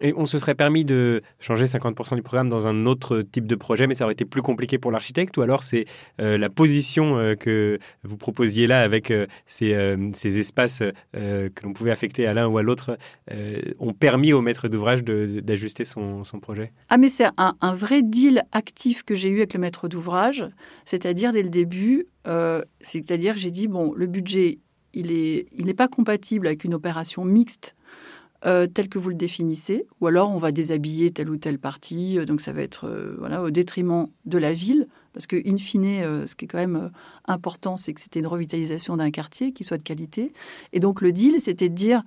Et 0.00 0.12
on 0.16 0.26
se 0.26 0.38
serait 0.38 0.56
permis 0.56 0.84
de 0.84 1.22
changer 1.38 1.66
50% 1.66 2.16
du 2.16 2.22
programme 2.22 2.48
dans 2.48 2.66
un 2.66 2.86
autre 2.86 3.22
type 3.22 3.46
de 3.46 3.54
projet, 3.54 3.86
mais 3.86 3.94
ça 3.94 4.04
aurait 4.04 4.14
été 4.14 4.24
plus 4.24 4.42
compliqué 4.42 4.78
pour 4.78 4.90
l'architecte 4.90 5.36
Ou 5.36 5.42
alors 5.42 5.62
c'est 5.62 5.84
euh, 6.20 6.38
la 6.38 6.48
position 6.48 7.18
euh, 7.18 7.34
que 7.36 7.78
vous 8.02 8.16
proposiez 8.16 8.66
là 8.66 8.80
avec 8.80 9.10
euh, 9.12 9.26
ces, 9.46 9.96
ces, 10.14 10.38
espaces 10.38 10.82
que 11.12 11.62
l'on 11.62 11.72
pouvait 11.72 11.92
affecter 11.92 12.26
à 12.26 12.34
l'un 12.34 12.48
ou 12.48 12.58
à 12.58 12.62
l'autre 12.62 12.98
ont 13.78 13.92
permis 13.92 14.32
au 14.32 14.40
maître 14.40 14.66
d'ouvrage 14.66 15.04
d'ajuster 15.04 15.84
son, 15.84 16.24
son, 16.24 16.40
projet? 16.40 16.72
Ah 16.88 16.96
mais 16.96 17.08
c'est 17.08 17.26
un, 17.36 17.54
un, 17.60 17.74
vrai 17.74 18.02
deal 18.02 18.42
actif 18.50 19.04
que 19.04 19.14
j'ai 19.14 19.28
eu 19.28 19.38
avec 19.38 19.54
le 19.54 19.60
maître 19.60 19.86
d'ouvrage, 19.86 20.48
c'est-à-dire 20.84 21.32
dès 21.32 21.42
le 21.42 21.50
début, 21.50 22.06
c'est-à-dire 22.80 23.36
j'ai 23.36 23.50
dit, 23.50 23.68
bon, 23.68 23.92
le 23.94 24.06
budget, 24.06 24.58
il 24.94 25.46
n'est 25.64 25.74
pas 25.74 25.88
compatible 25.88 26.46
avec 26.46 26.64
une 26.64 26.74
opération 26.74 27.24
mixte 27.24 27.74
euh, 28.46 28.66
tel 28.66 28.88
que 28.88 28.98
vous 28.98 29.10
le 29.10 29.16
définissez, 29.16 29.86
ou 30.00 30.06
alors 30.06 30.30
on 30.30 30.38
va 30.38 30.50
déshabiller 30.50 31.10
telle 31.10 31.28
ou 31.28 31.36
telle 31.36 31.58
partie, 31.58 32.18
euh, 32.18 32.24
donc 32.24 32.40
ça 32.40 32.52
va 32.52 32.62
être 32.62 32.86
euh, 32.86 33.14
voilà, 33.18 33.42
au 33.42 33.50
détriment 33.50 34.08
de 34.24 34.38
la 34.38 34.54
ville, 34.54 34.88
parce 35.12 35.26
que 35.26 35.36
in 35.46 35.58
fine, 35.58 36.26
ce 36.26 36.34
qui 36.36 36.46
est 36.46 36.48
quand 36.48 36.56
même 36.56 36.90
important, 37.26 37.76
c'est 37.76 37.92
que 37.92 38.00
c'était 38.00 38.20
une 38.20 38.26
revitalisation 38.26 38.96
d'un 38.96 39.10
quartier 39.10 39.52
qui 39.52 39.62
soit 39.62 39.76
de 39.76 39.82
qualité. 39.82 40.32
Et 40.72 40.80
donc 40.80 41.02
le 41.02 41.12
deal, 41.12 41.40
c'était 41.40 41.68
de 41.68 41.74
dire, 41.74 42.04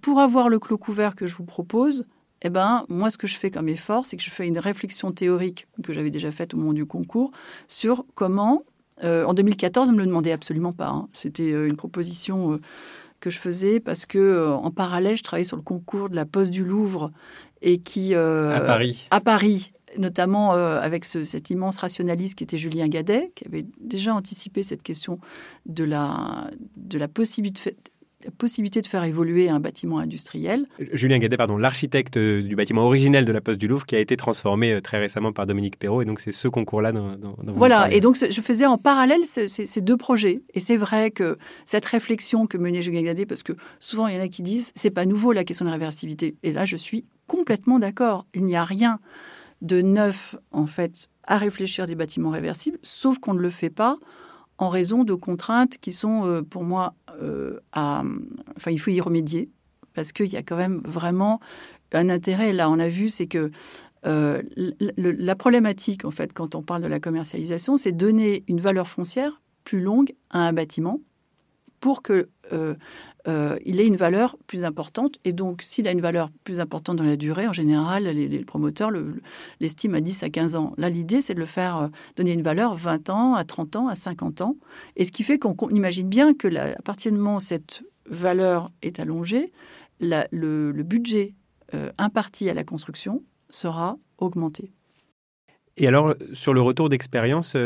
pour 0.00 0.20
avoir 0.20 0.48
le 0.48 0.60
clos 0.60 0.78
couvert 0.78 1.16
que 1.16 1.26
je 1.26 1.34
vous 1.34 1.44
propose, 1.44 2.06
eh 2.42 2.48
ben, 2.50 2.84
moi, 2.88 3.10
ce 3.10 3.18
que 3.18 3.26
je 3.26 3.36
fais 3.36 3.50
comme 3.50 3.68
effort, 3.68 4.06
c'est 4.06 4.16
que 4.16 4.22
je 4.22 4.30
fais 4.30 4.46
une 4.46 4.60
réflexion 4.60 5.10
théorique 5.10 5.66
que 5.82 5.92
j'avais 5.92 6.10
déjà 6.10 6.30
faite 6.30 6.54
au 6.54 6.58
moment 6.58 6.72
du 6.72 6.86
concours 6.86 7.32
sur 7.66 8.06
comment, 8.14 8.62
en 9.02 9.34
2014, 9.34 9.88
on 9.88 9.92
ne 9.92 9.96
me 9.96 10.02
le 10.02 10.08
demandait 10.08 10.32
absolument 10.32 10.72
pas, 10.72 10.88
hein. 10.88 11.08
c'était 11.12 11.50
une 11.50 11.76
proposition 11.76 12.58
que 13.20 13.30
je 13.30 13.38
faisais 13.38 13.80
parce 13.80 14.06
que 14.06 14.18
euh, 14.18 14.54
en 14.54 14.70
parallèle, 14.70 15.16
je 15.16 15.22
travaillais 15.22 15.44
sur 15.44 15.56
le 15.56 15.62
concours 15.62 16.08
de 16.08 16.16
la 16.16 16.24
Poste 16.24 16.50
du 16.50 16.64
Louvre 16.64 17.10
et 17.62 17.78
qui 17.78 18.14
euh, 18.14 18.56
à 18.56 18.60
Paris. 18.60 19.08
À 19.10 19.20
Paris 19.20 19.72
notamment 19.96 20.52
euh, 20.52 20.80
avec 20.80 21.06
cet 21.06 21.48
immense 21.48 21.78
rationaliste 21.78 22.36
qui 22.36 22.44
était 22.44 22.58
Julien 22.58 22.88
Gadet, 22.88 23.32
qui 23.34 23.46
avait 23.46 23.64
déjà 23.80 24.14
anticipé 24.14 24.62
cette 24.62 24.82
question 24.82 25.18
de 25.64 25.82
la, 25.82 26.50
de 26.76 26.98
la 26.98 27.08
possibilité, 27.08 27.74
la 28.24 28.32
possibilité 28.32 28.82
de 28.82 28.86
faire 28.86 29.04
évoluer 29.04 29.48
un 29.48 29.60
bâtiment 29.60 29.98
industriel. 29.98 30.66
Julien 30.92 31.18
Gadet, 31.18 31.36
pardon, 31.36 31.56
l'architecte 31.56 32.16
euh, 32.16 32.42
du 32.42 32.56
bâtiment 32.56 32.82
originel 32.82 33.24
de 33.24 33.30
la 33.30 33.40
Poste 33.40 33.60
du 33.60 33.68
Louvre, 33.68 33.86
qui 33.86 33.94
a 33.94 34.00
été 34.00 34.16
transformé 34.16 34.72
euh, 34.72 34.80
très 34.80 34.98
récemment 34.98 35.32
par 35.32 35.46
Dominique 35.46 35.78
Perrault, 35.78 36.02
et 36.02 36.04
donc 36.04 36.18
c'est 36.18 36.32
ce 36.32 36.48
concours-là 36.48 36.90
dont, 36.90 37.16
Voilà, 37.54 37.92
et 37.92 38.00
donc 38.00 38.16
je 38.16 38.40
faisais 38.40 38.66
en 38.66 38.76
parallèle 38.76 39.24
ces, 39.24 39.80
deux 39.80 39.96
projets, 39.96 40.42
et 40.54 40.60
c'est 40.60 40.76
vrai 40.76 41.12
que 41.12 41.38
cette 41.64 41.84
réflexion 41.84 42.46
que 42.46 42.58
menait 42.58 42.82
Julien 42.82 43.02
Gadet, 43.02 43.26
parce 43.26 43.44
que 43.44 43.52
souvent 43.78 44.08
il 44.08 44.16
y 44.16 44.18
en 44.18 44.22
a 44.22 44.28
qui 44.28 44.42
disent 44.42 44.72
c'est 44.74 44.90
pas 44.90 45.06
nouveau 45.06 45.32
la 45.32 45.44
question 45.44 45.64
de 45.64 45.70
la 45.70 45.76
réversibilité, 45.76 46.34
et 46.42 46.52
là 46.52 46.64
je 46.64 46.76
suis 46.76 47.04
complètement 47.28 47.78
d'accord, 47.78 48.26
il 48.34 48.44
n'y 48.44 48.56
a 48.56 48.64
rien 48.64 48.98
de 49.62 49.80
neuf 49.80 50.34
en 50.50 50.66
fait 50.66 51.08
à 51.24 51.38
réfléchir 51.38 51.86
des 51.86 51.94
bâtiments 51.94 52.30
réversibles, 52.30 52.78
sauf 52.82 53.18
qu'on 53.18 53.34
ne 53.34 53.40
le 53.40 53.50
fait 53.50 53.70
pas 53.70 53.98
en 54.58 54.68
raison 54.68 55.04
de 55.04 55.14
contraintes 55.14 55.78
qui 55.78 55.92
sont 55.92 56.26
euh, 56.26 56.42
pour 56.42 56.64
moi 56.64 56.94
euh, 57.22 57.60
à... 57.72 58.02
Enfin, 58.56 58.70
il 58.70 58.78
faut 58.78 58.90
y 58.90 59.00
remédier 59.00 59.48
parce 59.94 60.12
qu'il 60.12 60.26
y 60.26 60.36
a 60.36 60.42
quand 60.42 60.56
même 60.56 60.80
vraiment 60.84 61.40
un 61.92 62.08
intérêt. 62.10 62.52
Là, 62.52 62.68
on 62.70 62.78
a 62.78 62.88
vu, 62.88 63.08
c'est 63.08 63.26
que 63.26 63.50
euh, 64.06 64.42
la 64.96 65.34
problématique, 65.34 66.04
en 66.04 66.10
fait, 66.10 66.32
quand 66.32 66.54
on 66.54 66.62
parle 66.62 66.82
de 66.82 66.88
la 66.88 67.00
commercialisation, 67.00 67.76
c'est 67.76 67.92
donner 67.92 68.44
une 68.46 68.60
valeur 68.60 68.88
foncière 68.88 69.40
plus 69.64 69.80
longue 69.80 70.14
à 70.30 70.40
un 70.40 70.52
bâtiment 70.52 71.00
pour 71.80 72.02
que 72.02 72.28
euh, 73.28 73.58
il 73.64 73.80
ait 73.80 73.86
une 73.86 73.96
valeur 73.96 74.36
plus 74.46 74.64
importante. 74.64 75.18
Et 75.24 75.32
donc, 75.32 75.62
s'il 75.62 75.86
a 75.86 75.92
une 75.92 76.00
valeur 76.00 76.30
plus 76.44 76.60
importante 76.60 76.96
dans 76.96 77.04
la 77.04 77.16
durée, 77.16 77.46
en 77.46 77.52
général, 77.52 78.04
les, 78.04 78.44
promoteurs 78.44 78.90
l'estiment 79.60 79.98
à 79.98 80.00
10 80.00 80.22
à 80.22 80.30
15 80.30 80.56
ans. 80.56 80.72
Là, 80.78 80.88
l'idée, 80.88 81.20
c'est 81.20 81.34
de 81.34 81.40
le 81.40 81.46
faire 81.46 81.76
euh, 81.76 81.88
donner 82.16 82.32
une 82.32 82.42
valeur 82.42 82.74
20 82.74 83.10
ans, 83.10 83.34
à 83.34 83.44
30 83.44 83.76
ans, 83.76 83.88
à 83.88 83.94
50 83.94 84.40
ans. 84.40 84.56
Et 84.96 85.04
ce 85.04 85.12
qui 85.12 85.22
fait 85.22 85.38
qu'on 85.38 85.68
imagine 85.70 86.08
bien 86.08 86.32
que, 86.32 86.48
à 86.56 86.80
partir 86.82 87.12
du 87.12 87.18
moment 87.18 87.36
où 87.36 87.40
cette 87.40 87.82
valeur 88.06 88.70
est 88.82 88.98
allongée, 88.98 89.52
le, 90.00 90.72
budget 90.82 91.34
euh, 91.74 91.90
imparti 91.98 92.48
à 92.48 92.54
la 92.54 92.64
construction 92.64 93.22
sera 93.50 93.98
augmenté. 94.16 94.72
Et 95.76 95.86
alors, 95.86 96.14
sur 96.32 96.54
le 96.54 96.60
retour 96.60 96.88
d'expérience, 96.88 97.56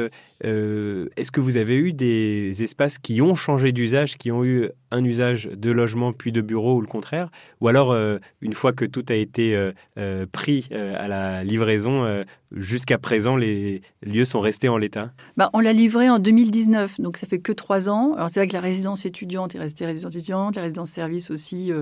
est-ce 0.43 1.31
que 1.31 1.41
vous 1.41 1.57
avez 1.57 1.77
eu 1.77 1.93
des 1.93 2.63
espaces 2.63 2.99
qui 2.99 3.23
ont 3.23 3.35
changé 3.35 3.73
d'usage, 3.73 4.19
qui 4.19 4.31
ont 4.31 4.45
eu 4.45 4.71
un 4.93 5.05
usage 5.05 5.49
de 5.53 5.71
logement 5.71 6.13
puis 6.13 6.33
de 6.33 6.41
bureau 6.41 6.77
ou 6.77 6.81
le 6.81 6.87
contraire? 6.87 7.31
Ou 7.61 7.69
alors, 7.69 7.93
euh, 7.93 8.19
une 8.41 8.53
fois 8.53 8.73
que 8.73 8.85
tout 8.85 9.05
a 9.09 9.15
été 9.15 9.57
euh, 9.57 9.73
euh, 9.99 10.27
pris 10.31 10.69
à 10.73 11.09
la 11.09 11.45
livraison, 11.45 12.25
jusqu'à 12.53 12.99
présent, 12.99 13.37
les 13.37 13.83
lieux 14.03 14.25
sont 14.25 14.41
restés 14.41 14.69
en 14.69 14.77
l'état? 14.77 15.13
Bah, 15.37 15.51
On 15.53 15.61
l'a 15.61 15.73
livré 15.73 16.11
en 16.11 16.19
2019, 16.19 17.01
donc 17.01 17.17
ça 17.17 17.27
fait 17.27 17.39
que 17.39 17.53
trois 17.53 17.89
ans. 17.89 18.15
Alors 18.15 18.31
c'est 18.31 18.41
vrai 18.41 18.47
que 18.47 18.53
la 18.53 18.61
résidence 18.61 19.05
étudiante 19.07 19.55
est 19.55 19.59
restée 19.59 19.87
résidence 19.87 20.17
étudiante, 20.17 20.57
la 20.57 20.63
résidence 20.63 20.91
service 20.91 21.31
aussi. 21.31 21.73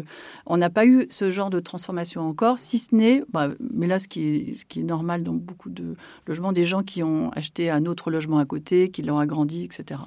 on 0.46 0.56
n'a 0.56 0.70
pas 0.70 0.86
eu 0.86 1.06
ce 1.10 1.30
genre 1.30 1.50
de 1.50 1.60
transformation 1.60 2.22
encore, 2.22 2.58
si 2.58 2.78
ce 2.78 2.94
n'est, 2.94 3.22
bah, 3.32 3.48
mais 3.72 3.86
là 3.86 3.98
ce 3.98 4.08
qui, 4.08 4.22
est, 4.22 4.54
ce 4.54 4.64
qui 4.64 4.80
est 4.80 4.84
normal 4.84 5.22
dans 5.22 5.34
beaucoup 5.34 5.70
de 5.70 5.96
logements, 6.26 6.52
des 6.52 6.64
gens 6.64 6.82
qui 6.82 7.02
ont 7.02 7.30
acheté 7.30 7.70
un 7.70 7.86
autre 7.86 8.10
logement 8.10 8.38
à 8.38 8.44
côté, 8.50 8.90
qui 8.90 9.02
l'ont 9.02 9.18
agrandi, 9.18 9.62
etc. 9.64 10.00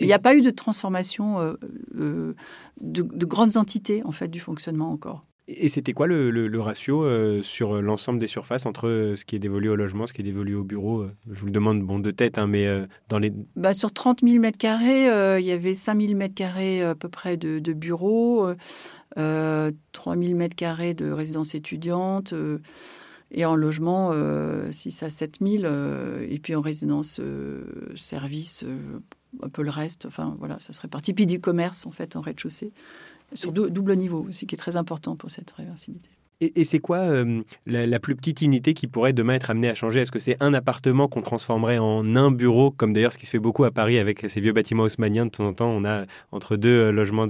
Il 0.00 0.06
n'y 0.06 0.12
a 0.12 0.18
pas 0.18 0.34
eu 0.34 0.40
de 0.40 0.50
transformation 0.50 1.40
euh, 1.40 1.54
euh, 1.98 2.34
de, 2.80 3.26
grandes 3.26 3.56
entités 3.56 4.02
en 4.04 4.12
fait 4.12 4.28
du 4.28 4.40
fonctionnement 4.40 4.90
encore. 4.90 5.24
Et 5.46 5.68
c'était 5.68 5.92
quoi 5.92 6.06
le, 6.06 6.60
ratio 6.60 7.02
euh, 7.02 7.42
sur 7.42 7.82
l'ensemble 7.82 8.20
des 8.20 8.28
surfaces 8.28 8.66
entre 8.66 9.14
ce 9.16 9.24
qui 9.24 9.34
est 9.34 9.40
dévolu 9.40 9.68
au 9.68 9.74
logement, 9.74 10.06
ce 10.06 10.12
qui 10.12 10.20
est 10.20 10.24
dévolu 10.24 10.54
au 10.54 10.62
bureau 10.62 11.04
Je 11.28 11.40
vous 11.40 11.46
le 11.46 11.52
demande 11.52 11.82
bon, 11.82 11.98
de 11.98 12.12
tête, 12.12 12.38
hein, 12.38 12.46
mais 12.46 12.68
dans 13.08 13.18
les... 13.18 13.32
Bah, 13.56 13.72
sur 13.72 13.92
30 13.92 14.20
000 14.20 14.36
m2, 14.36 15.40
il 15.40 15.44
y 15.44 15.50
avait 15.50 15.74
5 15.74 16.00
000 16.00 16.12
m2 16.18 16.84
à 16.84 16.94
peu 16.94 17.08
près 17.08 17.36
de, 17.36 17.58
de 17.58 17.72
bureaux, 17.72 18.48
3 19.16 19.20
000 19.20 20.38
m2 20.38 20.94
de 20.94 21.10
résidences 21.10 21.56
étudiantes 21.56 22.32
et 23.30 23.44
en 23.44 23.54
logement, 23.54 24.12
6 24.70 25.02
à 25.02 25.10
7 25.10 25.38
000, 25.40 25.64
et 26.22 26.38
puis 26.42 26.54
en 26.54 26.60
résidence 26.60 27.20
service, 27.96 28.64
un 29.42 29.48
peu 29.48 29.62
le 29.62 29.70
reste. 29.70 30.06
Enfin, 30.06 30.36
voilà, 30.38 30.58
ça 30.60 30.72
serait 30.72 30.88
parti. 30.88 31.14
Puis 31.14 31.26
du 31.26 31.40
commerce, 31.40 31.86
en 31.86 31.92
fait, 31.92 32.16
en 32.16 32.20
rez-de-chaussée, 32.20 32.72
sur 33.32 33.52
double 33.52 33.96
niveau 33.96 34.26
aussi, 34.28 34.46
qui 34.46 34.54
est 34.54 34.58
très 34.58 34.76
important 34.76 35.16
pour 35.16 35.30
cette 35.30 35.50
réversibilité. 35.52 36.10
Et, 36.42 36.64
c'est 36.64 36.78
quoi 36.78 36.98
euh, 36.98 37.42
la, 37.66 37.98
plus 37.98 38.16
petite 38.16 38.40
unité 38.40 38.72
qui 38.72 38.86
pourrait 38.86 39.12
demain 39.12 39.34
être 39.34 39.50
amenée 39.50 39.68
à 39.68 39.74
changer? 39.74 40.00
Est-ce 40.00 40.10
que 40.10 40.18
c'est 40.18 40.38
un 40.40 40.54
appartement 40.54 41.06
qu'on 41.06 41.20
transformerait 41.20 41.76
en 41.76 42.16
un 42.16 42.30
bureau, 42.30 42.70
comme 42.70 42.94
d'ailleurs 42.94 43.12
ce 43.12 43.18
qui 43.18 43.26
se 43.26 43.32
fait 43.32 43.38
beaucoup 43.38 43.64
à 43.64 43.70
Paris 43.70 43.98
avec 43.98 44.24
ces 44.26 44.40
vieux 44.40 44.52
bâtiments 44.52 44.84
haussmanniens? 44.84 45.26
De 45.26 45.30
temps 45.30 45.46
en 45.46 45.52
temps, 45.52 45.68
on 45.68 45.84
a 45.84 46.06
entre 46.32 46.56
deux 46.56 46.70
euh, 46.70 46.92
logements 46.92 47.26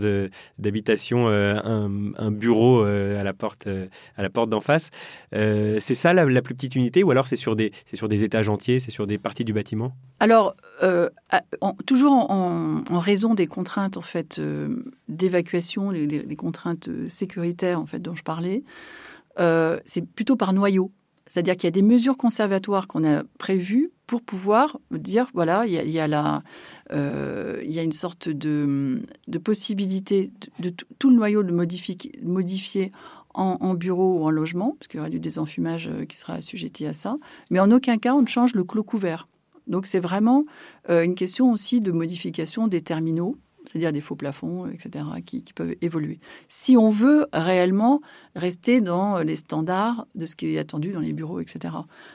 d'habitation 0.59 1.29
euh, 1.29 1.59
un, 1.65 2.31
bureau 2.31 2.83
à 2.83 3.25
la 3.25 3.33
porte, 3.33 3.69
à 4.17 4.31
porte 4.31 4.49
d'en 4.49 4.61
face. 4.61 4.91
c'est 5.33 5.95
ça 5.95 6.13
la, 6.13 6.43
plus 6.43 6.55
petite 6.55 6.77
unité, 6.77 7.03
ou 7.03 7.11
alors 7.11 7.27
c'est 7.27 7.37
sur 7.37 7.57
des 7.57 7.73
sur 7.93 8.09
des 8.09 8.23
étages 8.23 8.49
entiers, 8.49 8.79
c'est 8.79 8.93
sur 8.93 9.09
des 9.09 9.19
parties 9.19 9.45
du 9.45 9.53
bâtiment? 9.53 9.93
Alors 10.21 10.55
toujours 11.87 12.31
en, 12.31 12.83
raison 12.91 13.35
des 13.35 13.49
contraintes 13.49 13.97
en 13.97 14.03
fait 14.03 14.41
d'évacuation, 15.11 15.93
des, 15.93 16.37
contraintes 16.37 16.89
sécuritaires 17.09 17.81
en 17.81 17.87
fait 17.87 18.01
dont 18.01 18.15
je 18.15 18.23
parlais. 18.23 18.65
Euh, 19.39 19.79
c'est 19.85 20.07
plutôt 20.07 20.37
par 20.37 20.53
noyau. 20.53 20.93
C'est-à-dire 21.27 21.55
qu'il 21.55 21.65
y 21.65 21.69
a 21.69 21.73
des 21.73 21.83
mesures 21.83 22.17
conservatoires 22.17 22.89
qu'on 22.89 23.05
a 23.05 23.23
prévues 23.39 23.93
pour 24.09 24.21
pouvoir 24.21 24.81
dire, 24.91 25.29
voilà, 25.33 25.65
il 25.65 25.91
y 25.91 26.01
a, 26.01 26.43
euh, 26.93 27.63
une 27.63 27.93
sorte 27.93 28.29
de, 28.29 29.01
possibilité 29.45 30.33
de, 30.59 30.73
tout 30.99 31.11
le 31.11 31.17
noyau 31.17 31.45
de 31.45 31.53
modifier, 31.53 31.97
modifier 32.23 32.91
en, 33.33 33.75
bureau 33.75 34.19
ou 34.19 34.25
en 34.25 34.31
logement, 34.31 34.75
parce 34.77 34.89
qu'il 34.89 34.99
y 34.99 35.01
aura 35.01 35.09
du 35.09 35.21
désenfumage 35.21 35.87
euh, 35.87 36.05
qui 36.05 36.19
sera 36.19 36.35
assujetti 36.35 36.85
à 36.85 36.93
ça. 36.93 37.17
Mais 37.53 37.61
en 37.61 37.71
aucun 37.71 37.97
cas, 37.97 38.13
on 38.13 38.23
ne 38.23 38.27
change 38.27 38.55
le 38.55 38.65
clos 38.65 38.83
couvert. 38.83 39.29
Donc 39.69 39.87
c'est 39.87 40.01
vraiment 40.01 40.47
une 40.89 41.15
question 41.15 41.53
aussi 41.53 41.81
de 41.81 41.93
modification 41.93 42.67
des 42.67 42.81
terminaux 42.81 43.37
c'est-à-dire 43.71 43.93
des 43.93 44.01
faux 44.01 44.17
plafonds, 44.17 44.67
etc., 44.67 45.05
qui, 45.25 45.45
peuvent 45.55 45.77
évoluer. 45.81 46.19
Si 46.49 46.77
on 46.77 46.91
veut 46.91 47.27
réellement 47.33 48.01
rester 48.35 48.81
dans 48.81 49.19
les 49.19 49.37
standards 49.37 50.07
de 50.17 50.27
ce 50.27 50.35
qui 50.35 50.55
est 50.55 50.59
attendu 50.59 50.91
dans 50.91 51.01
les 51.01 51.13
bureaux, 51.13 51.39
etc. 51.39 51.75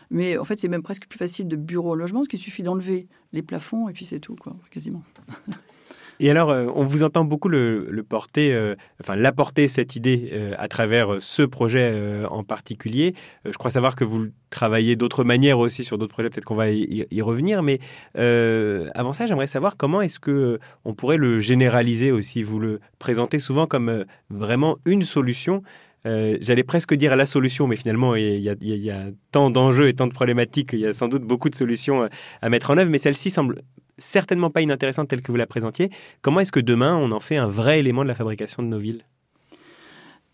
Mais 0.10 0.38
en 0.38 0.44
fait, 0.44 0.58
c'est 0.58 0.68
même 0.68 0.84
presque 0.84 1.08
plus 1.08 1.18
facile 1.18 1.48
de 1.48 1.56
bureau 1.56 1.92
au 1.92 1.96
logement, 1.96 2.20
parce 2.20 2.28
qu'il 2.28 2.40
suffit 2.40 2.64
d'enlever 2.64 3.08
les 3.32 3.42
plafonds 3.42 3.88
et 3.88 3.94
puis 3.94 4.04
c'est 4.04 4.20
tout, 4.20 4.36
quoi, 4.36 4.56
quasiment. 4.70 5.04
Et 6.20 6.32
alors, 6.32 6.50
euh, 6.50 6.68
on 6.74 6.86
vous 6.86 7.04
entend 7.04 7.26
beaucoup 7.26 7.50
le, 7.50 8.04
porter, 8.08 8.54
euh, 8.54 8.76
enfin 9.02 9.16
l'apporter 9.16 9.68
cette 9.68 9.96
idée 9.96 10.30
euh, 10.32 10.54
à 10.58 10.68
travers 10.68 11.18
ce 11.20 11.44
projet 11.44 12.26
en 12.30 12.44
particulier. 12.44 13.14
je 13.46 13.58
crois 13.58 13.72
savoir 13.72 13.96
que 13.96 14.04
vous 14.04 14.28
travaillez 14.50 14.96
d'autres 14.96 15.24
manières 15.24 15.60
aussi 15.60 15.84
sur 15.84 15.98
d'autres 15.98 16.14
projets. 16.14 16.30
Peut-être 16.30 16.46
qu'on 16.46 16.56
va 16.56 16.70
y, 16.72 17.22
revenir. 17.22 17.64
Mais 17.64 17.80
avant 18.16 19.14
ça, 19.14 19.28
j'aimerais 19.28 19.48
savoir 19.48 19.78
comment 19.78 20.02
est-ce 20.02 20.20
que 20.20 20.60
on 20.86 20.94
pourrait 20.94 21.18
le 21.18 21.40
généraliser 21.40 22.12
aussi? 22.12 22.44
Vous 22.44 22.60
le 22.60 22.80
présentez 23.00 23.40
souvent 23.40 23.68
comme 23.68 24.06
vraiment 24.30 24.78
une 24.86 25.04
solution. 25.04 25.64
J'allais 26.06 26.64
presque 26.64 26.94
dire 26.94 27.16
la 27.16 27.26
solution, 27.26 27.68
mais 27.68 27.76
finalement, 27.76 28.16
il 28.16 28.38
y, 28.38 28.56
il 28.62 28.84
y 28.84 28.92
a 28.92 29.06
tant 29.32 29.50
d'enjeux 29.50 29.88
et 29.88 29.94
tant 29.94 30.08
de 30.08 30.14
problématiques, 30.14 30.70
il 30.74 30.80
y 30.80 30.86
a 30.86 30.94
sans 30.94 31.08
doute 31.08 31.24
beaucoup 31.24 31.50
de 31.50 31.56
solutions 31.56 32.08
à 32.42 32.50
mettre 32.50 32.72
en 32.72 32.78
œuvre, 32.78 32.92
mais 32.92 33.00
celle-ci 33.00 33.32
semble 33.32 33.62
certainement 33.98 34.50
pas 34.50 34.62
inintéressante 34.62 35.08
telle 35.08 35.22
que 35.22 35.32
vous 35.32 35.38
la 35.38 35.48
présentiez. 35.48 35.90
Comment 36.22 36.40
est-ce 36.40 36.52
que 36.52 36.60
demain, 36.60 36.96
on 36.96 37.12
en 37.12 37.20
fait 37.20 37.38
un 37.38 37.48
vrai 37.48 37.80
élément 37.80 38.04
de 38.04 38.08
la 38.08 38.16
fabrication 38.16 38.64
de 38.64 38.68
nos 38.68 38.80
villes? 38.80 39.06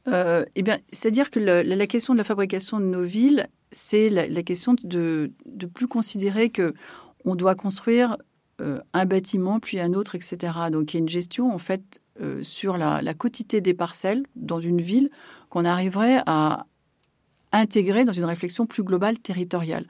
Euh, 0.08 0.46
eh 0.56 0.64
bien, 0.64 0.80
c'est-à-dire 0.92 1.30
que 1.30 1.40
la, 1.40 1.88
question 1.88 2.14
de 2.14 2.18
la 2.18 2.24
fabrication 2.24 2.80
de 2.80 2.86
nos 2.86 3.04
villes, 3.04 3.48
c'est 3.72 4.10
la, 4.10 4.44
question 4.44 4.76
de, 4.84 5.32
de 5.46 5.66
plus 5.66 5.88
considérer 5.88 6.50
que 6.50 6.74
on 7.24 7.36
doit 7.36 7.54
construire 7.54 8.18
euh, 8.62 8.80
un 8.94 9.06
bâtiment 9.06 9.60
puis 9.60 9.80
un 9.80 9.94
autre, 9.94 10.16
etc. 10.16 10.38
Donc, 10.72 10.94
il 10.94 10.98
y 10.98 11.00
a 11.00 11.02
une 11.02 11.10
gestion 11.10 11.54
en 11.54 11.60
fait 11.60 12.02
euh, 12.22 12.42
sur 12.44 12.78
la, 12.78 13.02
la, 13.02 13.14
quotité 13.14 13.62
des 13.62 13.74
parcelles 13.74 14.24
dans 14.36 14.60
une 14.60 14.82
ville 14.82 15.10
qu'on 15.50 15.66
arriverait 15.66 16.22
à 16.26 16.66
intégrer 17.52 18.06
dans 18.06 18.12
une 18.12 18.26
réflexion 18.26 18.66
plus 18.66 18.84
globale 18.84 19.20
territoriale. 19.20 19.86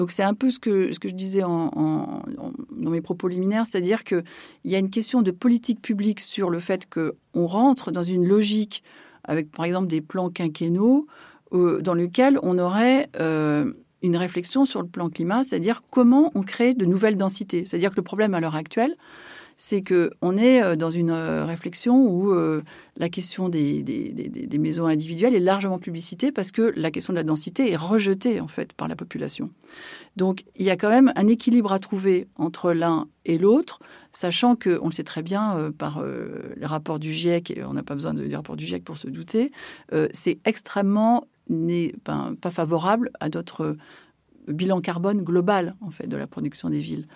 Donc 0.00 0.12
c'est 0.12 0.22
un 0.22 0.32
peu 0.32 0.50
ce 0.50 0.58
que, 0.58 0.92
ce 0.92 0.98
que 0.98 1.10
je 1.10 1.14
disais 1.14 1.40
dans 1.42 2.22
mes 2.70 3.02
propos 3.02 3.28
liminaires, 3.28 3.66
c'est-à-dire 3.66 4.02
qu'il 4.02 4.24
y 4.64 4.74
a 4.74 4.78
une 4.78 4.88
question 4.88 5.20
de 5.20 5.30
politique 5.30 5.82
publique 5.82 6.20
sur 6.20 6.48
le 6.48 6.58
fait 6.58 6.88
qu'on 6.88 7.46
rentre 7.46 7.90
dans 7.90 8.02
une 8.02 8.26
logique 8.26 8.82
avec 9.24 9.50
par 9.50 9.66
exemple 9.66 9.88
des 9.88 10.00
plans 10.00 10.30
quinquennaux 10.30 11.06
euh, 11.52 11.82
dans 11.82 11.92
lequel 11.92 12.38
on 12.42 12.58
aurait 12.58 13.10
euh, 13.20 13.74
une 14.00 14.16
réflexion 14.16 14.64
sur 14.64 14.80
le 14.80 14.88
plan 14.88 15.10
climat, 15.10 15.44
c'est-à-dire 15.44 15.82
comment 15.90 16.32
on 16.34 16.40
crée 16.40 16.72
de 16.72 16.86
nouvelles 16.86 17.18
densités. 17.18 17.66
C'est-à-dire 17.66 17.90
que 17.90 17.96
le 17.96 18.02
problème 18.02 18.32
à 18.32 18.40
l'heure 18.40 18.56
actuelle, 18.56 18.96
c'est 19.62 19.82
qu'on 19.82 20.38
est 20.38 20.62
euh, 20.62 20.74
dans 20.74 20.88
une 20.90 21.10
euh, 21.10 21.44
réflexion 21.44 22.06
où 22.06 22.32
euh, 22.32 22.62
la 22.96 23.10
question 23.10 23.50
des, 23.50 23.82
des, 23.82 24.58
maisons 24.58 24.86
individuelles 24.86 25.34
est 25.34 25.40
largement 25.40 25.78
publicitée 25.78 26.32
parce 26.32 26.50
que 26.50 26.72
la 26.76 26.90
question 26.90 27.12
de 27.12 27.18
la 27.18 27.24
densité 27.24 27.70
est 27.70 27.76
rejetée 27.76 28.40
en 28.40 28.48
fait 28.48 28.72
par 28.72 28.88
la 28.88 28.96
population. 28.96 29.50
Donc 30.16 30.44
il 30.56 30.64
y 30.64 30.70
a 30.70 30.78
quand 30.78 30.88
même 30.88 31.12
un 31.14 31.28
équilibre 31.28 31.74
à 31.74 31.78
trouver 31.78 32.26
entre 32.36 32.72
l'un 32.72 33.06
et 33.26 33.36
l'autre, 33.36 33.80
sachant 34.12 34.56
que 34.56 34.78
on 34.80 34.86
le 34.86 34.92
sait 34.92 35.04
très 35.04 35.22
bien 35.22 35.70
par 35.76 36.02
les 36.56 36.66
rapports 36.66 36.98
du 36.98 37.12
GIEC, 37.12 37.50
et 37.50 37.64
on 37.64 37.74
n'a 37.74 37.82
pas 37.82 37.94
besoin 37.94 38.14
de, 38.14 38.24
des 38.24 38.36
rapports 38.36 38.56
du 38.56 38.64
GIEC 38.64 38.82
pour 38.82 38.96
se 38.96 39.08
douter, 39.08 39.50
c'est 40.12 40.38
extrêmement 40.44 41.26
ben, 41.48 42.34
pas 42.40 42.50
favorable 42.50 43.10
à 43.20 43.28
d'autres 43.28 43.76
bilan 44.52 44.80
carbone 44.80 45.22
global 45.22 45.74
en 45.80 45.90
fait 45.90 46.06
de 46.06 46.16
la 46.16 46.26
production 46.26 46.70
des 46.70 46.78
villes. 46.78 47.06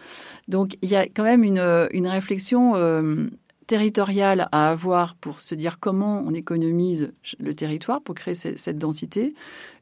Donc 0.48 0.76
il 0.82 0.88
y 0.88 0.96
a 0.96 1.04
quand 1.06 1.24
même 1.24 1.44
une, 1.44 1.88
une 1.92 2.06
réflexion 2.06 2.76
euh, 2.76 3.28
territoriale 3.66 4.48
à 4.52 4.70
avoir 4.70 5.14
pour 5.14 5.40
se 5.40 5.54
dire 5.54 5.80
comment 5.80 6.22
on 6.26 6.34
économise 6.34 7.12
le 7.38 7.54
territoire 7.54 8.02
pour 8.02 8.14
créer 8.14 8.34
cette, 8.34 8.78
densité 8.78 9.34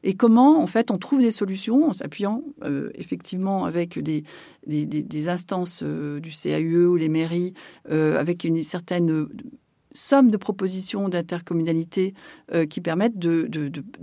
et 0.03 0.13
comment 0.13 0.61
en 0.61 0.67
fait 0.67 0.89
on 0.89 0.97
trouve 0.97 1.19
des 1.19 1.31
solutions 1.31 1.89
en 1.89 1.93
s'appuyant 1.93 2.43
euh, 2.63 2.91
effectivement 2.95 3.65
avec 3.65 3.99
des, 3.99 4.23
des, 4.65 5.29
instances 5.29 5.81
euh, 5.83 6.21
du 6.21 6.31
CAUE 6.31 6.87
ou 6.87 6.95
les 6.95 7.09
mairies 7.09 7.53
avec 7.89 8.45
une 8.45 8.63
certaine 8.63 9.27
somme 9.93 10.31
de 10.31 10.37
propositions 10.37 11.09
d'intercommunalité 11.09 12.13
euh, 12.53 12.65
qui 12.65 12.81
permettent 12.81 13.17
de, 13.17 13.47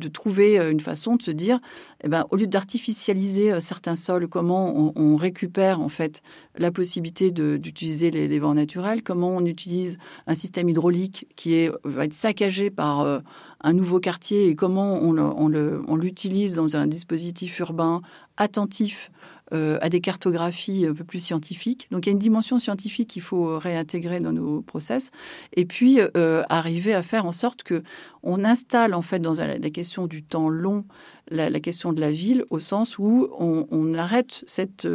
trouver 0.08 0.58
euh, 0.58 0.70
une 0.70 0.80
façon 0.80 1.16
de 1.16 1.22
se 1.22 1.30
dire, 1.30 1.60
eh 2.02 2.08
ben, 2.08 2.26
au 2.30 2.36
lieu 2.36 2.46
d'artificialiser 2.46 3.52
euh, 3.52 3.60
certains 3.60 3.96
sols, 3.96 4.28
comment 4.28 4.92
on, 4.96 5.16
récupère 5.16 5.80
en 5.80 5.88
fait 5.88 6.22
la 6.56 6.70
possibilité 6.70 7.30
d'utiliser 7.30 8.10
les, 8.10 8.38
vents 8.38 8.54
naturels, 8.54 9.02
comment 9.02 9.36
on 9.36 9.44
utilise 9.44 9.98
un 10.26 10.34
système 10.34 10.68
hydraulique 10.68 11.26
qui 11.36 11.68
va 11.84 12.04
être 12.04 12.14
saccagé 12.14 12.70
par 12.70 13.22
un 13.62 13.72
nouveau 13.72 14.00
quartier 14.00 14.48
et 14.48 14.54
comment 14.54 14.94
on 14.94 15.96
l'utilise 15.96 16.54
dans 16.54 16.76
un 16.76 16.86
dispositif 16.86 17.58
urbain 17.58 18.02
attentif 18.36 19.10
euh, 19.52 19.78
à 19.80 19.88
des 19.88 20.00
cartographies 20.00 20.86
un 20.86 20.94
peu 20.94 21.02
plus 21.02 21.18
scientifiques. 21.18 21.88
Donc 21.90 22.06
il 22.06 22.08
y 22.08 22.10
a 22.10 22.12
une 22.12 22.20
dimension 22.20 22.60
scientifique 22.60 23.08
qu'il 23.10 23.22
faut 23.22 23.58
réintégrer 23.58 24.20
dans 24.20 24.32
nos 24.32 24.62
process, 24.62 25.10
et 25.56 25.64
puis 25.64 25.98
euh, 26.16 26.44
arriver 26.48 26.94
à 26.94 27.02
faire 27.02 27.26
en 27.26 27.32
sorte 27.32 27.64
que 27.64 27.82
on 28.22 28.44
installe 28.44 28.94
en 28.94 29.02
fait 29.02 29.18
dans 29.18 29.34
la, 29.34 29.58
question 29.70 30.06
du 30.06 30.22
temps 30.22 30.48
long 30.48 30.84
la, 31.30 31.50
question 31.58 31.92
de 31.92 32.00
la 32.00 32.12
ville 32.12 32.44
au 32.50 32.60
sens 32.60 32.96
où 32.98 33.28
on, 33.40 33.94
arrête 33.94 34.44
cette 34.46 34.86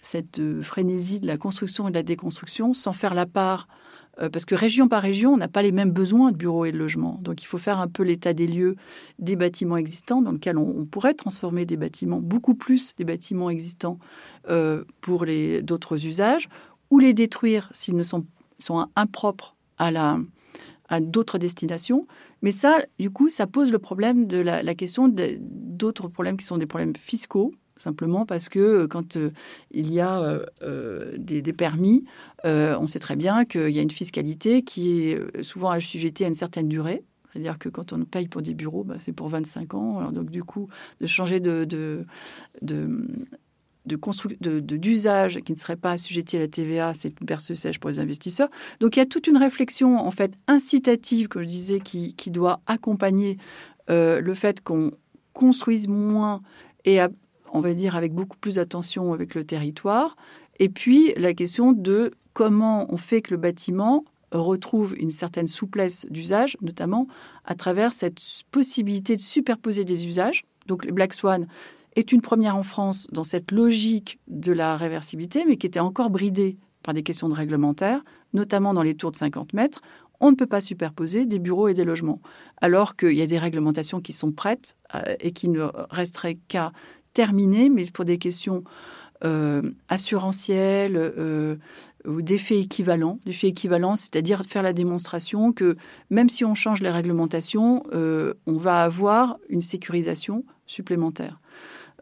cette 0.00 0.40
frénésie 0.62 1.20
de 1.20 1.26
la 1.26 1.36
construction 1.36 1.86
et 1.86 1.90
de 1.90 1.96
la 1.96 2.02
déconstruction 2.02 2.72
sans 2.72 2.94
faire 2.94 3.14
la 3.14 3.26
part 3.26 3.68
euh, 3.68 3.83
parce 4.16 4.44
que 4.44 4.54
région 4.54 4.88
par 4.88 5.02
région, 5.02 5.34
on 5.34 5.36
n'a 5.36 5.48
pas 5.48 5.62
les 5.62 5.72
mêmes 5.72 5.90
besoins 5.90 6.32
de 6.32 6.36
bureaux 6.36 6.64
et 6.64 6.72
de 6.72 6.78
logements. 6.78 7.18
Donc 7.22 7.42
il 7.42 7.46
faut 7.46 7.58
faire 7.58 7.80
un 7.80 7.88
peu 7.88 8.02
l'état 8.02 8.32
des 8.32 8.46
lieux 8.46 8.76
des 9.18 9.36
bâtiments 9.36 9.76
existants 9.76 10.22
dans 10.22 10.32
lesquels 10.32 10.58
on, 10.58 10.84
pourrait 10.84 11.14
transformer 11.14 11.66
des 11.66 11.76
bâtiments, 11.76 12.20
beaucoup 12.20 12.54
plus 12.54 12.94
des 12.96 13.04
bâtiments 13.04 13.50
existants 13.50 13.98
euh, 14.48 14.84
pour 15.00 15.26
d'autres 15.62 16.06
usages, 16.06 16.48
ou 16.90 16.98
les 16.98 17.14
détruire 17.14 17.70
s'ils 17.72 17.96
ne 17.96 18.02
sont, 18.02 18.26
sont 18.58 18.86
impropres 18.96 19.52
à 19.78 19.90
la 19.90 20.18
à 20.90 21.00
d'autres 21.00 21.38
destinations. 21.38 22.06
Mais 22.42 22.50
ça, 22.50 22.78
du 22.98 23.08
coup, 23.08 23.30
ça 23.30 23.46
pose 23.46 23.72
le 23.72 23.78
problème 23.78 24.26
de 24.26 24.36
la 24.36 24.74
question 24.74 25.08
d'autres 25.08 26.08
problèmes 26.08 26.36
qui 26.36 26.44
sont 26.44 26.58
des 26.58 26.66
problèmes 26.66 26.94
fiscaux 26.94 27.54
simplement 27.76 28.26
parce 28.26 28.48
que 28.48 28.58
euh, 28.58 28.86
quand 28.86 29.16
euh, 29.16 29.30
il 29.70 29.92
y 29.92 30.00
a 30.00 30.40
euh, 30.62 31.16
des, 31.18 31.52
permis, 31.52 32.04
on 32.44 32.86
sait 32.86 32.98
très 32.98 33.16
bien 33.16 33.44
qu'il 33.44 33.70
y 33.70 33.78
a 33.78 33.82
une 33.82 33.90
fiscalité 33.90 34.62
qui 34.62 35.08
est 35.08 35.42
souvent 35.42 35.70
assujettie 35.70 36.24
à 36.24 36.28
une 36.28 36.34
certaine 36.34 36.68
durée. 36.68 37.04
C'est-à-dire 37.32 37.58
que 37.58 37.68
quand 37.68 37.92
on 37.92 38.04
paye 38.04 38.28
pour 38.28 38.42
des 38.42 38.54
bureaux, 38.54 38.84
bah, 38.84 38.96
c'est 38.98 39.12
pour 39.12 39.28
25 39.28 39.74
ans. 39.74 40.12
Donc 40.12 40.30
du 40.30 40.44
coup, 40.44 40.68
de 41.00 41.06
changer 41.06 41.40
d'usage 43.84 45.40
qui 45.40 45.52
ne 45.52 45.56
serait 45.56 45.76
pas 45.76 45.92
assujetti 45.92 46.36
à 46.36 46.40
la 46.40 46.48
TVA, 46.48 46.94
c'est 46.94 47.18
une 47.20 47.26
perce 47.26 47.52
sèche 47.54 47.80
pour 47.80 47.90
les 47.90 47.98
investisseurs. 47.98 48.50
Donc 48.80 48.96
il 48.96 49.00
y 49.00 49.02
a 49.02 49.06
toute 49.06 49.26
une 49.26 49.36
réflexion 49.36 49.98
en 49.98 50.10
fait 50.10 50.34
incitative, 50.46 51.28
comme 51.28 51.42
je 51.42 51.48
disais, 51.48 51.80
qui, 51.80 52.14
qui 52.14 52.30
doit 52.30 52.60
accompagner 52.66 53.38
le 53.88 54.34
fait 54.34 54.60
qu'on 54.60 54.92
construise 55.32 55.88
moins 55.88 56.42
et 56.84 57.00
on 57.54 57.60
va 57.60 57.72
dire, 57.72 57.96
avec 57.96 58.12
beaucoup 58.12 58.36
plus 58.36 58.56
d'attention 58.56 59.14
avec 59.14 59.34
le 59.34 59.44
territoire. 59.44 60.16
Et 60.58 60.68
puis 60.68 61.14
la 61.16 61.32
question 61.32 61.72
de 61.72 62.12
comment 62.34 62.92
on 62.92 62.98
fait 62.98 63.22
que 63.22 63.30
le 63.30 63.38
bâtiment 63.38 64.04
retrouve 64.32 64.94
une 64.98 65.10
certaine 65.10 65.46
souplesse 65.46 66.06
d'usage, 66.10 66.56
notamment 66.60 67.06
à 67.44 67.54
travers 67.54 67.92
cette 67.92 68.20
possibilité 68.50 69.16
de 69.16 69.20
superposer 69.20 69.84
des 69.84 70.06
usages. 70.06 70.42
Donc 70.66 70.84
le 70.84 70.92
Black 70.92 71.14
Swan 71.14 71.46
est 71.96 72.10
une 72.12 72.20
première 72.20 72.56
en 72.56 72.64
France 72.64 73.06
dans 73.12 73.24
cette 73.24 73.52
logique 73.52 74.18
de 74.26 74.52
la 74.52 74.76
réversibilité, 74.76 75.44
mais 75.46 75.56
qui 75.56 75.66
était 75.66 75.80
encore 75.80 76.10
bridée 76.10 76.58
par 76.82 76.92
des 76.92 77.04
questions 77.04 77.28
de 77.28 77.34
réglementaire, 77.34 78.04
notamment 78.32 78.74
dans 78.74 78.82
les 78.82 78.96
tours 78.96 79.12
de 79.12 79.16
50 79.16 79.52
mètres. 79.52 79.80
On 80.20 80.30
ne 80.30 80.36
peut 80.36 80.46
pas 80.46 80.60
superposer 80.60 81.26
des 81.26 81.38
bureaux 81.38 81.68
et 81.68 81.74
des 81.74 81.84
logements, 81.84 82.20
alors 82.60 82.96
qu'il 82.96 83.12
y 83.12 83.22
a 83.22 83.26
des 83.26 83.38
réglementations 83.38 84.00
qui 84.00 84.12
sont 84.12 84.32
prêtes 84.32 84.76
euh, 84.94 85.14
et 85.20 85.32
qui 85.32 85.48
ne 85.48 85.68
resteraient 85.90 86.38
qu'à 86.48 86.72
terminé, 87.14 87.70
mais 87.70 87.84
pour 87.92 88.04
des 88.04 88.18
questions 88.18 88.64
euh, 89.24 89.62
assurantielles 89.88 90.96
euh, 90.96 91.56
ou 92.04 92.20
d'effets 92.20 92.58
équivalents. 92.58 93.18
D'effets 93.24 93.48
équivalents, 93.48 93.96
c'est-à-dire 93.96 94.42
faire 94.46 94.62
la 94.62 94.74
démonstration 94.74 95.52
que 95.52 95.76
même 96.10 96.28
si 96.28 96.44
on 96.44 96.54
change 96.54 96.82
les 96.82 96.90
réglementations, 96.90 97.84
euh, 97.94 98.34
on 98.46 98.58
va 98.58 98.82
avoir 98.82 99.38
une 99.48 99.62
sécurisation 99.62 100.44
supplémentaire. 100.66 101.40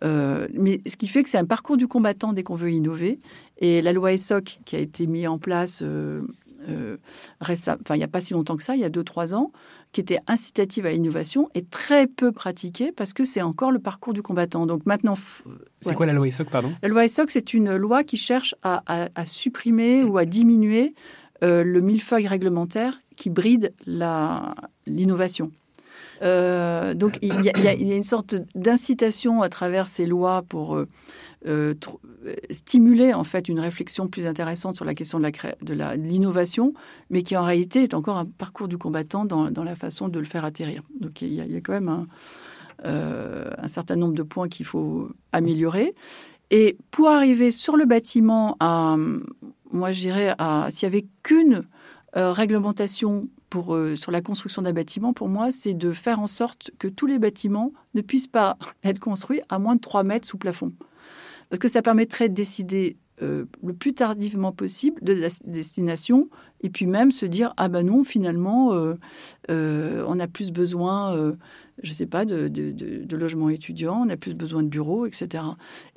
mais 0.03 0.81
ce 0.87 0.96
qui 0.96 1.07
fait 1.07 1.22
que 1.22 1.29
c'est 1.29 1.38
un 1.38 1.44
parcours 1.44 1.77
du 1.77 1.87
combattant 1.87 2.33
dès 2.33 2.42
qu'on 2.42 2.57
veut 2.57 2.72
innover. 2.72 3.20
Et 3.59 3.83
la 3.83 3.92
loi 3.92 4.12
ESSOC, 4.14 4.59
qui 4.64 4.75
a 4.75 4.81
été 4.81 5.07
mise 5.07 5.29
en 5.29 5.38
place 5.38 5.85
récemment, 7.40 7.79
enfin, 7.83 7.94
il 7.94 7.98
n'y 7.98 8.05
a 8.05 8.09
pas 8.09 8.20
si 8.20 8.33
longtemps 8.33 8.57
que 8.57 8.64
ça, 8.64 8.75
il 8.75 8.81
y 8.81 8.85
a 8.85 8.90
2-3 8.90 9.35
ans, 9.35 9.53
qui 9.92 10.00
était 10.00 10.20
incitative 10.26 10.87
à 10.87 10.90
l'innovation 10.90 11.50
est 11.55 11.68
très 11.68 12.07
peu 12.07 12.33
pratiquée 12.33 12.92
parce 12.92 13.12
que 13.12 13.24
c'est 13.24 13.42
encore 13.42 13.70
le 13.70 13.78
parcours 13.78 14.14
du 14.14 14.22
combattant. 14.22 14.66
Donc 14.66 14.87
maintenant, 14.87 15.14
c'est 15.81 15.94
quoi 15.94 16.07
la 16.07 16.14
loi 16.14 16.26
ESSOC, 16.26 16.48
pardon? 16.48 16.72
La 16.83 16.88
loi 16.88 17.05
ESSOC, 17.05 17.31
c'est 17.31 17.55
une 17.55 17.76
loi 17.76 18.02
qui 18.02 18.16
cherche 18.16 18.55
à, 18.62 19.05
supprimer 19.26 20.02
ou 20.02 20.16
à 20.16 20.24
diminuer 20.24 20.94
euh, 21.44 21.62
le 21.62 21.81
millefeuille 21.81 22.26
réglementaire 22.26 23.00
qui 23.16 23.28
bride 23.28 23.74
l'innovation. 23.87 25.52
Euh, 26.22 26.94
donc 26.94 27.18
il 27.20 27.35
y, 27.42 27.68
a, 27.68 27.74
une 27.74 28.05
sorte 28.05 28.37
d'incitation 28.55 29.42
à 29.42 29.48
travers 29.48 29.88
ces 29.88 30.07
lois 30.07 30.42
pour 30.48 30.76
euh, 30.76 30.88
euh, 31.46 31.74
stimuler 32.50 33.12
en 33.14 33.24
fait 33.24 33.48
une 33.48 33.61
réflexion 33.61 34.09
plus 34.09 34.26
intéressante 34.26 34.76
sur 34.76 34.85
la 34.85 34.94
question 34.94 35.20
de 35.20 35.96
l'innovation, 35.96 36.72
mais 37.11 37.22
qui 37.22 37.37
en 37.37 37.44
réalité 37.44 37.83
est 37.83 37.94
encore 37.94 38.16
un 38.16 38.26
parcours 38.26 38.68
du 38.68 38.78
combattant 38.78 39.24
dans, 39.24 39.64
la 39.64 39.76
façon 39.76 40.09
de 40.09 40.18
le 40.18 40.24
faire 40.24 40.44
atterrir. 40.44 40.83
Donc 41.00 41.22
il 41.22 41.33
y 41.33 41.40
a, 41.40 41.61
quand 41.61 41.72
même 41.72 41.88
un, 41.88 42.07
un 42.85 43.68
certain 43.68 43.96
nombre 43.96 44.14
de 44.14 44.22
points 44.22 44.48
qu'il 44.48 44.66
faut 44.66 45.11
améliorer. 45.33 45.94
Et 46.50 46.76
pour 46.90 47.09
arriver 47.09 47.50
sur 47.50 47.76
le 47.76 47.87
bâtiment 47.87 48.57
moi 49.72 49.90
je 49.90 50.00
dirais, 50.00 50.37
s'il 50.68 50.88
n'y 50.88 50.94
avait 50.94 51.07
qu'une 51.22 51.64
réglementation 52.14 53.28
euh, 53.57 53.96
sur 53.96 54.12
la 54.12 54.22
construction 54.22 54.62
d'un 54.62 54.72
bâtiment, 54.72 55.12
pour 55.12 55.28
moi, 55.28 55.50
c'est 55.50 55.74
de 55.74 55.92
faire 55.92 56.20
en 56.20 56.26
sorte 56.26 56.70
que 56.78 56.88
tous 56.88 57.07
les 57.07 57.18
bâtiments 57.18 57.72
ne 57.94 58.00
puissent 58.00 58.28
pas 58.28 58.57
être 58.85 58.98
construits 58.98 59.40
à 59.48 59.59
moins 59.59 59.76
de 59.76 59.81
3 59.81 60.02
mètres 60.02 60.26
sous 60.26 60.38
plafond. 60.38 60.72
Parce 61.53 61.61
que 61.61 61.69
ça 61.69 61.83
permettrait 61.83 62.31
de 62.31 62.35
décider 62.35 62.97
euh, 63.21 63.45
le 63.62 63.75
plus 63.75 63.93
tardivement 63.93 64.53
possible 64.53 65.03
de 65.03 65.12
la 65.12 65.29
destination 65.45 66.31
et 66.62 66.71
puis 66.71 66.87
même 66.87 67.11
se 67.11 67.27
dire 67.27 67.53
ah 67.59 67.69
ben 67.69 67.83
non 67.85 68.05
finalement 68.05 68.73
euh, 68.73 70.05
on 70.09 70.19
a 70.19 70.27
plus 70.27 70.51
besoin 70.51 71.35
je 71.83 71.93
sais 71.93 72.07
pas 72.07 72.25
de, 72.25 72.49
de, 72.49 73.17
logements 73.17 73.51
étudiants 73.51 74.07
on 74.07 74.09
a 74.09 74.17
plus 74.17 74.33
besoin 74.33 74.62
de 74.62 74.69
bureaux 74.69 75.05
etc 75.05 75.45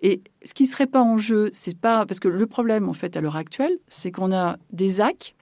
et 0.02 0.24
ce 0.44 0.54
qui 0.54 0.66
serait 0.66 0.88
pas 0.88 1.02
en 1.02 1.18
jeu 1.18 1.50
c'est 1.54 1.80
pas 1.80 2.06
parce 2.06 2.20
que 2.20 2.28
le 2.28 2.48
problème 2.48 2.90
en 2.90 2.94
fait 2.94 3.16
à 3.16 3.22
l'heure 3.22 3.38
actuelle 3.38 3.78
c'est 3.88 4.12
qu'on 4.12 4.34
a 4.34 4.58
des 4.74 5.00
AC 5.00 5.36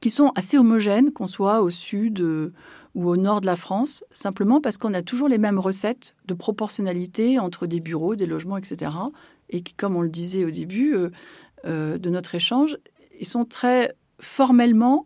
qui 0.00 0.10
sont 0.10 0.32
assez 0.34 0.58
homogènes, 0.58 1.12
qu'on 1.12 1.26
soit 1.26 1.62
au 1.62 1.70
sud 1.70 2.20
euh, 2.20 2.52
ou 2.96 3.08
au 3.08 3.16
nord 3.16 3.40
de 3.40 3.46
la 3.46 3.54
France, 3.54 4.02
simplement 4.10 4.60
parce 4.60 4.78
qu'on 4.78 4.92
a 4.92 5.02
toujours 5.02 5.28
les 5.28 5.38
mêmes 5.38 5.60
recettes 5.60 6.16
de 6.24 6.34
proportionnalité 6.34 7.38
entre 7.38 7.68
des 7.68 7.78
bureaux, 7.78 8.16
des 8.16 8.26
logements, 8.26 8.56
etc. 8.56 8.90
Et 9.50 9.62
qui, 9.62 9.74
comme 9.74 9.94
on 9.94 10.02
le 10.02 10.08
disait 10.08 10.44
au 10.44 10.50
début 10.50 10.94
euh, 10.94 11.10
euh, 11.66 11.98
de 11.98 12.10
notre 12.10 12.34
échange, 12.34 12.78
ils 13.20 13.26
sont 13.26 13.44
très 13.44 13.94
formellement, 14.18 15.04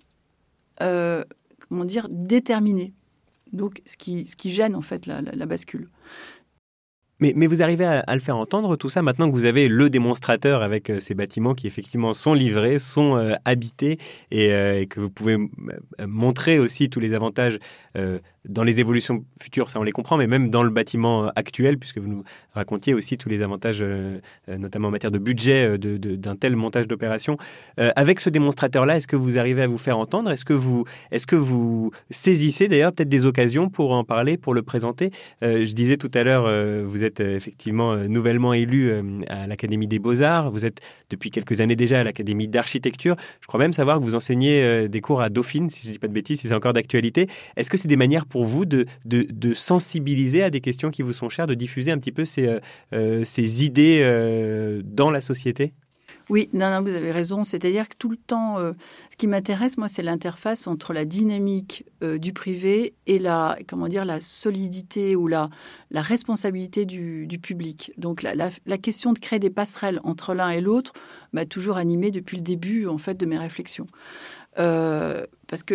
comment 0.78 1.84
dire, 1.84 2.06
déterminés. 2.08 2.94
Donc, 3.52 3.82
ce 3.86 3.96
qui, 3.96 4.24
ce 4.26 4.36
qui 4.36 4.50
gêne 4.50 4.74
en 4.74 4.80
fait 4.80 5.06
la 5.06 5.46
bascule. 5.46 5.88
Mais, 7.20 7.46
vous 7.46 7.62
arrivez 7.62 7.84
à, 7.84 8.14
le 8.14 8.20
faire 8.20 8.36
entendre 8.36 8.76
tout 8.76 8.88
ça 8.88 9.02
maintenant 9.02 9.30
que 9.30 9.34
vous 9.34 9.44
avez 9.44 9.68
le 9.68 9.90
démonstrateur 9.90 10.62
avec 10.62 10.88
euh, 10.88 11.00
ces 11.00 11.14
bâtiments 11.14 11.54
qui 11.54 11.66
effectivement 11.66 12.14
sont 12.14 12.32
livrés, 12.32 12.78
sont 12.78 13.16
euh, 13.16 13.34
habités 13.44 13.98
euh, 14.32 14.80
et, 14.80 14.86
que 14.86 15.00
vous 15.00 15.10
pouvez 15.10 15.36
montrer 16.06 16.58
aussi 16.58 16.88
tous 16.88 17.00
les 17.00 17.12
avantages 17.12 17.58
dans 18.48 18.64
les 18.64 18.80
évolutions 18.80 19.24
futures, 19.40 19.70
ça 19.70 19.78
on 19.80 19.82
les 19.82 19.92
comprend, 19.92 20.16
mais 20.16 20.26
même 20.26 20.50
dans 20.50 20.62
le 20.62 20.70
bâtiment 20.70 21.28
actuel, 21.36 21.78
puisque 21.78 21.98
vous 21.98 22.08
nous 22.08 22.24
racontiez 22.52 22.94
aussi 22.94 23.16
tous 23.18 23.28
les 23.28 23.42
avantages, 23.42 23.84
notamment 24.48 24.88
en 24.88 24.90
matière 24.90 25.10
de 25.10 25.18
budget 25.18 25.78
de, 25.78 25.96
d'un 25.96 26.36
tel 26.36 26.56
montage 26.56 26.88
d'opération. 26.88 27.36
avec 27.76 28.20
ce 28.20 28.30
démonstrateur-là, 28.30 28.96
est-ce 28.96 29.06
que 29.06 29.16
vous 29.16 29.38
arrivez 29.38 29.62
à 29.62 29.66
vous 29.66 29.78
faire 29.78 29.98
entendre? 29.98 30.30
Est-ce 30.30 30.44
que 30.44 30.52
vous, 30.52 30.84
est-ce 31.10 31.26
que 31.26 31.36
vous 31.36 31.90
saisissez 32.10 32.68
d'ailleurs 32.68 32.92
peut-être 32.92 33.08
des 33.08 33.26
occasions 33.26 33.68
pour 33.68 33.92
en 33.92 34.04
parler, 34.04 34.38
pour 34.38 34.54
le 34.54 34.62
présenter? 34.62 35.10
Je 35.42 35.72
disais 35.72 35.96
tout 35.96 36.10
à 36.14 36.22
l'heure, 36.22 36.48
vous 36.86 37.04
êtes 37.04 37.20
euh, 37.20 37.36
effectivement 37.36 37.92
euh, 37.92 38.06
nouvellement 38.06 38.52
élu 38.52 38.90
euh, 38.90 39.02
à 39.28 39.46
l'Académie 39.46 39.86
des 39.86 39.98
Beaux-Arts. 39.98 40.50
Vous 40.50 40.64
êtes 40.64 40.80
depuis 41.08 41.30
quelques 41.30 41.60
années 41.60 41.76
déjà 41.76 42.00
à 42.00 42.04
l'Académie 42.04 42.48
d'Architecture. 42.48 43.16
Je 43.40 43.46
crois 43.46 43.58
même 43.58 43.72
savoir 43.72 43.98
que 43.98 44.04
vous 44.04 44.14
enseignez 44.14 44.88
des 44.88 45.00
cours 45.00 45.22
à 45.22 45.30
Dauphine, 45.30 45.70
si 45.70 45.82
je 45.82 45.88
ne 45.88 45.92
dis 45.94 45.98
pas 45.98 46.08
de 46.08 46.12
bêtises, 46.12 46.40
si 46.40 46.48
c'est 46.48 46.54
encore 46.54 46.72
d'actualité. 46.72 47.26
Est-ce 47.56 47.70
que 47.70 47.76
c'est 47.76 47.88
des 47.88 47.96
manières 47.96 48.26
pour 48.30 48.44
vous 48.44 48.64
de, 48.64 48.86
de, 49.04 49.54
sensibiliser 49.54 50.42
à 50.42 50.50
des 50.50 50.60
questions 50.60 50.90
qui 50.90 51.02
vous 51.02 51.12
sont 51.12 51.28
chères, 51.28 51.46
de 51.46 51.54
diffuser 51.54 51.90
un 51.90 51.98
petit 51.98 52.12
peu 52.12 52.24
ces, 52.24 52.58
ces 53.24 53.64
idées 53.64 54.80
dans 54.84 55.10
la 55.10 55.20
société? 55.20 55.74
Oui, 56.30 56.48
non, 56.52 56.70
non, 56.70 56.80
vous 56.80 56.94
avez 56.94 57.10
raison. 57.10 57.42
C'est-à-dire 57.42 57.88
que 57.88 57.96
tout 57.98 58.08
le 58.08 58.16
temps, 58.16 58.60
euh, 58.60 58.72
ce 59.10 59.16
qui 59.16 59.26
m'intéresse, 59.26 59.76
moi, 59.76 59.88
c'est 59.88 60.02
l'interface 60.02 60.68
entre 60.68 60.92
la 60.92 61.04
dynamique 61.04 61.84
euh, 62.04 62.18
du 62.18 62.32
privé 62.32 62.94
et 63.08 63.18
la, 63.18 63.58
comment 63.68 63.88
dire, 63.88 64.04
la 64.04 64.20
solidité 64.20 65.16
ou 65.16 65.26
la, 65.26 65.50
la 65.90 66.02
responsabilité 66.02 66.86
du, 66.86 67.26
public. 67.42 67.92
Donc, 67.96 68.22
la, 68.22 68.78
question 68.78 69.12
de 69.12 69.18
créer 69.18 69.40
des 69.40 69.50
passerelles 69.50 70.00
entre 70.04 70.32
l'un 70.34 70.50
et 70.50 70.60
l'autre 70.60 70.92
m'a 71.32 71.46
toujours 71.46 71.78
animée 71.78 72.12
depuis 72.12 72.36
le 72.36 72.44
début, 72.44 72.86
en 72.86 72.98
fait, 72.98 73.14
de 73.14 73.26
mes 73.26 73.38
réflexions. 73.38 73.88
Euh, 74.58 75.26
parce 75.50 75.62
que 75.64 75.74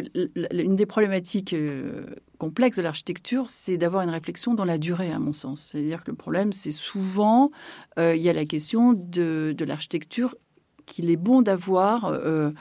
une 0.53 0.75
des 0.75 0.85
problématiques 0.85 1.53
complexes 2.39 2.77
de 2.77 2.81
l'architecture, 2.81 3.49
c'est 3.49 3.77
d'avoir 3.77 4.03
une 4.03 4.09
réflexion 4.09 4.55
dans 4.55 4.65
la 4.65 4.77
durée, 4.77 5.11
à 5.11 5.19
mon 5.19 5.33
sens. 5.33 5.69
C'est-à-dire 5.69 6.03
que 6.03 6.11
le 6.11 6.17
problème, 6.17 6.53
c'est 6.53 6.71
souvent, 6.71 7.51
il 7.97 8.15
y 8.15 8.29
a 8.29 8.33
la 8.33 8.45
question 8.45 8.93
de, 8.93 9.53
de 9.55 9.65
l'architecture 9.65 10.35
qu'il 10.85 11.09
est 11.09 11.17
bon 11.17 11.41
d'avoir 11.41 12.05
euh, 12.05 12.51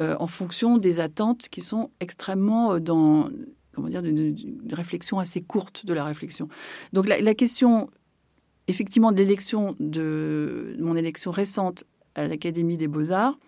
euh, 0.00 0.16
en 0.18 0.26
fonction 0.26 0.78
des 0.78 1.00
attentes 1.00 1.48
qui 1.48 1.60
sont 1.60 1.90
extrêmement 2.00 2.74
euh, 2.74 2.80
dans 2.80 3.28
comment 3.72 3.88
dire 3.88 4.04
une, 4.04 4.34
réflexion 4.72 5.18
assez 5.18 5.42
courte 5.42 5.86
de 5.86 5.94
la 5.94 6.04
réflexion. 6.04 6.48
Donc 6.92 7.08
la, 7.08 7.34
question 7.34 7.90
effectivement 8.68 9.12
de 9.12 9.16
l'élection 9.16 9.76
de 9.80 10.76
mon 10.78 10.94
élection 10.94 11.30
récente 11.30 11.84
à 12.14 12.26
l'Académie 12.26 12.76
des 12.76 12.88
Beaux 12.88 13.12
Arts 13.12 13.38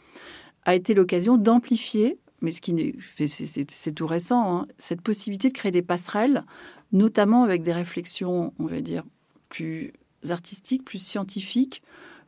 a 0.64 0.74
été 0.74 0.94
l'occasion 0.94 1.36
d'amplifier, 1.36 2.18
mais 2.44 2.52
ce 2.52 2.60
qui 2.60 2.94
c'est 3.26 3.92
tout 3.92 4.06
récent, 4.06 4.56
hein, 4.56 4.66
cette 4.78 5.00
possibilité 5.00 5.48
de 5.48 5.54
créer 5.54 5.72
des 5.72 5.82
passerelles, 5.82 6.44
notamment 6.92 7.42
avec 7.42 7.62
des 7.62 7.72
réflexions, 7.72 8.52
on 8.58 8.66
va 8.66 8.80
dire 8.80 9.02
plus 9.48 9.92
artistiques, 10.30 10.84
plus 10.84 10.98
scientifiques, 10.98 11.82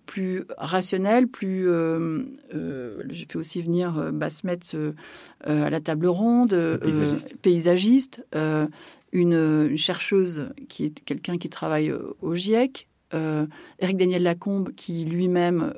plus 0.07 0.44
rationnel, 0.57 1.26
plus. 1.26 1.68
Euh, 1.68 2.22
euh, 2.55 3.02
j'ai 3.11 3.26
fait 3.26 3.37
aussi 3.37 3.61
venir 3.61 3.98
euh, 3.98 4.12
Basmet 4.12 4.59
à 5.44 5.70
la 5.70 5.81
table 5.81 6.07
ronde, 6.07 6.81
paysagiste, 7.42 8.24
une, 9.12 9.76
chercheuse 9.76 10.48
qui 10.68 10.87
est 10.87 11.00
quelqu'un 11.05 11.37
qui 11.37 11.48
travaille 11.48 11.92
au 12.22 12.35
GIEC, 12.35 12.88
Eric 13.12 13.96
Daniel 13.96 14.22
Lacombe 14.22 14.72
qui 14.74 15.05
lui-même 15.05 15.74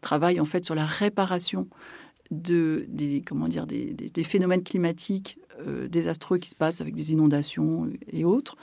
travaille 0.00 0.40
en 0.40 0.44
fait 0.44 0.64
sur 0.64 0.74
la 0.74 0.86
réparation 0.86 1.68
de, 2.32 2.86
des, 2.88 3.22
comment 3.22 3.46
dire, 3.46 3.66
des, 3.66 3.92
des 3.92 4.22
phénomènes 4.22 4.62
climatiques 4.64 5.38
euh, 5.66 5.86
désastreux 5.86 6.38
qui 6.38 6.48
se 6.48 6.54
passent 6.54 6.80
avec 6.80 6.94
des 6.94 7.12
inondations 7.12 7.88
et 8.10 8.24
autres. 8.24 8.56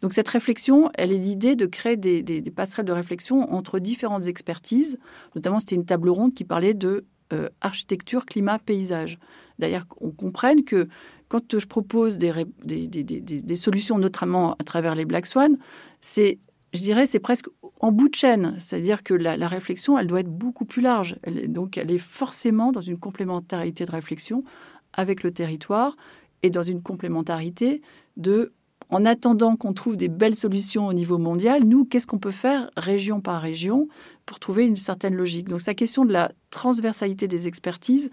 Donc 0.00 0.12
cette 0.12 0.28
réflexion, 0.28 0.90
elle 0.94 1.12
est 1.12 1.18
l'idée 1.18 1.54
de 1.54 1.66
créer 1.66 1.96
des, 1.96 2.42
passerelles 2.54 2.84
de 2.84 2.92
réflexion 2.92 3.52
entre 3.52 3.78
différentes 3.78 4.26
expertises. 4.26 4.98
Notamment, 5.36 5.60
c'était 5.60 5.76
une 5.76 5.84
table 5.84 6.08
ronde 6.08 6.34
qui 6.34 6.44
parlait 6.44 6.74
de 6.74 7.04
euh, 7.32 7.48
architecture, 7.60 8.26
climat, 8.26 8.58
paysage. 8.58 9.18
D'ailleurs, 9.58 9.86
on 10.00 10.10
comprenne 10.10 10.64
que 10.64 10.88
quand 11.28 11.58
je 11.58 11.66
propose 11.66 12.18
des, 12.18 12.32
des, 12.64 13.56
solutions, 13.56 13.98
notamment 13.98 14.54
à 14.54 14.64
travers 14.64 14.94
les 14.94 15.04
Black 15.04 15.26
Swan, 15.26 15.56
c'est, 16.00 16.38
je 16.72 16.80
dirais, 16.80 17.06
c'est 17.06 17.20
presque 17.20 17.48
en 17.80 17.92
bout 17.92 18.08
de 18.08 18.14
chaîne. 18.14 18.56
C'est-à-dire 18.58 19.02
que 19.02 19.14
la, 19.14 19.48
réflexion, 19.48 19.98
elle 19.98 20.06
doit 20.06 20.20
être 20.20 20.30
beaucoup 20.30 20.64
plus 20.64 20.82
large. 20.82 21.16
donc, 21.48 21.76
elle 21.76 21.90
est 21.90 21.98
forcément 21.98 22.72
dans 22.72 22.80
une 22.80 22.98
complémentarité 22.98 23.84
de 23.84 23.90
réflexion 23.90 24.44
avec 24.92 25.22
le 25.22 25.32
territoire 25.32 25.96
et 26.42 26.50
dans 26.50 26.62
une 26.62 26.82
complémentarité 26.82 27.82
de 28.16 28.52
en 28.90 29.06
attendant 29.06 29.56
qu'on 29.56 29.72
trouve 29.72 29.96
des 29.96 30.08
belles 30.08 30.34
solutions 30.34 30.86
au 30.86 30.92
niveau 30.92 31.16
mondial, 31.16 31.64
nous, 31.64 31.86
qu'est-ce 31.86 32.06
qu'on 32.06 32.18
peut 32.18 32.30
faire 32.30 32.70
région 32.76 33.22
par 33.22 33.40
région 33.40 33.88
pour 34.26 34.38
trouver 34.38 34.66
une 34.66 34.76
certaine 34.76 35.14
logique? 35.14 35.48
Donc, 35.48 35.62
sa 35.62 35.72
question 35.72 36.04
de 36.04 36.12
la 36.12 36.30
transversalité 36.50 37.26
des 37.26 37.48
expertises, 37.48 38.10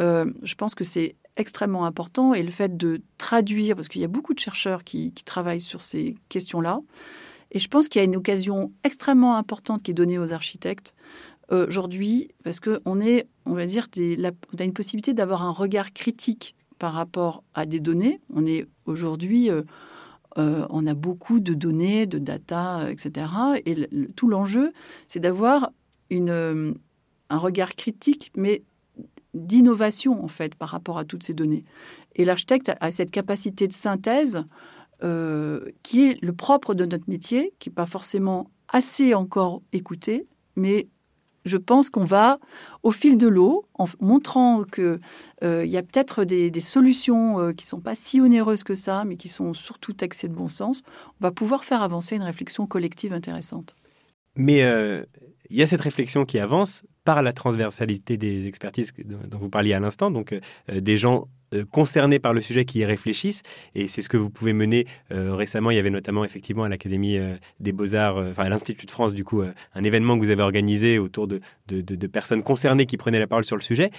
euh, 0.00 0.24
je 0.42 0.56
pense 0.56 0.74
que 0.74 0.82
c'est 0.82 1.14
extrêmement 1.36 1.86
important 1.86 2.34
et 2.34 2.42
le 2.42 2.50
fait 2.50 2.76
de 2.76 3.00
traduire, 3.16 3.76
parce 3.76 3.86
qu'il 3.86 4.00
y 4.00 4.04
a 4.04 4.08
beaucoup 4.08 4.34
de 4.34 4.40
chercheurs 4.40 4.82
qui, 4.82 5.12
travaillent 5.24 5.60
sur 5.60 5.82
ces 5.82 6.16
questions-là, 6.28 6.80
et 7.50 7.58
je 7.58 7.68
pense 7.68 7.88
qu'il 7.88 8.00
y 8.00 8.02
a 8.02 8.04
une 8.04 8.16
occasion 8.16 8.72
extrêmement 8.84 9.36
importante 9.36 9.82
qui 9.82 9.92
est 9.92 9.94
donnée 9.94 10.18
aux 10.18 10.32
architectes 10.32 10.94
euh, 11.50 11.66
aujourd'hui, 11.66 12.28
parce 12.44 12.60
qu'on 12.60 13.00
est, 13.00 13.26
on 13.46 13.54
va 13.54 13.64
dire, 13.64 13.88
on 13.96 14.56
a 14.58 14.64
une 14.64 14.74
possibilité 14.74 15.14
d'avoir 15.14 15.44
un 15.44 15.50
regard 15.50 15.92
critique 15.92 16.54
par 16.78 16.92
rapport 16.92 17.42
à 17.54 17.64
des 17.64 17.80
données. 17.80 18.20
On 18.34 18.46
est 18.46 18.66
aujourd'hui, 18.84 19.50
euh, 19.50 19.62
euh, 20.36 20.66
on 20.68 20.86
a 20.86 20.94
beaucoup 20.94 21.40
de 21.40 21.54
données, 21.54 22.06
de 22.06 22.18
data, 22.18 22.90
etc. 22.90 23.26
Et 23.64 23.88
tout 24.14 24.28
l'enjeu, 24.28 24.72
c'est 25.08 25.20
d'avoir 25.20 25.70
une, 26.10 26.74
un 27.30 27.38
regard 27.38 27.74
critique, 27.74 28.30
mais 28.36 28.62
d'innovation 29.34 30.24
en 30.24 30.28
fait 30.28 30.54
par 30.54 30.68
rapport 30.68 30.98
à 30.98 31.04
toutes 31.04 31.22
ces 31.22 31.34
données. 31.34 31.64
Et 32.16 32.24
l'architecte 32.24 32.72
a 32.80 32.90
cette 32.90 33.10
capacité 33.10 33.66
de 33.66 33.72
synthèse 33.72 34.44
qui 35.00 36.04
est 36.04 36.22
le 36.22 36.32
propre 36.32 36.74
de 36.74 36.84
notre 36.84 37.08
métier, 37.08 37.54
qui 37.58 37.68
n'est 37.68 37.74
pas 37.74 37.86
forcément 37.86 38.50
assez 38.68 39.14
encore 39.14 39.62
écouté, 39.72 40.26
mais 40.56 40.88
je 41.44 41.56
pense 41.56 41.90
qu'on 41.90 42.04
va, 42.04 42.38
au 42.82 42.92
fil 42.92 43.16
de 43.16 43.26
l'eau, 43.26 43.64
en 43.74 43.86
montrant 44.00 44.64
qu'il 44.64 45.00
euh, 45.42 45.66
y 45.66 45.76
a 45.76 45.82
peut-être 45.82 46.24
des, 46.24 46.60
solutions 46.60 47.40
euh, 47.40 47.52
qui 47.52 47.64
ne 47.64 47.68
sont 47.68 47.80
pas 47.80 47.94
si 47.94 48.20
onéreuses 48.20 48.62
que 48.62 48.74
ça, 48.74 49.04
mais 49.04 49.16
qui 49.16 49.28
sont 49.28 49.52
surtout 49.54 49.92
taxées 49.92 50.28
de 50.28 50.34
bon 50.34 50.48
sens, 50.48 50.82
on 51.20 51.24
va 51.24 51.30
pouvoir 51.30 51.64
faire 51.64 51.82
avancer 51.82 52.14
une 52.14 52.22
réflexion 52.22 52.66
collective 52.66 53.12
intéressante. 53.12 53.74
Mais 54.36 54.62
euh, 54.62 55.04
il 55.50 55.56
y 55.56 55.62
a 55.62 55.66
cette 55.66 55.80
réflexion 55.80 56.24
qui 56.24 56.38
avance 56.38 56.84
par 57.08 57.22
la 57.22 57.32
transversalité 57.32 58.18
des 58.18 58.46
expertises 58.46 58.92
dont 59.02 59.38
vous 59.38 59.48
parliez 59.48 59.72
à 59.72 59.80
l'instant, 59.80 60.10
donc 60.10 60.38
des 60.70 60.98
gens 60.98 61.28
euh, 61.54 61.64
concernés 61.64 62.18
par 62.18 62.34
le 62.34 62.42
sujet 62.42 62.66
qui 62.66 62.80
y 62.80 62.84
réfléchissent. 62.84 63.42
Et 63.74 63.88
c'est 63.88 64.02
ce 64.02 64.10
que 64.10 64.18
vous 64.18 64.28
pouvez 64.28 64.52
mener 64.52 64.86
euh, 65.12 65.34
récemment. 65.34 65.70
Il 65.70 65.76
y 65.76 65.78
avait 65.78 65.88
notamment 65.88 66.22
effectivement 66.22 66.64
à 66.64 66.68
l'Académie 66.68 67.16
euh, 67.16 67.36
des 67.58 67.72
Beaux-Arts, 67.72 68.18
enfin 68.18 68.44
à 68.44 68.48
l'Institut 68.50 68.84
de 68.84 68.90
France, 68.90 69.14
du 69.14 69.24
coup, 69.24 69.42
un 69.42 69.84
événement 69.84 70.18
que 70.18 70.24
vous 70.24 70.30
avez 70.30 70.42
organisé 70.42 70.98
autour 70.98 71.26
de, 71.26 71.40
de, 71.68 71.80
de, 71.80 72.06
personnes 72.06 72.42
concernées 72.42 72.84
qui 72.84 72.98
prenaient 72.98 73.18
la 73.18 73.26
parole 73.26 73.44
sur 73.44 73.56
le 73.56 73.62
sujet. 73.62 73.90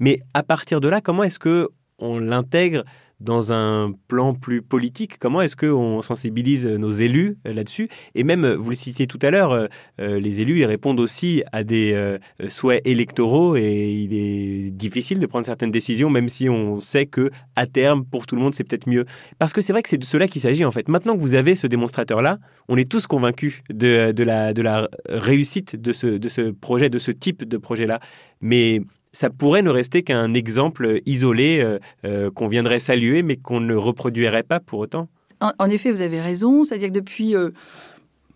Mais 0.00 0.20
à 0.34 0.42
partir 0.42 0.82
de 0.82 0.88
là, 0.88 1.00
comment 1.00 1.22
est-ce 1.22 1.38
que 1.38 1.70
on 1.98 2.18
l'intègre 2.18 2.84
dans 3.20 3.52
un 3.52 3.92
plan 4.06 4.34
plus 4.34 4.62
politique 4.62 5.18
Comment 5.18 5.42
est-ce 5.42 5.56
qu'on 5.56 6.02
sensibilise 6.02 6.66
nos 6.66 6.90
élus 6.90 7.36
euh, 7.46 7.52
là-dessus? 7.52 7.88
Et 8.14 8.24
même, 8.24 8.44
euh, 8.44 8.56
vous 8.56 8.70
le 8.70 8.76
citiez 8.76 9.06
tout 9.06 9.18
à 9.22 9.30
l'heure, 9.30 9.52
euh, 9.52 9.68
les 9.98 10.40
élus, 10.40 10.60
ils 10.60 10.64
répondent 10.64 11.00
aussi 11.00 11.42
à 11.52 11.64
des 11.64 12.18
souhaits 12.48 12.86
électoraux 12.86 13.56
et 13.56 13.90
il 13.90 14.14
est 14.14 14.70
difficile 14.70 15.18
de 15.18 15.26
prendre 15.26 15.46
certaines 15.46 15.70
décisions, 15.70 16.10
même 16.10 16.28
si 16.28 16.48
on 16.48 16.80
sait 16.80 17.06
que 17.06 17.30
à 17.56 17.66
terme, 17.66 18.04
pour 18.04 18.26
tout 18.26 18.36
le 18.36 18.42
monde, 18.42 18.54
c'est 18.54 18.64
peut-être 18.64 18.88
mieux. 18.88 19.04
Parce 19.38 19.52
que 19.52 19.60
c'est 19.60 19.72
vrai 19.72 19.82
que 19.82 19.88
c'est 19.88 19.98
de 19.98 20.04
cela 20.04 20.28
qu'il 20.28 20.40
s'agit 20.40 20.64
en 20.64 20.70
fait. 20.70 20.88
Maintenant 20.88 21.16
que 21.16 21.20
vous 21.20 21.34
avez 21.34 21.56
ce 21.56 21.66
démonstrateur-là, 21.66 22.38
on 22.68 22.76
est 22.76 22.90
tous 22.90 23.06
convaincus 23.06 23.62
de, 23.70 24.12
de, 24.12 24.22
la, 24.22 24.52
de 24.52 24.62
la 24.62 24.88
réussite 25.08 25.76
de 25.76 25.92
ce, 25.92 26.06
de 26.06 26.28
ce 26.28 26.50
projet, 26.50 26.90
de 26.90 26.98
ce 26.98 27.10
type 27.10 27.44
de 27.44 27.56
projet-là. 27.56 28.00
Mais 28.40 28.82
ça 29.18 29.30
pourrait 29.30 29.62
ne 29.62 29.70
rester 29.70 30.04
qu'un 30.04 30.32
exemple 30.32 31.00
isolé 31.04 31.58
euh, 31.58 31.80
euh, 32.04 32.30
qu'on 32.30 32.46
viendrait 32.46 32.78
saluer, 32.78 33.24
mais 33.24 33.36
qu'on 33.36 33.58
ne 33.58 33.74
reproduirait 33.74 34.44
pas 34.44 34.60
pour 34.60 34.78
autant. 34.78 35.08
En, 35.40 35.68
effet, 35.68 35.90
vous 35.90 36.02
avez 36.02 36.20
raison. 36.20 36.62
C'est-à-dire 36.62 36.90
que 36.90 36.94
depuis 36.94 37.34
euh, 37.34 37.50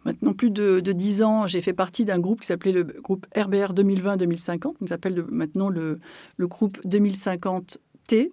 maintenant 0.05 0.33
plus 0.33 0.51
de, 0.51 0.81
dix 0.81 1.23
ans, 1.23 1.47
j'ai 1.47 1.61
fait 1.61 1.73
partie 1.73 2.05
d'un 2.05 2.18
groupe 2.18 2.40
qui 2.40 2.49
s'appelait 2.49 2.73
le 2.73 2.83
groupe 2.83 3.27
RBR 3.37 3.75
2020-2050, 3.75 4.79
qui 4.79 4.88
s'appelle 4.88 5.25
maintenant 5.31 5.68
le, 5.68 6.01
groupe 6.40 6.81
2050T. 6.85 8.33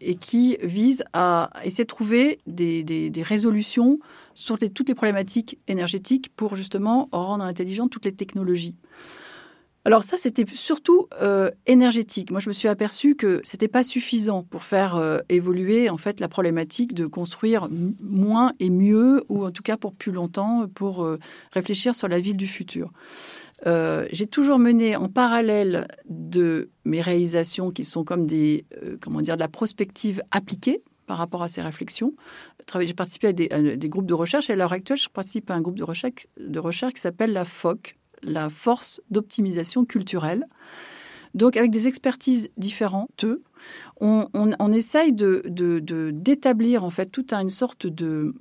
et 0.00 0.14
qui 0.14 0.56
vise 0.62 1.04
à 1.12 1.50
essayer 1.62 1.84
de 1.84 1.88
trouver 1.88 2.38
des, 2.46 3.12
résolutions 3.22 3.98
sur 4.32 4.56
toutes 4.56 4.88
les 4.88 4.94
problématiques 4.94 5.58
énergétiques 5.68 6.32
pour 6.36 6.56
justement 6.56 7.10
rendre 7.12 7.44
intelligentes 7.44 7.90
toutes 7.90 8.06
les 8.06 8.14
technologies. 8.14 8.76
Alors 9.86 10.02
ça, 10.02 10.16
c'était 10.16 10.46
surtout 10.46 11.08
euh, 11.20 11.50
énergétique. 11.66 12.30
Moi, 12.30 12.40
je 12.40 12.48
me 12.48 12.54
suis 12.54 12.68
aperçu 12.68 13.16
que 13.16 13.42
c'était 13.44 13.68
pas 13.68 13.84
suffisant 13.84 14.42
pour 14.42 14.64
faire 14.64 14.96
euh, 14.96 15.18
évoluer 15.28 15.90
en 15.90 15.98
fait 15.98 16.20
la 16.20 16.28
problématique 16.28 16.94
de 16.94 17.06
construire 17.06 17.68
moins 18.00 18.54
et 18.60 18.70
mieux, 18.70 19.24
ou 19.28 19.44
en 19.44 19.50
tout 19.50 19.62
cas 19.62 19.76
pour 19.76 19.94
plus 19.94 20.10
longtemps, 20.10 20.66
pour 20.74 21.04
euh, 21.04 21.18
réfléchir 21.52 21.94
sur 21.94 22.08
la 22.08 22.18
ville 22.18 22.36
du 22.36 22.46
futur. 22.46 22.92
J'ai 23.66 24.26
toujours 24.26 24.58
mené 24.58 24.94
en 24.94 25.08
parallèle 25.08 25.88
de 26.06 26.68
mes 26.84 27.00
réalisations 27.00 27.70
qui 27.70 27.82
sont 27.82 28.04
comme 28.04 28.26
des 28.26 28.66
comment 29.00 29.22
dire 29.22 29.36
de 29.36 29.40
la 29.40 29.48
prospective 29.48 30.22
appliquée 30.30 30.82
par 31.06 31.16
rapport 31.16 31.42
à 31.42 31.48
ces 31.48 31.62
réflexions. 31.62 32.12
J'ai 32.78 32.92
participé 32.92 33.28
à 33.28 33.32
des, 33.32 33.48
à 33.50 33.62
des, 33.62 33.88
groupes 33.88 34.04
de 34.04 34.12
recherche 34.12 34.50
et 34.50 34.52
à 34.52 34.56
l'heure 34.56 34.74
actuelle, 34.74 34.98
je 34.98 35.08
participe 35.08 35.50
à 35.50 35.54
un 35.54 35.62
groupe 35.62 35.78
de 35.78 35.84
recherche, 35.84 36.26
de 36.38 36.58
recherche 36.58 36.92
qui 36.92 37.00
s'appelle 37.00 37.32
la 37.32 37.46
FOC, 37.46 37.96
la 38.24 38.50
force 38.50 39.00
d'optimisation 39.10 39.84
culturelle. 39.84 40.46
Donc, 41.34 41.56
avec 41.56 41.70
des 41.70 41.88
expertises 41.88 42.50
différentes, 42.56 43.24
on, 44.00 44.28
on, 44.32 44.72
essaye 44.72 45.12
de, 45.12 45.42
d'établir 46.12 46.84
en 46.84 46.90
fait 46.90 47.06
toute 47.06 47.32
une 47.32 47.50
sorte 47.50 47.86
de 47.86 48.34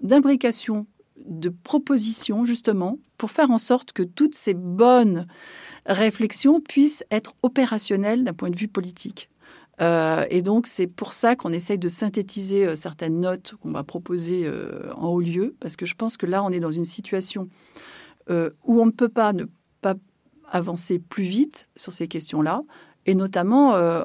d'imbrication, 0.00 0.86
de 1.16 1.48
propositions 1.48 2.44
justement 2.44 2.98
pour 3.16 3.30
faire 3.30 3.50
en 3.50 3.58
sorte 3.58 3.92
que 3.92 4.02
toutes 4.02 4.34
ces 4.34 4.52
bonnes 4.52 5.26
réflexions 5.86 6.60
puissent 6.60 7.04
être 7.10 7.34
opérationnelles 7.42 8.24
d'un 8.24 8.34
point 8.34 8.50
de 8.50 8.56
vue 8.56 8.68
politique. 8.68 9.30
Euh, 9.80 10.24
et 10.30 10.42
donc, 10.42 10.66
c'est 10.66 10.86
pour 10.86 11.12
ça 11.12 11.34
qu'on 11.36 11.52
essaye 11.52 11.78
de 11.78 11.88
synthétiser 11.88 12.66
euh, 12.66 12.76
certaines 12.76 13.20
notes 13.20 13.54
qu'on 13.60 13.72
va 13.72 13.82
proposer 13.82 14.42
euh, 14.44 14.92
en 14.94 15.08
haut 15.08 15.20
lieu, 15.20 15.56
parce 15.58 15.74
que 15.76 15.86
je 15.86 15.94
pense 15.94 16.16
que 16.16 16.26
là, 16.26 16.44
on 16.44 16.50
est 16.50 16.60
dans 16.60 16.70
une 16.70 16.84
situation 16.84 17.48
euh, 18.30 18.50
où 18.64 18.80
on 18.80 18.86
ne 18.86 18.90
peut 18.90 19.08
pas 19.08 19.32
ne 19.32 19.44
pas 19.80 19.94
avancer 20.50 20.98
plus 20.98 21.24
vite 21.24 21.68
sur 21.76 21.92
ces 21.92 22.08
questions-là. 22.08 22.62
Et 23.06 23.14
notamment, 23.14 23.74
euh, 23.74 24.02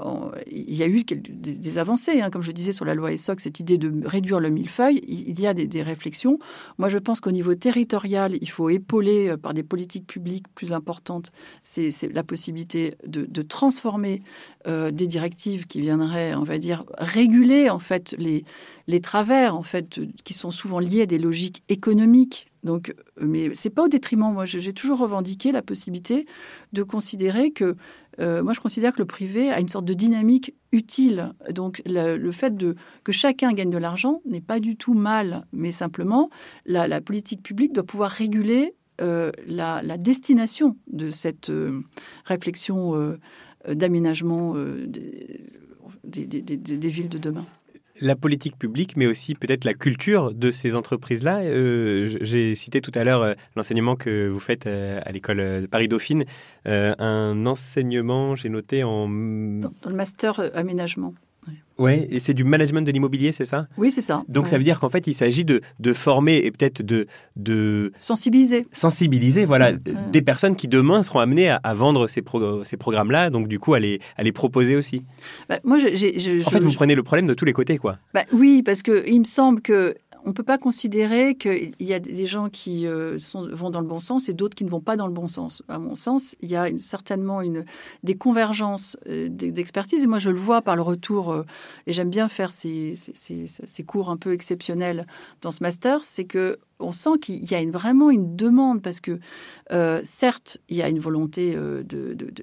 il 0.51 0.75
y 0.75 0.83
a 0.83 0.87
eu 0.87 1.03
des, 1.03 1.77
avancées, 1.77 2.21
hein, 2.21 2.29
comme 2.29 2.41
je 2.41 2.51
disais 2.51 2.73
sur 2.73 2.85
la 2.85 2.95
loi 2.95 3.13
ESSOC, 3.13 3.39
cette 3.39 3.59
idée 3.59 3.77
de 3.77 4.05
réduire 4.05 4.39
le 4.39 4.49
millefeuille, 4.49 5.01
il 5.07 5.39
y 5.39 5.47
a 5.47 5.53
des, 5.53 5.83
réflexions. 5.83 6.39
Moi, 6.77 6.89
je 6.89 6.97
pense 6.97 7.21
qu'au 7.21 7.31
niveau 7.31 7.55
territorial, 7.55 8.37
il 8.41 8.49
faut 8.49 8.69
épauler 8.69 9.29
euh, 9.29 9.37
par 9.37 9.53
des 9.53 9.63
politiques 9.63 10.07
publiques 10.07 10.47
plus 10.53 10.73
importantes, 10.73 11.31
c'est 11.63 11.89
la 12.11 12.23
possibilité 12.23 12.95
de, 13.05 13.41
transformer 13.41 14.21
des 14.65 15.07
directives 15.07 15.65
qui 15.65 15.79
viendraient, 15.81 16.35
on 16.35 16.43
va 16.43 16.57
dire, 16.57 16.83
réguler 16.97 17.69
en 17.69 17.79
fait 17.79 18.13
les, 18.17 18.43
les 18.87 18.99
travers 18.99 19.55
en 19.55 19.63
fait 19.63 19.99
qui 20.23 20.33
sont 20.33 20.51
souvent 20.51 20.79
liés 20.79 21.03
à 21.03 21.05
des 21.05 21.17
logiques 21.17 21.63
économiques 21.69 22.49
donc, 22.63 22.89
euh, 22.89 23.25
mais 23.25 23.51
c'est 23.53 23.69
pas 23.69 23.83
au 23.83 23.87
détriment. 23.87 24.33
Moi, 24.33 24.45
j'ai 24.45 24.73
toujours 24.73 24.99
revendiqué 24.99 25.51
la 25.51 25.61
possibilité 25.61 26.25
de 26.73 26.83
considérer 26.83 27.51
que, 27.51 27.75
euh, 28.19 28.43
moi, 28.43 28.53
je 28.53 28.59
considère 28.59 28.93
que 28.93 28.99
le 28.99 29.05
privé 29.05 29.49
a 29.49 29.59
une 29.59 29.67
sorte 29.67 29.85
de 29.85 29.93
dynamique 29.93 30.53
utile. 30.71 31.33
Donc, 31.51 31.81
le, 31.85 32.31
fait 32.31 32.53
que 33.03 33.11
chacun 33.11 33.53
gagne 33.53 33.71
de 33.71 33.77
l'argent 33.77 34.21
n'est 34.25 34.41
pas 34.41 34.59
du 34.59 34.75
tout 34.75 34.93
mal, 34.93 35.45
mais 35.51 35.71
simplement 35.71 36.29
la, 36.65 37.01
politique 37.01 37.41
publique 37.41 37.73
doit 37.73 37.85
pouvoir 37.85 38.11
réguler 38.11 38.75
euh, 39.01 39.31
la, 39.45 39.81
destination 39.97 40.75
de 40.87 41.11
cette 41.11 41.51
réflexion 42.25 43.17
d'aménagement 43.67 44.55
des 46.03 46.87
villes 46.87 47.09
de 47.09 47.17
demain 47.17 47.45
la 48.01 48.15
politique 48.15 48.57
publique, 48.57 48.95
mais 48.95 49.07
aussi 49.07 49.35
peut-être 49.35 49.65
la 49.65 49.73
culture 49.73 50.33
de 50.33 50.51
ces 50.51 50.75
entreprises-là. 50.75 51.41
Euh, 51.41 52.17
j'ai 52.21 52.55
cité 52.55 52.81
tout 52.81 52.91
à 52.95 53.03
l'heure 53.03 53.21
euh, 53.21 53.33
l'enseignement 53.55 53.95
que 53.95 54.27
vous 54.27 54.39
faites 54.39 54.67
euh, 54.67 54.99
à 55.05 55.11
l'école 55.11 55.67
Paris-Dauphine, 55.69 56.25
un 56.65 57.45
enseignement, 57.45 58.35
j'ai 58.35 58.49
noté 58.49 58.83
en... 58.83 59.07
Dans, 59.07 59.71
le 59.85 59.95
master 59.95 60.41
aménagement. 60.53 61.13
Ouais, 61.79 62.07
et 62.11 62.19
c'est 62.19 62.33
du 62.33 62.43
management 62.43 62.81
de 62.81 62.91
l'immobilier, 62.91 63.31
c'est 63.31 63.45
ça? 63.45 63.67
Oui, 63.77 63.89
c'est 63.89 64.01
ça. 64.01 64.23
Donc 64.27 64.47
ça 64.47 64.57
veut 64.57 64.65
dire 64.65 64.81
qu'en 64.81 64.89
fait, 64.89 65.07
il 65.07 65.13
s'agit 65.13 65.45
de, 65.45 65.61
de, 65.79 65.93
former 65.93 66.35
et 66.35 66.51
peut-être 66.51 66.81
de, 66.81 67.07
de... 67.37 67.93
Sensibiliser. 67.97 68.67
Sensibiliser, 68.73 69.45
voilà, 69.45 69.71
des 69.71 70.21
personnes 70.21 70.57
qui 70.57 70.67
demain 70.67 71.03
seront 71.03 71.19
amenées 71.19 71.49
à, 71.49 71.73
vendre 71.73 72.07
ces, 72.07 72.21
ces 72.65 72.77
programmes-là, 72.77 73.29
donc 73.29 73.47
du 73.47 73.59
coup 73.59 73.75
à 73.75 73.79
les, 73.79 74.01
à 74.17 74.23
les 74.23 74.33
proposer 74.33 74.75
aussi. 74.75 75.05
Bah, 75.47 75.59
moi, 75.63 75.77
en 75.77 76.49
fait, 76.49 76.59
vous 76.59 76.73
prenez 76.73 76.95
le 76.95 77.03
problème 77.03 77.27
de 77.27 77.33
tous 77.33 77.45
les 77.45 77.53
côtés, 77.53 77.77
quoi. 77.77 77.97
Bah, 78.13 78.25
oui, 78.33 78.61
parce 78.61 78.83
qu'il 78.83 79.19
me 79.19 79.25
semble 79.25 79.61
que 79.61 79.95
on 80.29 80.31
ne 80.31 80.35
peut 80.35 80.43
pas 80.43 80.59
considérer 80.59 81.33
qu'il 81.33 81.73
y 81.79 81.91
a 81.91 81.97
des 81.97 82.27
gens 82.27 82.49
qui 82.49 82.85
euh, 82.85 83.17
vont 83.33 83.71
dans 83.71 83.81
le 83.81 83.87
bon 83.87 83.97
sens 83.97 84.29
et 84.29 84.33
d'autres 84.33 84.53
qui 84.53 84.63
ne 84.63 84.69
vont 84.69 84.79
pas 84.79 84.95
dans 84.95 85.07
le 85.07 85.13
bon 85.13 85.27
sens. 85.27 85.63
À 85.67 85.79
mon 85.79 85.95
sens, 85.95 86.35
il 86.43 86.51
y 86.51 86.55
a 86.55 86.69
certainement 86.77 87.41
des 88.03 88.15
convergences 88.15 88.95
euh, 89.07 89.27
d'expertise. 89.27 90.03
Et 90.03 90.07
moi, 90.07 90.19
je 90.19 90.29
le 90.29 90.37
vois 90.37 90.61
par 90.61 90.75
le 90.75 90.83
retour, 90.83 91.31
euh, 91.31 91.45
et 91.87 91.93
j'aime 91.93 92.11
bien 92.11 92.27
faire 92.27 92.51
ces, 92.51 92.93
cours 93.87 94.11
un 94.11 94.17
peu 94.17 94.33
exceptionnels 94.33 95.07
dans 95.41 95.49
ce 95.49 95.63
master, 95.63 96.01
c'est 96.01 96.25
que 96.25 96.59
on 96.81 96.93
sent 96.93 97.17
qu'il 97.21 97.43
y 97.51 97.55
a 97.55 97.65
vraiment 97.69 98.09
une 98.09 98.37
demande 98.37 98.81
parce 98.81 99.01
que 99.01 99.19
certes, 100.03 100.59
il 100.69 100.77
y 100.77 100.81
a 100.81 100.87
une 100.87 100.99
volonté 100.99 101.57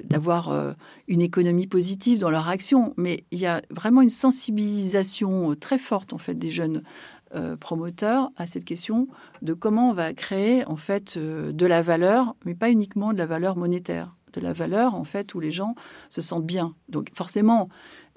d'avoir 0.05 0.75
une 1.09 1.23
économie 1.23 1.67
positive 1.67 2.19
dans 2.19 2.29
leur 2.29 2.47
action, 2.51 2.93
mais 2.99 3.25
il 3.31 3.39
y 3.39 3.47
a 3.47 3.63
vraiment 3.71 4.03
une 4.03 4.11
sensibilisation 4.11 5.55
très 5.55 5.79
forte 5.79 6.13
en 6.13 6.19
fait 6.19 6.35
des 6.35 6.51
jeunes 6.51 6.83
euh, 7.37 7.57
promoteur 7.57 8.31
à 8.37 8.47
cette 8.47 8.65
question 8.65 9.09
de 9.43 9.53
comment 9.53 9.91
on 9.91 9.93
va 9.93 10.15
créer 10.15 10.65
en 10.67 10.77
fait 10.77 11.17
euh, 11.17 11.53
de 11.53 11.67
la 11.67 11.83
valeur, 11.83 12.35
mais 12.47 12.55
pas 12.55 12.71
uniquement 12.71 13.13
de 13.13 13.19
la 13.19 13.27
valeur 13.27 13.57
monétaire, 13.57 14.15
de 14.33 14.41
la 14.41 14.53
valeur 14.53 14.95
en 14.95 15.05
fait 15.05 15.35
où 15.35 15.41
les 15.41 15.53
gens 15.53 15.75
se 16.09 16.23
sentent 16.23 16.47
bien. 16.47 16.75
Donc 16.89 17.11
forcément, 17.15 17.69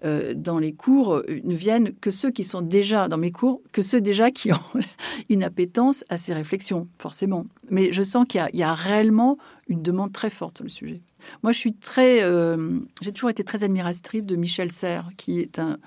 euh, 0.05 0.33
dans 0.33 0.57
les 0.57 0.71
cours 0.71 1.21
ne 1.27 1.55
viennent 1.55 1.93
que 1.95 2.11
ceux 2.11 2.31
qui 2.31 2.45
sont 2.45 2.61
déjà 2.61 3.09
dans 3.09 3.17
mes 3.17 3.31
cours, 3.31 3.61
que 3.73 3.81
ceux 3.81 3.99
déjà 3.99 4.31
qui 4.31 4.53
ont 4.53 4.79
une 5.29 5.43
appétence 5.43 6.05
à 6.07 6.15
ces 6.15 6.33
réflexions, 6.33 6.87
forcément. 6.97 7.45
Mais 7.69 7.91
je 7.91 8.03
sens 8.03 8.25
qu'il 8.25 8.47
y, 8.53 8.63
a 8.63 8.73
réellement 8.73 9.37
une 9.67 9.81
demande 9.81 10.13
très 10.13 10.29
forte 10.29 10.57
sur 10.57 10.63
le 10.63 10.69
sujet. 10.69 11.01
Moi, 11.43 11.51
je 11.51 11.57
suis 11.57 11.73
très, 11.73 12.23
euh, 12.23 12.79
j'ai 13.01 13.11
toujours 13.11 13.29
été 13.29 13.43
très 13.43 13.63
admiratrice 13.63 14.25
de 14.25 14.35
Michel 14.35 14.71
Serres, 14.71 15.09
qui 15.17 15.39
est 15.39 15.59
un, 15.59 15.77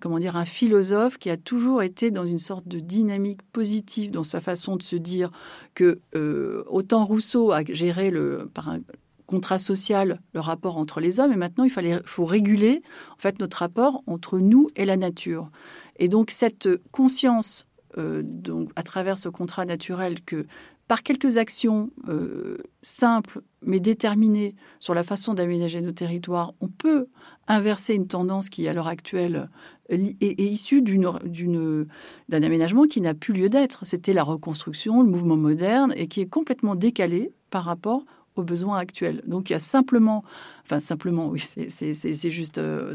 comment 0.00 0.18
dire, 0.18 0.36
un 0.36 0.44
philosophe 0.44 1.18
qui 1.18 1.30
a 1.30 1.36
toujours 1.36 1.82
été 1.82 2.10
dans 2.10 2.24
une 2.24 2.38
sorte 2.38 2.66
de 2.66 2.80
dynamique 2.80 3.42
positive 3.52 4.10
dans 4.10 4.24
sa 4.24 4.40
façon 4.40 4.76
de 4.76 4.82
se 4.82 4.96
dire 4.96 5.30
que 5.74 6.00
euh, 6.16 6.64
autant 6.66 7.04
Rousseau 7.04 7.52
a 7.52 7.62
géré 7.64 8.10
le, 8.10 8.50
par 8.52 8.68
un 8.68 8.80
contrat 9.26 9.58
social 9.58 10.20
le 10.32 10.40
rapport 10.40 10.78
entre 10.78 11.00
les 11.00 11.20
hommes, 11.20 11.32
et 11.32 11.36
maintenant 11.36 11.64
il 11.64 11.70
fallait, 11.70 12.00
faut 12.04 12.24
réguler 12.24 12.82
en 13.12 13.18
fait 13.18 13.38
notre 13.38 13.58
rapport 13.58 14.02
entre 14.06 14.38
nous 14.38 14.68
et 14.74 14.84
la 14.84 14.96
nature. 14.96 15.50
Et 15.98 16.08
donc 16.08 16.30
cette 16.30 16.68
conscience 16.90 17.66
euh, 17.96 18.22
donc, 18.24 18.70
à 18.76 18.82
travers 18.82 19.18
ce 19.18 19.28
contrat 19.28 19.64
naturel 19.64 20.22
que 20.22 20.46
par 20.88 21.02
quelques 21.02 21.36
actions 21.36 21.90
euh, 22.08 22.58
simples 22.82 23.42
mais 23.62 23.78
déterminées 23.78 24.54
sur 24.80 24.94
la 24.94 25.02
façon 25.02 25.34
d'aménager 25.34 25.80
nos 25.82 25.92
territoires, 25.92 26.54
on 26.60 26.68
peut 26.68 27.08
inverser 27.46 27.94
une 27.94 28.06
tendance 28.06 28.48
qui, 28.48 28.66
à 28.68 28.72
l'heure 28.72 28.88
actuelle, 28.88 29.50
est, 29.88 30.22
issue 30.38 30.82
d'un 30.82 32.42
aménagement 32.42 32.84
qui 32.84 33.00
n'a 33.00 33.14
plus 33.14 33.34
lieu 33.34 33.48
d'être. 33.48 33.84
C'était 33.84 34.12
la 34.12 34.22
reconstruction, 34.22 35.02
le 35.02 35.08
mouvement 35.08 35.36
moderne, 35.36 35.92
et 35.96 36.08
qui 36.08 36.20
est 36.20 36.28
complètement 36.28 36.74
décalé 36.74 37.32
par 37.50 37.64
rapport 37.64 38.04
aux 38.36 38.42
besoins 38.42 38.78
actuels. 38.78 39.22
Donc 39.26 39.50
il 39.50 39.54
y 39.54 39.56
a 39.56 39.60
simplement, 39.60 40.24
enfin 40.64 40.80
simplement, 40.80 41.28
oui, 41.28 41.40
c'est 41.40 42.30
juste 42.30 42.58
euh, 42.58 42.94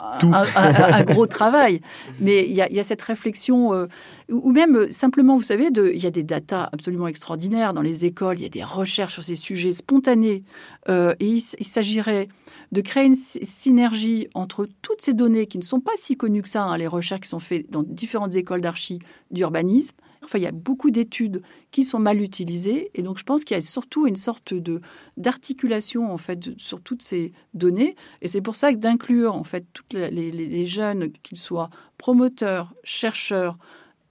un, 0.00 1.04
gros 1.04 1.26
travail. 1.26 1.80
Mais 2.20 2.44
il 2.44 2.54
y, 2.54 2.60
a, 2.60 2.84
cette 2.84 3.02
réflexion, 3.02 3.72
euh, 3.74 3.86
ou 4.30 4.52
même 4.52 4.76
euh, 4.76 4.90
simplement, 4.90 5.36
vous 5.36 5.42
savez, 5.42 5.68
il 5.74 6.02
y 6.02 6.06
a 6.06 6.10
des 6.10 6.22
datas 6.22 6.68
absolument 6.72 7.08
extraordinaires 7.08 7.74
dans 7.74 7.82
les 7.82 8.04
écoles, 8.04 8.38
il 8.38 8.42
y 8.42 8.46
a 8.46 8.50
des 8.50 8.64
recherches 8.64 9.14
sur 9.14 9.22
ces 9.22 9.36
sujets 9.36 9.72
spontanés. 9.72 10.44
Euh, 10.88 11.14
et 11.20 11.26
il, 11.26 11.40
s'agirait 11.40 12.28
de 12.72 12.80
créer 12.80 13.06
une 13.06 13.14
synergie 13.14 14.28
entre 14.34 14.68
toutes 14.82 15.00
ces 15.00 15.12
données 15.12 15.46
qui 15.46 15.58
ne 15.58 15.62
sont 15.62 15.80
pas 15.80 15.92
si 15.96 16.16
connues 16.16 16.42
que 16.42 16.48
ça, 16.48 16.64
hein, 16.64 16.76
les 16.76 16.86
recherches 16.86 17.22
qui 17.22 17.28
sont 17.28 17.40
faites 17.40 17.70
dans 17.70 17.82
différentes 17.82 18.36
écoles 18.36 18.60
d'archi 18.60 18.98
d'urbanisme, 19.30 19.96
Enfin, 20.24 20.38
il 20.38 20.42
y 20.42 20.46
a 20.46 20.52
beaucoup 20.52 20.90
d'études 20.90 21.42
qui 21.70 21.84
sont 21.84 21.98
mal 21.98 22.20
utilisées, 22.20 22.90
et 22.94 23.02
donc 23.02 23.18
je 23.18 23.24
pense 23.24 23.44
qu'il 23.44 23.54
y 23.54 23.58
a 23.58 23.62
surtout 23.62 24.06
une 24.06 24.16
sorte 24.16 24.54
de 24.54 24.80
d'articulation 25.16 26.12
en 26.12 26.18
fait 26.18 26.58
sur 26.58 26.80
toutes 26.80 27.02
ces 27.02 27.32
données, 27.54 27.96
et 28.22 28.28
c'est 28.28 28.40
pour 28.40 28.56
ça 28.56 28.72
que 28.72 28.78
d'inclure 28.78 29.34
en 29.34 29.44
fait 29.44 29.64
tous 29.72 29.84
les, 29.92 30.66
jeunes, 30.66 31.12
qu'ils 31.22 31.38
soient 31.38 31.70
promoteurs, 31.96 32.74
chercheurs, 32.84 33.58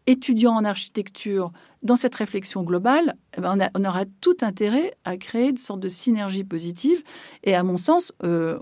étudiants 0.07 0.55
en 0.55 0.63
architecture, 0.63 1.51
dans 1.83 1.95
cette 1.95 2.15
réflexion 2.15 2.63
globale, 2.63 3.15
eh 3.37 3.41
ben, 3.41 3.69
on, 3.75 3.85
aura 3.85 4.05
tout 4.21 4.37
intérêt 4.41 4.95
à 5.05 5.17
créer 5.17 5.49
une 5.49 5.57
sorte 5.57 5.79
de 5.79 5.89
synergie 5.89 6.43
positive. 6.43 7.03
Et 7.43 7.53
à 7.53 7.63
mon 7.63 7.77
sens, 7.77 8.13
euh, 8.23 8.57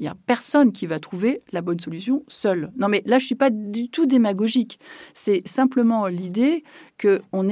il 0.00 0.04
n'y 0.04 0.08
a 0.08 0.16
personne 0.26 0.72
qui 0.72 0.86
va 0.86 0.98
trouver 0.98 1.42
la 1.52 1.60
bonne 1.60 1.78
solution 1.78 2.24
seul. 2.26 2.72
Non, 2.78 2.88
mais 2.88 3.02
là, 3.04 3.18
je 3.18 3.24
ne 3.24 3.26
suis 3.26 3.34
pas 3.34 3.50
du 3.50 3.90
tout 3.90 4.06
démagogique. 4.06 4.80
C'est 5.12 5.46
simplement 5.46 6.06
l'idée 6.06 6.64
qu'on 6.98 7.48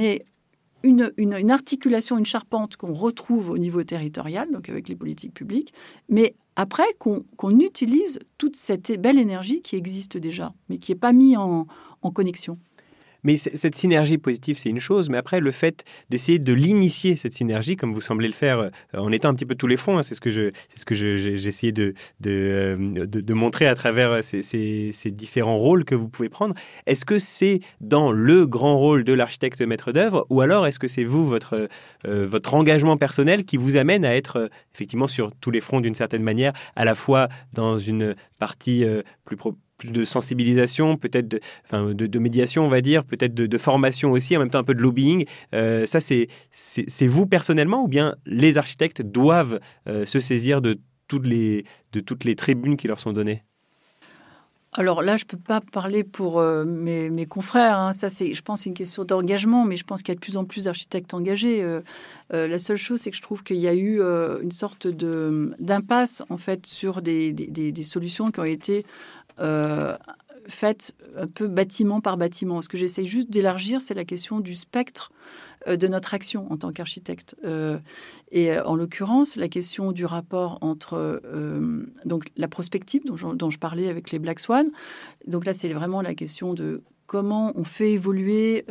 une, 0.81 1.13
une, 1.17 1.51
articulation, 1.51 2.17
une 2.17 2.25
charpente 2.25 2.75
qu'on 2.75 2.91
retrouve 2.91 3.51
au 3.51 3.59
niveau 3.59 3.83
territorial, 3.83 4.49
donc 4.51 4.67
avec 4.67 4.89
les 4.89 4.95
politiques 4.95 5.35
publiques, 5.35 5.73
mais 6.09 6.33
après 6.55 6.87
qu'on 6.97 7.59
utilise 7.59 8.19
toute 8.39 8.55
cette 8.55 8.99
belle 8.99 9.19
énergie 9.19 9.61
qui 9.61 9.75
existe 9.75 10.17
déjà, 10.17 10.51
mais 10.69 10.79
qui 10.79 10.91
n'est 10.91 10.97
pas 10.97 11.13
mise 11.13 11.37
en 11.37 11.67
connexion. 12.11 12.55
Mais 13.23 13.37
cette 13.37 13.75
synergie 13.75 14.17
positive, 14.17 14.57
c'est 14.57 14.69
une 14.69 14.79
chose, 14.79 15.09
mais 15.09 15.17
après, 15.17 15.39
le 15.39 15.51
fait 15.51 15.83
d'essayer 16.09 16.39
de 16.39 16.53
l'initier, 16.53 17.15
cette 17.15 17.33
synergie, 17.33 17.75
comme 17.75 17.93
vous 17.93 18.01
semblez 18.01 18.27
le 18.27 18.33
faire 18.33 18.59
euh, 18.59 18.69
en 18.93 19.11
étant 19.11 19.29
un 19.29 19.33
petit 19.33 19.45
peu 19.45 19.55
tous 19.55 19.67
les 19.67 19.77
fronts, 19.77 19.97
hein, 19.97 20.03
c'est 20.03 20.15
ce 20.15 20.21
que 20.21 20.31
je, 20.31 20.51
c'est 20.69 20.79
ce 20.79 20.85
que 20.85 20.95
essayé 21.45 21.71
de, 21.71 21.93
euh, 22.25 23.05
de, 23.05 23.21
de, 23.21 23.33
montrer 23.33 23.67
à 23.67 23.75
travers 23.75 24.23
ces, 24.23 24.43
ces, 24.43 24.91
ces, 24.93 25.11
différents 25.11 25.57
rôles 25.57 25.85
que 25.85 25.95
vous 25.95 26.07
pouvez 26.07 26.29
prendre. 26.29 26.55
Est-ce 26.85 27.05
que 27.05 27.19
c'est 27.19 27.59
dans 27.81 28.11
le 28.11 28.47
grand 28.47 28.77
rôle 28.77 29.03
de 29.03 29.13
l'architecte 29.13 29.61
maître 29.61 29.91
d'œuvre, 29.91 30.25
ou 30.29 30.41
alors 30.41 30.67
est-ce 30.67 30.79
que 30.79 30.87
c'est 30.87 31.03
vous, 31.03 31.27
votre, 31.27 31.69
euh, 32.05 32.25
votre 32.25 32.53
engagement 32.53 32.97
personnel 32.97 33.45
qui 33.45 33.57
vous 33.57 33.77
amène 33.77 34.05
à 34.05 34.15
être 34.15 34.49
effectivement 34.73 35.07
sur 35.07 35.31
tous 35.41 35.51
les 35.51 35.61
fronts 35.61 35.81
d'une 35.81 35.95
certaine 35.95 36.23
manière, 36.23 36.53
à 36.75 36.85
la 36.85 36.95
fois 36.95 37.27
dans 37.53 37.77
une 37.77 38.15
partie 38.39 38.85
plus 39.25 39.35
pro 39.35 39.55
plus 39.79 39.91
de 39.91 40.05
sensibilisation, 40.05 40.97
peut-être 40.97 41.27
de, 41.29 42.19
médiation, 42.19 42.65
on 42.65 42.69
va 42.69 42.81
dire, 42.81 43.03
peut-être 43.03 43.33
de, 43.33 43.57
formation 43.57 44.11
aussi, 44.11 44.37
en 44.37 44.41
même 44.41 44.51
temps 44.51 44.59
un 44.59 44.63
peu 44.63 44.75
de 44.75 44.81
lobbying. 44.81 45.25
Euh, 45.53 45.87
ça, 45.87 45.99
c'est, 46.01 46.27
vous 47.07 47.25
personnellement 47.25 47.83
ou 47.83 47.87
bien 47.87 48.15
les 48.25 48.59
architectes 48.59 49.01
doivent 49.01 49.59
euh, 49.87 50.05
se 50.05 50.19
saisir 50.19 50.61
de 50.61 50.79
toutes, 51.07 51.25
les, 51.25 51.65
de 51.93 52.01
toutes 52.01 52.25
les 52.25 52.35
tribunes 52.35 52.77
qui 52.77 52.87
leur 52.87 52.99
sont 52.99 53.13
données? 53.13 53.43
Alors 54.73 55.01
là, 55.01 55.17
je 55.17 55.23
ne 55.23 55.29
peux 55.29 55.37
pas 55.37 55.61
parler 55.61 56.03
pour 56.03 56.39
euh, 56.39 56.63
mes, 56.63 57.25
confrères. 57.25 57.79
Hein. 57.79 57.91
Ça, 57.91 58.09
c'est, 58.09 58.35
je 58.35 58.41
pense, 58.43 58.67
une 58.67 58.75
question 58.75 59.03
d'engagement, 59.03 59.65
mais 59.65 59.75
je 59.75 59.83
pense 59.83 60.03
qu'il 60.03 60.09
y 60.09 60.11
a 60.11 60.15
de 60.15 60.19
plus 60.19 60.37
en 60.37 60.45
plus 60.45 60.65
d'architectes 60.65 61.13
engagés. 61.15 61.65
la 62.29 62.59
seule 62.59 62.77
chose, 62.77 62.99
c'est 62.99 63.09
que 63.09 63.17
je 63.17 63.21
trouve 63.21 63.43
qu'il 63.43 63.57
y 63.57 63.67
a 63.67 63.73
eu 63.73 63.99
une 63.99 64.51
sorte 64.51 64.85
de, 64.87 65.55
d'impasse 65.59 66.21
en 66.29 66.37
fait 66.37 66.67
sur 66.67 67.01
des, 67.01 67.33
des, 67.33 67.83
solutions 67.83 68.29
qui 68.29 68.39
ont 68.41 68.45
été 68.45 68.85
euh, 69.39 69.97
un 71.15 71.27
peu 71.27 71.47
bâtiment 71.47 72.01
par 72.01 72.17
bâtiment. 72.17 72.61
Ce 72.61 72.69
que 72.69 72.77
j'essaye 72.77 73.05
juste 73.05 73.29
d'élargir, 73.29 73.83
c'est 73.83 73.93
la 73.93 74.05
question 74.05 74.39
du 74.39 74.55
spectre 74.55 75.11
euh, 75.67 75.77
de 75.77 75.87
notre 75.87 76.15
action 76.15 76.51
en 76.51 76.57
tant 76.57 76.71
qu'architecte. 76.71 77.35
Euh, 77.45 77.77
et 78.31 78.57
en 78.59 78.75
l'occurrence, 78.75 79.35
la 79.35 79.47
question 79.47 79.91
du 79.91 80.05
rapport 80.05 80.57
entre 80.61 81.21
donc 82.05 82.29
la 82.35 82.47
prospective 82.47 83.03
dont 83.05 83.49
je, 83.49 83.59
parlais 83.59 83.89
avec 83.89 84.11
les 84.11 84.17
Black 84.17 84.39
Swan. 84.39 84.71
Donc 85.27 85.45
là, 85.45 85.53
c'est 85.53 85.71
vraiment 85.71 86.01
la 86.01 86.15
question 86.15 86.53
de 86.53 86.81
comment 87.05 87.51
on 87.55 87.63
fait 87.63 87.91
évoluer 87.91 88.65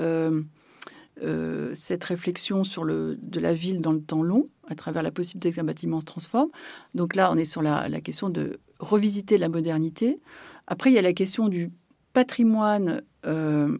cette 1.74 2.04
réflexion 2.04 2.64
sur 2.64 2.84
le, 2.84 3.18
de 3.20 3.40
la 3.40 3.54
ville 3.54 3.80
dans 3.80 3.92
le 3.92 4.00
temps 4.00 4.22
long 4.22 4.48
à 4.68 4.74
travers 4.74 5.02
la 5.02 5.10
possibilité 5.10 5.52
qu'un 5.52 5.64
bâtiment 5.64 6.00
se 6.00 6.06
transforme. 6.06 6.50
Donc 6.94 7.14
là, 7.14 7.30
on 7.32 7.36
est 7.36 7.44
sur 7.44 7.62
la 7.62 8.00
question 8.00 8.30
de 8.30 8.58
revisiter 8.80 9.38
la 9.38 9.48
modernité 9.48 10.20
après, 10.68 10.90
il 10.90 10.94
y 10.94 10.98
a 10.98 11.02
la 11.02 11.14
question 11.14 11.48
du 11.48 11.70
patrimoine. 12.12 13.02
Euh, 13.26 13.76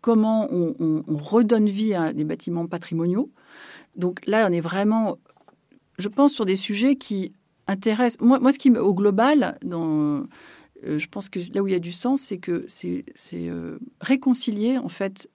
comment 0.00 0.48
on, 0.50 1.04
redonne 1.08 1.66
vie 1.66 1.94
à 1.94 2.12
des 2.12 2.24
bâtiments 2.24 2.66
patrimoniaux. 2.66 3.30
Donc 3.96 4.26
là, 4.26 4.46
on 4.48 4.52
est 4.52 4.60
vraiment, 4.60 5.18
je 5.98 6.08
pense, 6.08 6.32
sur 6.32 6.44
des 6.44 6.56
sujets 6.56 6.96
qui 6.96 7.32
intéressent. 7.66 8.20
Moi, 8.20 8.52
ce 8.52 8.58
qui, 8.58 8.70
au 8.70 8.94
global, 8.94 9.58
euh, 9.64 10.24
je 10.82 11.06
pense 11.06 11.28
que 11.28 11.38
là 11.54 11.62
où 11.62 11.68
il 11.68 11.72
y 11.72 11.76
a 11.76 11.80
du 11.80 11.92
sens, 11.92 12.22
c'est 12.22 12.38
que 12.38 12.64
c'est 12.68 13.04
euh, 13.34 13.78
réconcilier 14.00 14.78
en 14.78 14.88
fait 14.88 15.30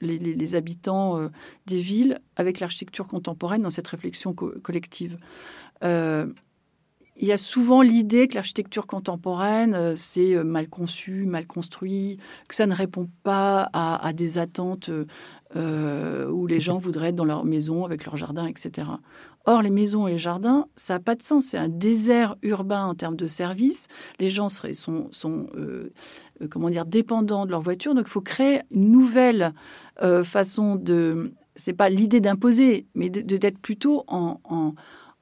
les, 0.00 0.54
habitants 0.56 1.30
des 1.66 1.78
villes 1.78 2.20
avec 2.34 2.60
l'architecture 2.60 3.06
contemporaine 3.06 3.62
dans 3.62 3.70
cette 3.70 3.88
réflexion 3.88 4.34
collective 4.34 5.16
il 7.18 7.26
y 7.26 7.32
a 7.32 7.38
souvent 7.38 7.80
l'idée 7.80 8.28
que 8.28 8.34
l'architecture 8.34 8.86
contemporaine, 8.86 9.74
euh, 9.74 9.94
c'est 9.96 10.34
euh, 10.34 10.44
mal 10.44 10.68
conçu, 10.68 11.24
mal 11.24 11.46
construit, 11.46 12.18
que 12.48 12.54
ça 12.54 12.66
ne 12.66 12.74
répond 12.74 13.08
pas 13.22 13.70
à, 13.72 14.12
des 14.12 14.38
attentes 14.38 14.90
euh, 15.56 16.28
où 16.28 16.46
les 16.46 16.60
gens 16.60 16.78
voudraient 16.78 17.08
être 17.08 17.16
dans 17.16 17.24
leur 17.24 17.44
maison 17.44 17.84
avec 17.84 18.04
leur 18.04 18.16
jardin, 18.16 18.46
etc. 18.46 18.88
Or, 19.46 19.62
les 19.62 19.70
maisons 19.70 20.06
et 20.06 20.12
les 20.12 20.18
jardins, 20.18 20.66
ça 20.76 20.94
n'a 20.94 21.00
pas 21.00 21.14
de 21.14 21.22
sens. 21.22 21.46
C'est 21.46 21.58
un 21.58 21.68
désert 21.68 22.36
urbain 22.42 22.84
en 22.84 22.94
termes 22.94 23.16
de 23.16 23.28
services. 23.28 23.88
Les 24.18 24.28
gens 24.28 24.48
sont, 24.48 25.10
comment 26.50 26.68
dire, 26.68 26.84
dépendants 26.84 27.46
de 27.46 27.52
leur 27.52 27.60
voiture. 27.60 27.94
Donc, 27.94 28.06
il 28.08 28.10
faut 28.10 28.20
créer 28.20 28.60
une 28.72 28.90
nouvelle 28.90 29.54
façon 30.24 30.74
de... 30.74 31.32
C'est 31.54 31.72
pas 31.72 31.88
l'idée 31.88 32.20
d'imposer, 32.20 32.86
mais 32.94 33.08
d'être 33.08 33.58
plutôt 33.58 34.04
en 34.08 34.74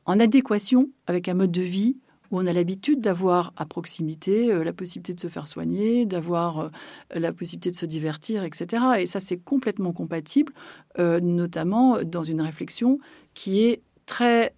en 0.07 0.21
adéquation 0.21 0.91
avec 1.07 1.29
un 1.29 1.35
mode 1.35 1.53
de 1.53 1.63
vie 1.63 1.97
où 2.31 2.39
on 2.39 2.47
a 2.47 2.53
l'habitude 2.53 3.01
d'avoir 3.01 3.53
à 3.57 3.67
proximité 3.67 4.53
euh, 4.53 4.65
la 4.65 4.73
possibilité 4.73 5.15
de 5.15 5.21
se 5.21 5.29
faire 5.29 5.47
soigner, 5.47 6.07
d'avoir 6.07 6.59
euh, 6.59 6.69
la 7.15 7.33
possibilité 7.33 7.71
de 7.71 7.77
se 7.77 7.87
divertir, 7.87 8.45
etc. 8.45 8.83
Et 8.99 9.07
ça, 9.07 9.21
c'est 9.21 9.37
complètement 9.37 9.93
compatible, 9.93 10.53
euh, 10.99 11.21
notamment 11.21 12.03
dans 12.03 12.23
une 12.23 12.41
réflexion 12.41 12.99
qui 13.35 13.63
est 13.63 13.83
très 14.07 14.53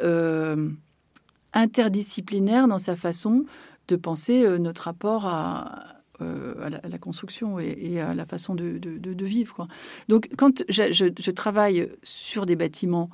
interdisciplinaire 1.53 2.67
dans 2.67 2.81
sa 2.81 2.97
façon 2.97 3.45
de 3.89 3.97
penser 3.97 4.59
notre 4.59 4.83
rapport 4.83 5.25
à, 5.27 5.95
la, 6.19 6.99
construction 6.99 7.61
et, 7.61 8.01
à 8.01 8.13
la 8.13 8.27
façon 8.27 8.57
de, 8.57 9.25
vivre. 9.25 9.69
Donc, 10.09 10.29
quand 10.37 10.65
je, 10.69 10.93
je, 10.93 11.31
travaille 11.31 11.89
sur 12.03 12.45
des 12.45 12.57
bâtiments 12.57 13.09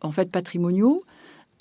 en 0.00 0.12
fait 0.12 0.30
patrimoniaux, 0.30 1.04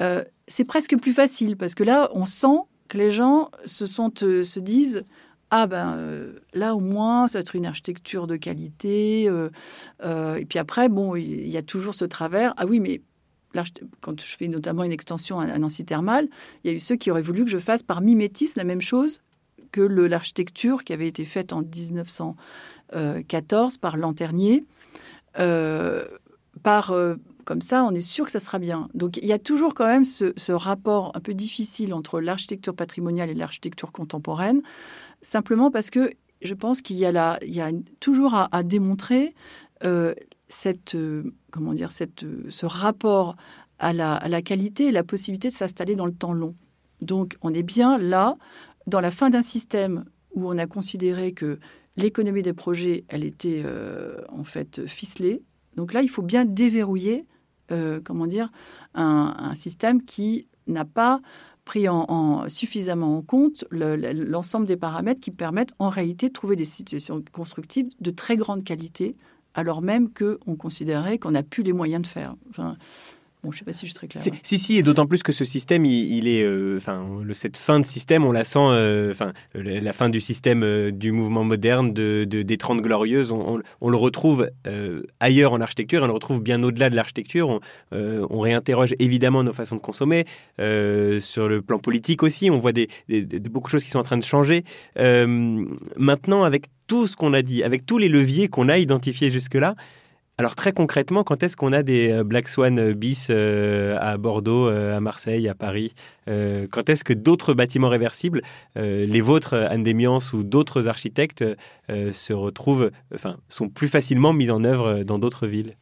euh, 0.01 0.23
c'est 0.47 0.65
presque 0.65 0.97
plus 0.97 1.13
facile 1.13 1.55
parce 1.57 1.75
que 1.75 1.83
là, 1.83 2.09
on 2.13 2.25
sent 2.25 2.57
que 2.87 2.97
les 2.97 3.11
gens 3.11 3.51
se, 3.65 3.85
sont, 3.85 4.11
euh, 4.23 4.41
se 4.43 4.59
disent 4.59 5.05
ah 5.51 5.67
ben 5.67 5.93
euh, 5.95 6.39
là 6.53 6.73
au 6.75 6.79
moins 6.79 7.27
ça 7.27 7.37
va 7.37 7.41
être 7.41 7.55
une 7.55 7.67
architecture 7.67 8.25
de 8.25 8.37
qualité. 8.37 9.25
et 9.25 10.45
puis 10.45 10.59
après, 10.59 10.89
bon, 10.89 11.15
il 11.15 11.47
y 11.47 11.57
a 11.57 11.61
toujours 11.61 11.93
ce 11.95 12.05
travers. 12.05 12.53
Ah 12.57 12.65
oui, 12.65 12.79
mais 12.79 13.01
quand 14.01 14.19
je 14.19 14.35
fais 14.35 14.47
notamment 14.47 14.83
une 14.83 14.91
extension 14.91 15.39
à 15.39 15.59
Nancy 15.59 15.85
Thermal, 15.85 16.27
il 16.63 16.71
y 16.71 16.73
a 16.73 16.75
eu 16.75 16.79
ceux 16.79 16.95
qui 16.95 17.11
auraient 17.11 17.21
voulu 17.21 17.45
que 17.45 17.51
je 17.51 17.59
fasse 17.59 17.83
par 17.83 18.01
mimétisme 18.01 18.59
la 18.59 18.63
même 18.63 18.81
chose 18.81 19.21
que 19.71 19.81
l'architecture 19.81 20.83
qui 20.83 20.91
avait 20.91 21.07
été 21.07 21.23
faite 21.23 21.53
en 21.53 21.61
1914 21.61 23.77
par 23.77 23.95
Lanternier. 23.97 24.65
Par, 26.63 26.95
comme 27.45 27.61
ça, 27.61 27.83
on 27.83 27.91
est 27.91 27.99
sûr 27.99 28.25
que 28.25 28.31
ça 28.31 28.39
sera 28.39 28.59
bien. 28.59 28.89
Donc 28.93 29.17
il 29.17 29.25
y 29.25 29.33
a 29.33 29.39
toujours 29.39 29.73
quand 29.73 29.87
même 29.87 30.03
ce, 30.03 30.51
rapport 30.51 31.11
un 31.15 31.19
peu 31.19 31.33
difficile 31.33 31.93
entre 31.93 32.19
l'architecture 32.19 32.75
patrimoniale 32.75 33.29
et 33.29 33.33
l'architecture 33.33 33.91
contemporaine, 33.91 34.61
simplement 35.21 35.71
parce 35.71 35.89
que 35.89 36.11
je 36.41 36.53
pense 36.53 36.81
qu'il 36.81 36.97
y 36.97 37.05
a, 37.05 37.39
toujours 37.99 38.35
à, 38.35 38.63
démontrer 38.63 39.33
euh, 39.85 40.13
cette, 40.49 40.97
comment 41.51 41.73
dire, 41.73 41.91
cette, 41.91 42.25
ce 42.49 42.65
rapport 42.65 43.37
à 43.79 43.93
la, 43.93 44.15
à 44.15 44.27
la 44.27 44.41
qualité 44.41 44.87
et 44.87 44.91
la 44.91 45.03
possibilité 45.03 45.47
de 45.47 45.53
s'installer 45.53 45.95
dans 45.95 46.05
le 46.05 46.13
temps 46.13 46.33
long. 46.33 46.55
Donc 47.01 47.37
on 47.41 47.53
est 47.53 47.63
bien 47.63 47.97
là 47.97 48.37
dans 48.87 48.99
la 48.99 49.11
fin 49.11 49.29
d'un 49.29 49.41
système 49.41 50.05
où 50.33 50.49
on 50.49 50.57
a 50.57 50.67
considéré 50.67 51.33
que 51.33 51.59
l'économie 51.97 52.41
des 52.41 52.53
projets, 52.53 53.05
elle 53.07 53.23
était 53.23 53.61
euh, 53.65 54.17
en 54.29 54.43
fait 54.43 54.87
ficelée. 54.87 55.43
Donc 55.75 55.93
là, 55.93 56.01
il 56.01 56.09
faut 56.09 56.21
bien 56.21 56.45
déverrouiller, 56.45 57.25
euh, 57.73 57.99
comment 58.03 58.27
dire, 58.27 58.51
un, 58.93 59.53
système 59.55 60.03
qui 60.03 60.47
n'a 60.67 60.85
pas 60.85 61.21
pris 61.65 61.87
en, 61.89 62.47
suffisamment 62.49 63.17
en 63.17 63.21
compte 63.21 63.65
l'ensemble 63.71 64.65
des 64.65 64.77
paramètres 64.77 65.21
qui 65.21 65.31
permettent 65.31 65.73
en 65.79 65.89
réalité 65.89 66.27
de 66.27 66.33
trouver 66.33 66.55
des 66.55 66.65
situations 66.65 67.23
constructives 67.31 67.89
de 67.99 68.11
très 68.11 68.37
grande 68.37 68.63
qualité, 68.63 69.15
alors 69.53 69.81
même 69.81 70.09
qu'on 70.09 70.55
considérait 70.55 71.17
qu'on 71.17 71.31
n'a 71.31 71.43
plus 71.43 71.63
les 71.63 71.73
moyens 71.73 72.01
de 72.01 72.07
faire. 72.07 72.35
Bon, 73.43 73.51
je 73.51 73.57
sais 73.57 73.65
pas 73.65 73.73
si 73.73 73.81
je 73.81 73.87
suis 73.87 73.93
très 73.93 74.07
clair. 74.07 74.23
Si, 74.41 74.57
si, 74.57 74.77
et 74.77 74.83
d'autant 74.83 75.05
plus 75.05 75.21
que 75.21 75.33
ce 75.33 75.43
système, 75.43 75.83
il, 75.83 76.29
est, 76.29 76.43
euh, 76.43 76.77
enfin, 76.77 77.05
cette 77.33 77.57
fin 77.57 77.77
de 77.77 77.85
système, 77.85 78.23
on 78.23 78.31
la 78.31 78.45
sent, 78.45 78.59
euh, 78.61 79.11
enfin, 79.11 79.33
la 79.53 79.91
fin 79.91 80.07
du 80.07 80.21
système 80.21 80.63
euh, 80.63 80.91
du 80.91 81.11
mouvement 81.11 81.43
moderne, 81.43 81.91
de, 81.91 82.23
des 82.23 82.57
Trente 82.57 82.81
Glorieuses, 82.81 83.33
on, 83.33 83.57
le 83.57 83.97
retrouve 83.97 84.49
ailleurs 85.19 85.51
en 85.51 85.59
architecture, 85.59 86.01
on 86.03 86.07
le 86.07 86.13
retrouve 86.13 86.41
bien 86.41 86.63
au-delà 86.63 86.89
de 86.89 86.95
l'architecture. 86.95 87.59
On, 87.91 88.39
réinterroge 88.39 88.95
évidemment 88.99 89.43
nos 89.43 89.53
façons 89.53 89.75
de 89.75 89.81
consommer, 89.81 90.25
sur 90.57 91.47
le 91.49 91.61
plan 91.61 91.79
politique 91.79 92.23
aussi, 92.23 92.49
on 92.49 92.59
voit 92.59 92.71
des, 92.71 92.87
beaucoup 93.49 93.67
de 93.67 93.71
choses 93.71 93.83
qui 93.83 93.89
sont 93.89 93.99
en 93.99 94.03
train 94.03 94.17
de 94.17 94.23
changer. 94.23 94.63
maintenant, 94.95 96.43
avec 96.43 96.67
tout 96.87 97.07
ce 97.07 97.17
qu'on 97.17 97.33
a 97.33 97.41
dit, 97.41 97.63
avec 97.63 97.85
tous 97.85 97.97
les 97.97 98.09
leviers 98.09 98.47
qu'on 98.47 98.69
a 98.69 98.77
identifiés 98.77 99.31
jusque-là, 99.31 99.75
alors 100.39 100.55
très 100.55 100.71
concrètement, 100.71 101.23
quand 101.23 101.43
est-ce 101.43 101.55
qu'on 101.55 101.73
a 101.73 101.83
des 101.83 102.11
euh, 102.11 102.23
Black 102.23 102.47
Swan 102.47 102.79
euh, 102.79 102.93
bis 102.95 103.27
euh, 103.29 103.97
à 104.01 104.17
Bordeaux, 104.17 104.67
à 104.67 104.99
Marseille, 104.99 105.47
à 105.47 105.53
Paris 105.53 105.93
Quand 106.25 106.89
est-ce 106.89 107.03
que 107.03 107.13
d'autres 107.13 107.53
bâtiments 107.53 107.89
réversibles, 107.89 108.41
les 108.75 109.21
vôtres, 109.21 109.53
Anne 109.53 109.85
ou 110.33 110.43
d'autres 110.43 110.87
architectes, 110.87 111.43
se 111.89 112.33
retrouvent, 112.33 112.91
enfin, 113.13 113.37
sont 113.49 113.69
plus 113.69 113.87
facilement 113.87 114.33
mis 114.33 114.49
en 114.49 114.63
œuvre 114.63 115.03
dans 115.03 115.19
d'autres 115.19 115.47
villes? 115.47 115.75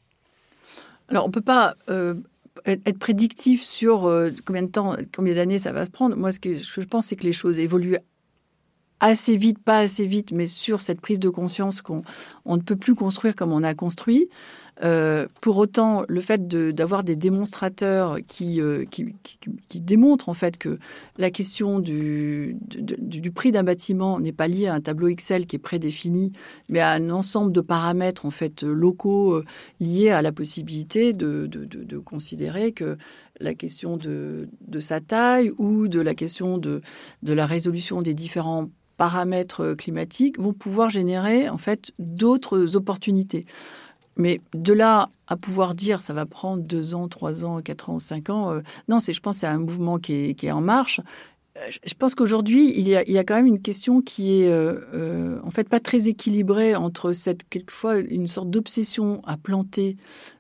Alors 1.07 1.25
on 1.25 1.31
peut 1.31 1.41
pas 1.41 1.75
être 2.65 2.99
prédictif 2.99 3.61
sur 3.61 4.11
combien 4.45 4.63
de 4.63 4.71
temps, 4.71 4.97
combien 5.15 5.35
d'années 5.35 5.59
ça 5.59 5.71
va 5.71 5.85
se 5.85 5.91
prendre. 5.91 6.15
Moi, 6.15 6.31
ce 6.31 6.39
que, 6.39 6.57
je 6.57 6.81
pense, 6.81 7.07
c'est 7.07 7.15
que 7.15 7.23
les 7.23 7.33
choses 7.33 7.59
évoluent 7.59 7.97
assez 9.01 9.35
vite, 9.35 9.59
pas 9.59 9.79
assez 9.79 10.05
vite, 10.05 10.31
mais 10.31 10.45
sur 10.45 10.81
cette 10.81 11.01
prise 11.01 11.19
de 11.19 11.29
conscience 11.29 11.81
qu'on 11.81 12.03
on 12.45 12.55
ne 12.55 12.61
peut 12.61 12.77
plus 12.77 12.95
construire 12.95 13.35
comme 13.35 13.51
on 13.51 13.63
a 13.63 13.73
construit. 13.73 14.29
Euh, 14.83 15.27
pour 15.41 15.57
autant, 15.57 16.05
le 16.07 16.21
fait 16.21 16.47
d'avoir 16.47 17.03
des 17.03 17.15
démonstrateurs 17.15 18.17
qui, 18.27 18.59
euh, 18.61 18.85
qui, 18.85 19.79
démontrent 19.79 20.29
en 20.29 20.33
fait 20.33 20.57
que 20.57 20.79
la 21.17 21.29
question 21.29 21.79
du, 21.79 22.57
prix 23.35 23.51
d'un 23.51 23.63
bâtiment 23.63 24.19
n'est 24.19 24.31
pas 24.31 24.47
liée 24.47 24.67
à 24.67 24.73
un 24.73 24.81
tableau 24.81 25.07
Excel 25.07 25.45
qui 25.45 25.57
est 25.57 25.59
prédéfini, 25.59 26.31
mais 26.69 26.79
à 26.79 26.91
un 26.91 27.09
ensemble 27.11 27.51
de 27.51 27.61
paramètres 27.61 28.25
en 28.25 28.31
fait 28.31 28.63
locaux 28.63 29.33
euh, 29.33 29.45
liés 29.79 30.09
à 30.09 30.21
la 30.21 30.31
possibilité 30.31 31.13
de, 31.13 31.47
de 31.47 31.97
considérer 31.99 32.71
que 32.71 32.97
la 33.39 33.53
question 33.53 33.97
de, 33.97 34.47
sa 34.79 34.99
taille 34.99 35.51
ou 35.57 35.87
de 35.89 35.99
la 35.99 36.15
question 36.15 36.57
de 36.57 36.81
la 37.23 37.45
résolution 37.45 38.01
des 38.01 38.13
différents 38.13 38.69
paramètres 38.97 39.73
climatiques 39.73 40.39
vont 40.39 40.53
pouvoir 40.53 40.89
générer 40.89 41.49
en 41.49 41.57
fait 41.57 41.91
d'autres 41.99 42.75
opportunités. 42.75 43.45
Mais 44.17 44.41
de 44.53 44.73
là 44.73 45.09
à 45.27 45.37
pouvoir 45.37 45.73
dire 45.75 46.01
ça 46.01 46.13
va 46.13 46.25
prendre 46.25 46.63
deux 46.63 46.93
ans, 46.93 47.07
trois 47.07 47.45
ans, 47.45 47.61
quatre 47.61 47.89
ans, 47.89 47.99
cinq 47.99 48.29
ans, 48.29 48.51
euh, 48.51 48.61
non, 48.87 48.99
c'est 48.99 49.13
je 49.13 49.21
pense 49.21 49.37
c'est 49.37 49.47
un 49.47 49.57
mouvement 49.57 49.99
qui 49.99 50.13
est, 50.13 50.33
qui 50.35 50.47
est, 50.47 50.51
en 50.51 50.61
marche. 50.61 50.99
Euh, 51.57 51.61
je 51.83 51.93
pense 51.93 52.15
qu'aujourd'hui 52.15 52.73
il 52.77 52.87
y, 52.87 52.95
a, 52.95 53.03
il 53.03 53.13
y, 53.13 53.17
a, 53.17 53.23
quand 53.23 53.35
même 53.35 53.47
une 53.47 53.61
question 53.61 54.01
qui 54.01 54.41
est 54.41 54.49
euh, 54.49 55.39
en 55.43 55.51
fait 55.51 55.67
pas 55.69 55.79
très 55.79 56.07
équilibrée 56.07 56.75
entre 56.75 57.13
cette 57.13 57.47
quelquefois 57.49 57.97
une 57.97 58.27
sorte 58.27 58.49
d'obsession 58.49 59.21
à 59.25 59.37
planter 59.37 59.97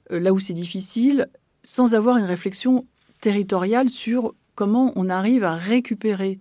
là 0.09 0.33
où 0.33 0.39
c'est 0.39 0.53
difficile, 0.53 1.29
sans 1.63 1.95
avoir 1.95 2.17
une 2.17 2.25
réflexion 2.25 2.85
territoriale 3.21 3.89
sur 3.89 4.35
comment 4.55 4.91
on 4.95 5.09
arrive 5.09 5.45
à 5.45 5.55
récupérer 5.55 6.39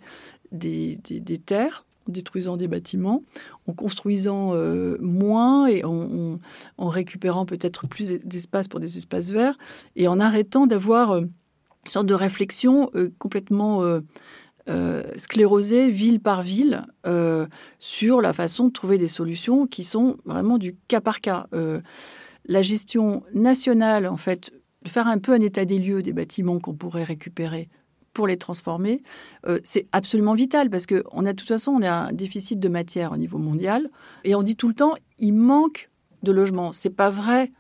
des, 0.51 0.99
des 1.05 1.39
terres 1.39 1.85
détruisant 2.09 2.57
des 2.57 2.69
bâtiments, 2.69 3.23
en 3.67 3.73
construisant 3.73 4.55
euh, 4.55 4.97
moins 5.01 5.67
et 5.67 5.85
en, 5.85 6.39
récupérant 6.79 7.47
peut-être 7.47 7.87
plus 7.87 8.11
d'espace 8.25 8.69
pour 8.69 8.81
des 8.81 8.99
espaces 8.99 9.31
verts 9.31 9.57
et 9.97 10.09
en 10.09 10.19
arrêtant 10.19 10.67
d'avoir 10.67 11.13
euh, 11.13 11.21
une 11.21 11.91
sorte 11.91 12.07
de 12.07 12.15
réflexion 12.15 12.91
euh, 12.95 13.11
complètement 13.19 13.83
sclérosée 15.17 15.91
ville 15.91 16.21
par 16.21 16.43
ville 16.43 16.87
sur 17.81 18.21
la 18.21 18.33
façon 18.33 18.69
de 18.69 18.73
trouver 18.73 18.99
des 18.99 19.09
solutions 19.09 19.67
qui 19.67 19.83
sont 19.83 20.19
vraiment 20.25 20.59
du 20.59 20.77
cas 20.87 21.01
par 21.01 21.21
cas. 21.21 21.49
la 22.45 22.63
gestion 22.63 23.25
nationale, 23.35 24.07
en 24.07 24.17
fait, 24.17 24.53
faire 24.87 25.09
un 25.09 25.19
peu 25.19 25.33
un 25.33 25.41
état 25.41 25.65
des 25.65 25.81
lieux 25.81 26.03
des 26.03 26.13
bâtiments 26.13 26.61
qu'on 26.61 26.75
pourrait 26.75 27.03
récupérer 27.03 27.69
pour 28.13 28.27
les 28.27 28.37
transformer, 28.37 29.03
euh, 29.47 29.61
c'est 29.63 29.87
absolument 29.93 30.35
vital 30.35 30.71
parce 30.71 30.87
que 30.87 31.05
on 31.13 31.27
a 31.27 31.33
de 31.33 31.37
toute 31.37 31.49
façon 31.49 31.73
on 31.73 31.83
a 31.83 31.93
un 31.93 32.13
déficit 32.13 32.59
de 32.59 32.69
matière 32.69 33.13
au 33.13 33.17
niveau 33.17 33.39
mondial 33.39 33.89
et 34.25 34.35
on 34.35 34.43
dit 34.43 34.57
tout 34.57 34.69
le 34.69 34.75
temps 34.75 34.95
il 35.19 35.33
manque 35.33 35.91
de 36.23 36.33
logements. 36.33 36.73
C'est 36.73 36.91
pas 36.91 37.11
vrai 37.11 37.53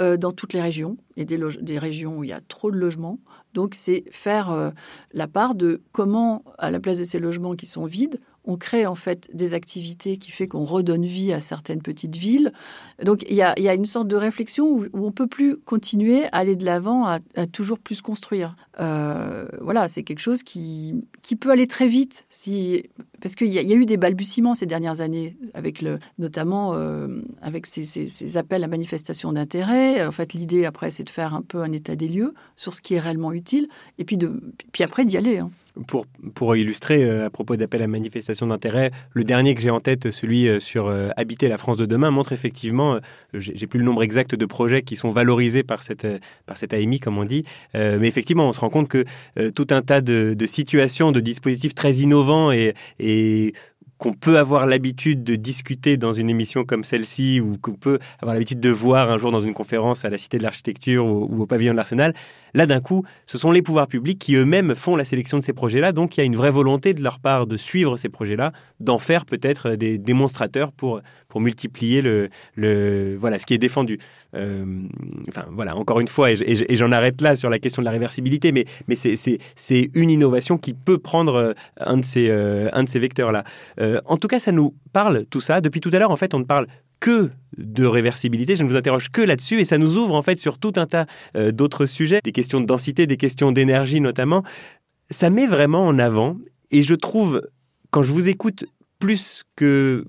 euh, 0.00 0.16
dans 0.16 0.32
toutes 0.32 0.52
les 0.52 0.60
régions. 0.60 0.96
A 1.18 1.24
des, 1.24 1.38
des, 1.60 1.78
régions 1.78 2.18
où 2.18 2.24
il 2.24 2.30
y 2.30 2.32
a 2.32 2.40
trop 2.40 2.70
de 2.70 2.76
logements. 2.76 3.18
Donc 3.54 3.74
c'est 3.74 4.04
faire 4.10 4.50
euh, 4.50 4.70
la 5.12 5.28
part 5.28 5.54
de 5.54 5.82
comment, 5.92 6.44
à 6.58 6.70
la 6.70 6.80
place 6.80 6.98
de 6.98 7.04
ces 7.04 7.18
logements 7.18 7.54
qui 7.54 7.66
sont 7.66 7.84
vides, 7.84 8.18
on 8.44 8.56
crée 8.56 8.86
en 8.86 8.94
fait 8.94 9.30
des 9.34 9.54
activités 9.54 10.16
qui 10.16 10.30
fait 10.30 10.48
qu'on 10.48 10.64
redonne 10.64 11.04
vie 11.04 11.32
à 11.32 11.40
certaines 11.40 11.80
petites 11.80 12.16
villes. 12.16 12.52
Donc 13.02 13.24
il 13.28 13.36
y 13.36 13.42
a, 13.42 13.74
une 13.74 13.84
sorte 13.84 14.08
de 14.08 14.16
réflexion 14.16 14.66
où, 14.68 14.86
on 14.92 15.12
on 15.12 15.14
peut 15.14 15.26
plus 15.26 15.58
continuer 15.58 16.24
à 16.24 16.38
aller 16.38 16.56
de 16.56 16.64
l'avant, 16.64 17.04
à, 17.04 17.20
toujours 17.52 17.78
plus 17.78 18.00
construire. 18.00 18.56
Euh, 18.80 19.46
voilà, 19.60 19.86
c'est 19.86 20.04
quelque 20.04 20.20
chose 20.20 20.42
qui, 20.42 20.94
qui 21.20 21.36
peut 21.36 21.50
aller 21.50 21.66
très 21.66 21.86
vite 21.86 22.24
parce 23.20 23.34
qu'il 23.34 23.48
y, 23.48 23.58
a 23.58 23.76
eu 23.76 23.84
des 23.84 23.98
balbutiements 23.98 24.54
ces 24.54 24.64
dernières 24.64 25.02
années, 25.02 25.36
avec 25.52 25.84
notamment 26.18 26.72
euh, 26.74 27.20
avec 27.42 27.66
ces, 27.66 28.36
appels 28.38 28.64
à 28.64 28.68
manifestation 28.68 29.34
d'intérêt. 29.34 30.04
En 30.06 30.12
fait, 30.12 30.32
l'idée 30.32 30.64
après, 30.64 30.90
c'est 30.90 31.04
de 31.04 31.10
faire 31.10 31.34
un 31.34 31.42
peu 31.42 31.60
un 31.60 31.72
état 31.72 31.94
des 31.94 32.08
lieux 32.08 32.32
sur 32.56 32.74
ce 32.74 32.80
qui 32.80 32.94
est 32.94 33.00
réellement 33.00 33.32
utile, 33.32 33.68
et 33.98 34.04
puis 34.04 34.16
de, 34.16 34.40
puis 34.72 34.82
après 34.82 35.04
d'y 35.04 35.18
aller. 35.18 35.38
Hein. 35.38 35.50
Pour, 35.86 36.06
pour 36.34 36.54
illustrer, 36.54 37.02
euh, 37.02 37.26
à 37.26 37.30
propos 37.30 37.56
d'appels 37.56 37.82
à 37.82 37.86
manifestation 37.86 38.46
d'intérêt, 38.46 38.90
le 39.12 39.24
dernier 39.24 39.54
que 39.54 39.62
j'ai 39.62 39.70
en 39.70 39.80
tête, 39.80 40.10
celui 40.10 40.46
euh, 40.46 40.60
sur 40.60 40.92
Habiter 41.16 41.48
la 41.48 41.56
France 41.56 41.78
de 41.78 41.86
demain, 41.86 42.10
montre 42.10 42.32
effectivement, 42.32 42.98
j'ai 43.32 43.66
plus 43.66 43.78
le 43.78 43.84
nombre 43.84 44.02
exact 44.02 44.34
de 44.34 44.46
projets 44.46 44.82
qui 44.82 44.96
sont 44.96 45.12
valorisés 45.12 45.62
par 45.62 45.82
cette, 45.82 46.06
par 46.46 46.58
cette 46.58 46.74
AMI, 46.74 47.00
comme 47.00 47.18
on 47.18 47.24
dit, 47.24 47.44
mais 47.74 48.06
effectivement, 48.06 48.48
on 48.48 48.52
se 48.52 48.60
rend 48.60 48.70
compte 48.70 48.88
que 48.88 49.04
tout 49.50 49.66
un 49.70 49.82
tas 49.82 50.00
de, 50.00 50.34
de 50.34 50.46
situations, 50.46 51.12
de 51.12 51.20
dispositifs 51.20 51.74
très 51.74 51.94
innovants 51.94 52.52
et 52.52 53.54
qu'on 54.02 54.14
peut 54.14 54.36
avoir 54.36 54.66
l'habitude 54.66 55.22
de 55.22 55.36
discuter 55.36 55.96
dans 55.96 56.12
une 56.12 56.28
émission 56.28 56.64
comme 56.64 56.82
celle-ci, 56.82 57.40
ou 57.40 57.56
qu'on 57.56 57.74
peut 57.74 58.00
avoir 58.20 58.34
l'habitude 58.34 58.58
de 58.58 58.68
voir 58.68 59.08
un 59.08 59.16
jour 59.16 59.30
dans 59.30 59.40
une 59.40 59.54
conférence 59.54 60.04
à 60.04 60.10
la 60.10 60.18
Cité 60.18 60.38
de 60.38 60.42
l'Architecture 60.42 61.06
ou, 61.06 61.40
au 61.40 61.46
pavillon 61.46 61.70
de 61.70 61.76
l'Arsenal, 61.76 62.12
là 62.52 62.66
d'un 62.66 62.80
coup, 62.80 63.04
ce 63.26 63.38
sont 63.38 63.52
les 63.52 63.62
pouvoirs 63.62 63.86
publics 63.86 64.18
qui 64.18 64.34
eux-mêmes 64.34 64.74
font 64.74 64.96
la 64.96 65.04
sélection 65.04 65.38
de 65.38 65.44
ces 65.44 65.52
projets-là, 65.52 65.92
donc 65.92 66.16
il 66.16 66.20
y 66.20 66.22
a 66.24 66.24
une 66.24 66.34
vraie 66.34 66.50
volonté 66.50 66.94
de 66.94 67.00
leur 67.00 67.20
part 67.20 67.46
de 67.46 67.56
suivre 67.56 67.96
ces 67.96 68.08
projets-là, 68.08 68.50
d'en 68.80 68.98
faire 68.98 69.24
peut-être 69.24 69.76
des 69.76 69.98
démonstrateurs 69.98 70.72
pour, 70.72 71.00
pour 71.32 71.40
multiplier 71.40 72.02
le, 72.02 72.28
le, 72.56 73.16
voilà, 73.18 73.38
ce 73.38 73.46
qui 73.46 73.54
est 73.54 73.58
défendu. 73.58 73.98
Euh, 74.34 74.66
enfin 75.28 75.46
voilà, 75.50 75.74
encore 75.74 75.98
une 75.98 76.08
fois, 76.08 76.30
et, 76.30 76.76
j'en 76.76 76.92
arrête 76.92 77.22
là 77.22 77.36
sur 77.36 77.48
la 77.48 77.58
question 77.58 77.80
de 77.80 77.86
la 77.86 77.90
réversibilité, 77.90 78.52
mais, 78.52 78.66
mais 78.86 78.96
c'est 78.96 79.90
une 79.94 80.10
innovation 80.10 80.58
qui 80.58 80.74
peut 80.74 80.98
prendre 80.98 81.36
euh, 81.36 81.52
un 81.78 81.96
de 81.96 82.04
ces, 82.04 82.28
euh, 82.28 82.68
un 82.74 82.84
de 82.84 82.88
ces 82.90 82.98
vecteurs-là. 82.98 83.44
en 84.04 84.18
tout 84.18 84.28
cas, 84.28 84.40
ça 84.40 84.52
nous 84.52 84.74
parle 84.92 85.24
tout 85.24 85.40
ça. 85.40 85.62
Depuis 85.62 85.80
tout 85.80 85.88
à 85.94 85.98
l'heure, 85.98 86.10
en 86.10 86.16
fait, 86.16 86.34
on 86.34 86.38
ne 86.38 86.44
parle 86.44 86.66
que 87.00 87.30
de 87.56 87.86
réversibilité, 87.86 88.54
je 88.54 88.62
ne 88.62 88.68
vous 88.68 88.76
interroge 88.76 89.08
que 89.08 89.22
là-dessus 89.22 89.58
et 89.58 89.64
ça 89.64 89.78
nous 89.78 89.96
ouvre 89.96 90.14
en 90.14 90.22
fait 90.22 90.38
sur 90.38 90.58
tout 90.58 90.72
un 90.76 90.86
tas 90.86 91.06
d'autres 91.34 91.86
sujets, 91.86 92.20
des 92.22 92.32
questions 92.32 92.60
de 92.60 92.66
densité, 92.66 93.06
des 93.06 93.16
questions 93.16 93.52
d'énergie 93.52 94.00
notamment. 94.02 94.42
Ça 95.10 95.30
met 95.30 95.46
vraiment 95.46 95.86
en 95.86 95.98
avant 95.98 96.36
et 96.70 96.82
je 96.82 96.94
trouve, 96.94 97.42
quand 97.90 98.02
je 98.02 98.12
vous 98.12 98.28
écoute 98.28 98.66
plus 98.98 99.42
que 99.56 100.04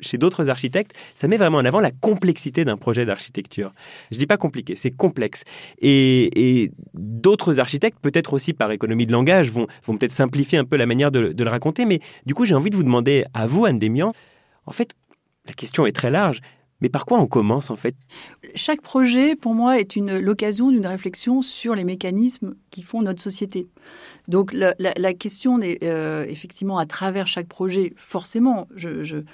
chez 0.00 0.18
d'autres 0.18 0.48
architectes, 0.48 0.92
ça 1.14 1.28
met 1.28 1.36
vraiment 1.36 1.58
en 1.58 1.64
avant 1.64 1.80
la 1.80 1.90
complexité 1.90 2.64
d'un 2.64 2.76
projet 2.76 3.04
d'architecture. 3.04 3.72
Je 4.10 4.18
dis 4.18 4.26
pas 4.26 4.36
compliqué, 4.36 4.76
c'est 4.76 4.90
complexe. 4.90 5.44
Et, 5.80 6.70
d'autres 6.94 7.60
architectes, 7.60 7.98
peut-être 8.00 8.32
aussi 8.32 8.52
par 8.52 8.70
économie 8.70 9.06
de 9.06 9.12
langage, 9.12 9.50
vont, 9.50 9.66
vont 9.84 9.96
peut-être 9.96 10.12
simplifier 10.12 10.58
un 10.58 10.64
peu 10.64 10.76
la 10.76 10.86
manière 10.86 11.10
de, 11.10 11.34
le 11.36 11.50
raconter. 11.50 11.84
Mais 11.84 12.00
du 12.26 12.34
coup, 12.34 12.44
j'ai 12.44 12.54
envie 12.54 12.70
de 12.70 12.76
vous 12.76 12.82
demander 12.82 13.24
à 13.34 13.46
vous, 13.46 13.64
Anne 13.64 13.78
Demian, 13.78 14.12
en 14.66 14.72
fait, 14.72 14.94
la 15.46 15.52
question 15.52 15.86
est 15.86 15.92
très 15.92 16.10
large. 16.10 16.40
Mais 16.80 16.88
par 16.88 17.06
quoi 17.06 17.18
on 17.18 17.26
commence 17.26 17.70
en 17.70 17.76
fait? 17.76 17.96
Chaque 18.54 18.82
projet, 18.82 19.34
pour 19.34 19.54
moi, 19.54 19.80
est 19.80 19.96
l'occasion 19.96 20.70
d'une 20.70 20.86
réflexion 20.86 21.42
sur 21.42 21.74
les 21.74 21.84
mécanismes 21.84 22.54
qui 22.70 22.82
font 22.82 23.02
notre 23.02 23.20
société. 23.20 23.68
Donc 24.28 24.52
la, 24.52 25.14
question 25.14 25.60
est 25.60 25.82
euh, 25.82 26.26
effectivement 26.28 26.78
à 26.78 26.84
travers 26.84 27.26
chaque 27.26 27.48
projet, 27.48 27.94
forcément, 27.96 28.68
je, 28.76 29.24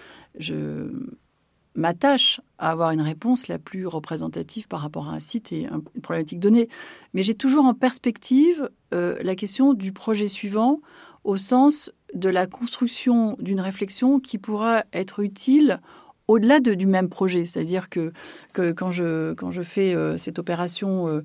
m'attache 1.77 2.41
à 2.59 2.71
avoir 2.71 2.93
une 2.93 3.01
réponse 3.01 3.49
la 3.49 3.59
plus 3.59 3.89
représentative 3.89 4.69
par 4.69 4.81
rapport 4.81 5.09
à 5.09 5.15
un 5.15 5.19
site 5.19 5.53
et 5.53 5.65
une 5.65 6.01
problématique 6.01 6.39
donnée. 6.39 6.69
Mais 7.13 7.25
j'ai 7.25 7.35
toujours 7.35 7.65
en 7.65 7.75
perspective 7.75 8.71
euh, 8.95 9.19
la 9.23 9.35
question 9.35 9.75
du 9.75 9.93
projet 9.93 10.29
suivant 10.29 10.81
au 11.25 11.37
sens 11.37 11.91
de 12.15 12.29
la 12.29 12.47
construction 12.47 13.37
d'une 13.41 13.61
réflexion 13.61 14.21
qui 14.21 14.39
pourra 14.39 14.85
être 14.93 15.19
utile 15.19 15.81
au-delà 16.29 16.61
du 16.61 16.87
même 16.87 17.09
projet. 17.09 17.47
C'est-à-dire 17.47 17.89
que, 17.89 18.13
que, 18.53 18.73
quand, 18.73 18.91
je, 18.91 19.35
quand 19.35 19.51
je 19.51 19.63
fais 19.63 19.95
euh, 19.95 20.17
cette 20.17 20.39
opération 20.39 21.09
euh, 21.09 21.23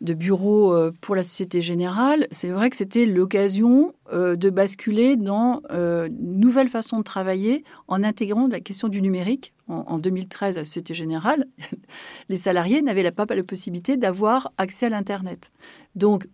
de 0.00 0.14
bureau 0.14 0.72
euh, 0.72 0.92
pour 1.00 1.14
la 1.14 1.22
Société 1.22 1.62
Générale, 1.62 2.26
c'est 2.30 2.50
vrai 2.50 2.70
que 2.70 2.76
c'était 2.76 3.06
l'occasion 3.06 3.94
de 4.12 4.50
basculer 4.50 5.16
dans 5.16 5.62
une 5.70 6.38
nouvelle 6.38 6.68
façon 6.68 6.98
de 6.98 7.02
travailler 7.02 7.64
en 7.88 8.04
intégrant 8.04 8.46
la 8.46 8.60
question 8.60 8.88
du 8.88 9.00
numérique. 9.00 9.52
En, 9.66 9.98
2013, 9.98 10.58
à 10.58 10.60
la 10.60 10.64
Société 10.64 10.92
Générale, 10.92 11.46
les 12.28 12.36
salariés 12.36 12.82
n'avaient 12.82 13.10
pas 13.10 13.24
la 13.30 13.42
possibilité 13.42 13.96
d'avoir 13.96 14.52
accès 14.58 14.86
à 14.86 14.88
l'Internet. 14.90 15.52
Donc, 15.94 16.28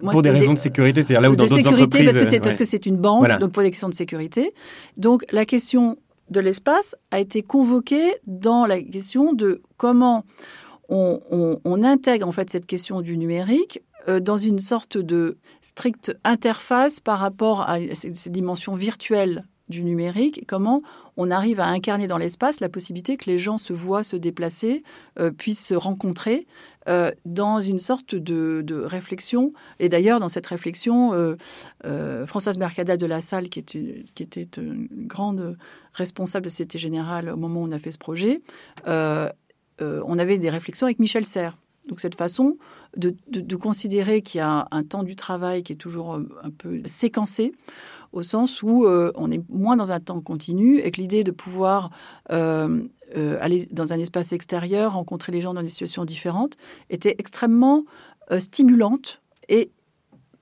pour 0.00 0.22
des 0.22 0.30
raisons 0.30 0.54
de 0.54 0.58
sécurité, 0.58 1.02
c'est-à-dire 1.02 1.20
là 1.20 1.30
où 1.30 1.36
dans 1.36 1.44
d'autres 1.44 1.68
entreprises... 1.68 2.04
Parce 2.04 2.16
que 2.16 2.24
c'est 2.24 2.40
parce 2.40 2.56
que 2.56 2.64
c'est 2.64 2.86
une 2.86 2.96
banque, 2.96 3.28
donc 3.38 3.52
pour 3.52 3.62
des 3.62 3.70
questions 3.70 3.90
de 3.90 3.94
sécurité. 3.94 4.54
Donc 4.96 5.24
la 5.30 5.44
question 5.44 5.98
de 6.30 6.40
l'espace 6.40 6.96
a 7.10 7.20
été 7.20 7.42
convoqué 7.42 8.16
dans 8.26 8.66
la 8.66 8.80
question 8.80 9.32
de 9.32 9.62
comment 9.76 10.24
on, 10.88 11.84
intègre 11.84 12.26
en 12.26 12.32
fait 12.32 12.50
cette 12.50 12.66
question 12.66 13.00
du 13.00 13.16
numérique 13.16 13.80
euh, 14.08 14.18
dans 14.18 14.36
une 14.36 14.58
sorte 14.58 14.98
de 14.98 15.38
stricte 15.60 16.16
interface 16.24 17.00
par 17.00 17.18
rapport 17.18 17.62
à 17.68 17.78
ces, 17.94 18.30
dimensions 18.30 18.72
virtuelles 18.72 19.44
du 19.68 19.84
numérique, 19.84 20.44
comment 20.48 20.82
on 21.16 21.30
arrive 21.30 21.60
à 21.60 21.66
incarner 21.66 22.08
dans 22.08 22.18
l'espace 22.18 22.58
la 22.58 22.68
possibilité 22.68 23.16
que 23.16 23.30
les 23.30 23.38
gens 23.38 23.56
se 23.56 23.72
voient 23.72 24.02
se 24.02 24.16
déplacer, 24.16 24.82
euh, 25.20 25.30
puissent 25.30 25.64
se 25.64 25.74
rencontrer 25.74 26.48
euh, 26.88 27.10
dans 27.26 27.60
une 27.60 27.78
sorte 27.78 28.14
de, 28.14 28.82
réflexion. 28.84 29.52
Et 29.78 29.88
d'ailleurs, 29.88 30.18
dans 30.18 30.30
cette 30.30 30.46
réflexion, 30.46 31.12
euh, 31.12 31.36
euh, 31.84 32.26
Françoise 32.26 32.56
Mercadal 32.58 32.96
de 32.96 33.06
la 33.06 33.20
Salle, 33.20 33.48
qui, 33.48 33.58
était, 33.58 34.48
une 34.56 34.88
grande 34.90 35.58
responsable 35.92 36.44
de 36.44 36.50
Société 36.50 36.78
Générale 36.78 37.28
au 37.28 37.36
moment 37.36 37.60
où 37.60 37.66
on 37.66 37.72
a 37.72 37.78
fait 37.78 37.90
ce 37.90 37.98
projet, 37.98 38.40
on 38.86 40.18
avait 40.18 40.38
des 40.38 40.50
réflexions 40.50 40.86
avec 40.86 40.98
Michel 40.98 41.26
Serres. 41.26 41.56
Donc 41.88 42.00
cette 42.00 42.14
façon 42.14 42.56
de 42.96 43.56
considérer 43.56 44.22
qu'il 44.22 44.38
y 44.38 44.42
a 44.42 44.68
un 44.70 44.82
temps 44.82 45.02
du 45.02 45.16
travail 45.16 45.62
qui 45.62 45.72
est 45.72 45.76
toujours 45.76 46.14
un 46.14 46.50
peu 46.56 46.82
séquencé, 46.84 47.52
au 48.12 48.22
sens 48.22 48.62
où 48.62 48.86
on 48.86 49.30
est 49.30 49.42
moins 49.48 49.76
dans 49.76 49.92
un 49.92 50.00
temps 50.00 50.20
continu 50.20 50.78
et 50.78 50.90
que 50.90 51.00
l'idée 51.00 51.22
de 51.24 51.30
pouvoir 51.30 51.90
euh, 53.16 53.38
aller 53.40 53.66
dans 53.72 53.92
un 53.92 53.98
espace 53.98 54.32
extérieur, 54.32 54.92
rencontrer 54.92 55.32
les 55.32 55.40
gens 55.40 55.52
dans 55.52 55.62
des 55.62 55.68
situations 55.68 56.04
différentes, 56.04 56.56
était 56.90 57.16
extrêmement 57.18 57.84
euh, 58.30 58.38
stimulante 58.38 59.20
et 59.48 59.72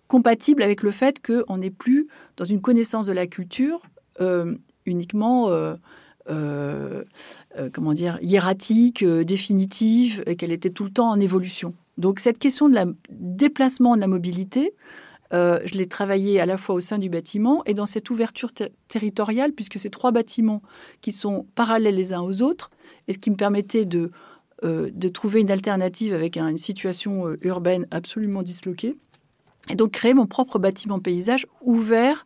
compatible 0.06 0.62
avec 0.62 0.82
le 0.82 0.90
fait 0.90 1.24
qu'on 1.24 1.56
n'est 1.56 1.70
plus 1.70 2.08
dans 2.36 2.44
une 2.44 2.60
connaissance 2.60 3.06
de 3.06 3.12
la 3.12 3.26
culture 3.26 3.80
euh, 4.20 4.54
uniquement, 4.84 5.50
comment 6.26 7.92
dire, 7.94 8.18
hiératique, 8.20 9.02
définitive, 9.04 10.22
et 10.26 10.36
qu'elle 10.36 10.52
était 10.52 10.70
tout 10.70 10.84
le 10.84 10.90
temps 10.90 11.08
en 11.08 11.20
évolution. 11.20 11.74
Donc 11.96 12.20
cette 12.20 12.38
question 12.38 12.68
de 12.68 12.74
la 12.74 12.84
déplacement 13.10 13.96
de 13.96 14.00
la 14.00 14.08
mobilité, 14.08 14.74
euh, 15.32 15.60
je 15.64 15.74
l'ai 15.76 15.86
travaillé 15.86 16.40
à 16.40 16.46
la 16.46 16.56
fois 16.56 16.74
au 16.74 16.80
sein 16.80 16.98
du 16.98 17.08
bâtiment 17.08 17.62
et 17.66 17.74
dans 17.74 17.86
cette 17.86 18.10
ouverture 18.10 18.50
territoriale, 18.88 19.52
puisque 19.52 19.78
c'est 19.78 19.90
trois 19.90 20.10
bâtiments 20.10 20.62
qui 21.00 21.12
sont 21.12 21.46
parallèles 21.54 21.96
les 21.96 22.12
uns 22.12 22.22
aux 22.22 22.42
autres, 22.42 22.70
et 23.08 23.12
ce 23.12 23.18
qui 23.18 23.30
me 23.30 23.36
permettait 23.36 23.84
de, 23.84 24.10
euh, 24.64 24.90
de 24.92 25.08
trouver 25.08 25.40
une 25.40 25.50
alternative 25.50 26.14
avec 26.14 26.36
une 26.36 26.56
situation 26.56 27.28
euh, 27.28 27.38
urbaine 27.42 27.86
absolument 27.90 28.42
disloquée. 28.42 28.96
Et 29.70 29.74
donc 29.74 29.90
créer 29.90 30.14
mon 30.14 30.26
propre 30.26 30.58
bâtiment 30.58 30.98
paysage 30.98 31.46
ouvert 31.60 32.24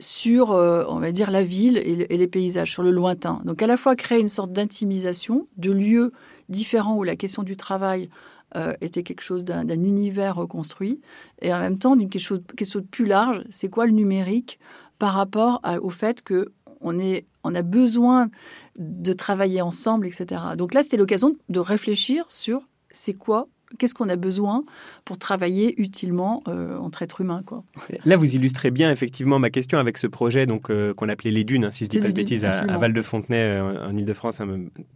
sur, 0.00 0.50
on 0.50 0.98
va 0.98 1.12
dire, 1.12 1.30
la 1.30 1.44
ville 1.44 1.76
et, 1.76 2.06
et, 2.12 2.16
les 2.16 2.26
paysages, 2.26 2.72
sur 2.72 2.82
le 2.82 2.90
lointain. 2.90 3.40
Donc 3.44 3.62
à 3.62 3.68
la 3.68 3.76
fois 3.76 3.94
créer 3.94 4.18
une 4.18 4.26
sorte 4.26 4.52
d'intimisation 4.52 5.46
de 5.56 5.70
lieux 5.70 6.12
différents 6.48 6.96
où 6.96 7.04
la 7.04 7.14
question 7.14 7.44
du 7.44 7.56
travail 7.56 8.10
euh, 8.56 8.74
était 8.80 9.02
quelque 9.02 9.20
chose 9.20 9.44
d'un 9.44 9.68
univers 9.68 10.36
reconstruit, 10.36 11.00
et 11.42 11.52
en 11.52 11.60
même 11.60 11.78
temps 11.78 11.96
d'une 11.96 12.08
quelque 12.08 12.22
chose, 12.22 12.42
quelque 12.56 12.70
chose 12.70 12.82
de 12.82 12.88
plus 12.88 13.06
large, 13.06 13.44
c'est 13.50 13.68
quoi 13.68 13.86
le 13.86 13.92
numérique 13.92 14.58
par 14.98 15.12
rapport 15.12 15.60
au 15.82 15.90
fait 15.90 16.22
que 16.22 16.52
on, 16.80 16.98
est, 16.98 17.26
on 17.44 17.54
a 17.54 17.62
besoin 17.62 18.30
de 18.78 19.12
travailler 19.12 19.60
ensemble, 19.60 20.06
etc. 20.06 20.40
Donc 20.56 20.74
là, 20.74 20.82
c'était 20.82 20.96
l'occasion 20.96 21.36
de 21.48 21.60
réfléchir 21.60 22.24
sur 22.28 22.68
c'est 22.90 23.14
quoi 23.14 23.48
qu'est-ce 23.78 23.94
qu'on 23.94 24.08
a 24.08 24.16
besoin 24.16 24.64
pour 25.04 25.18
travailler 25.18 25.80
utilement 25.80 26.42
euh, 26.48 26.78
entre 26.78 27.02
êtres 27.02 27.20
humains 27.20 27.42
quoi. 27.44 27.64
Là, 28.04 28.16
vous 28.16 28.34
illustrez 28.34 28.70
bien 28.70 28.90
effectivement 28.90 29.38
ma 29.38 29.50
question 29.50 29.78
avec 29.78 29.98
ce 29.98 30.06
projet 30.06 30.46
donc 30.46 30.70
euh, 30.70 30.94
qu'on 30.94 31.08
appelait 31.08 31.30
les 31.30 31.44
dunes, 31.44 31.66
hein, 31.66 31.70
si 31.70 31.84
je 31.84 31.90
dis 31.90 31.98
pas 31.98 32.08
de 32.08 32.12
bêtises, 32.12 32.44
à, 32.44 32.78
Val 32.78 32.92
de 32.92 33.02
Fontenay 33.02 33.42
euh, 33.42 33.86
en 33.88 33.96
Île-de-France, 33.96 34.40
hein, 34.40 34.48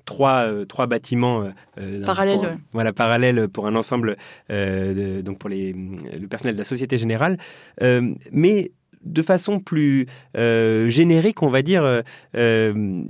trois 0.05 0.49
trois 0.67 0.87
bâtiments 0.87 1.49
parallèles. 2.05 2.59
Voilà 2.73 2.93
parallèles 2.93 3.49
pour 3.49 3.67
un 3.67 3.75
ensemble 3.75 4.17
donc 4.49 5.39
pour 5.39 5.51
les 5.51 5.73
le 5.73 6.27
personnel 6.29 6.55
de 6.55 6.61
la 6.61 6.65
Société 6.65 6.99
Générale, 6.99 7.39
mais 8.33 8.73
de 9.05 9.23
façon 9.23 9.61
plus 9.61 10.07
euh, 10.37 10.89
générique, 10.89 11.43
on 11.43 11.51
va 11.51 11.63
dire, 11.63 11.85
euh, 11.85 12.03
euh, 12.37 13.03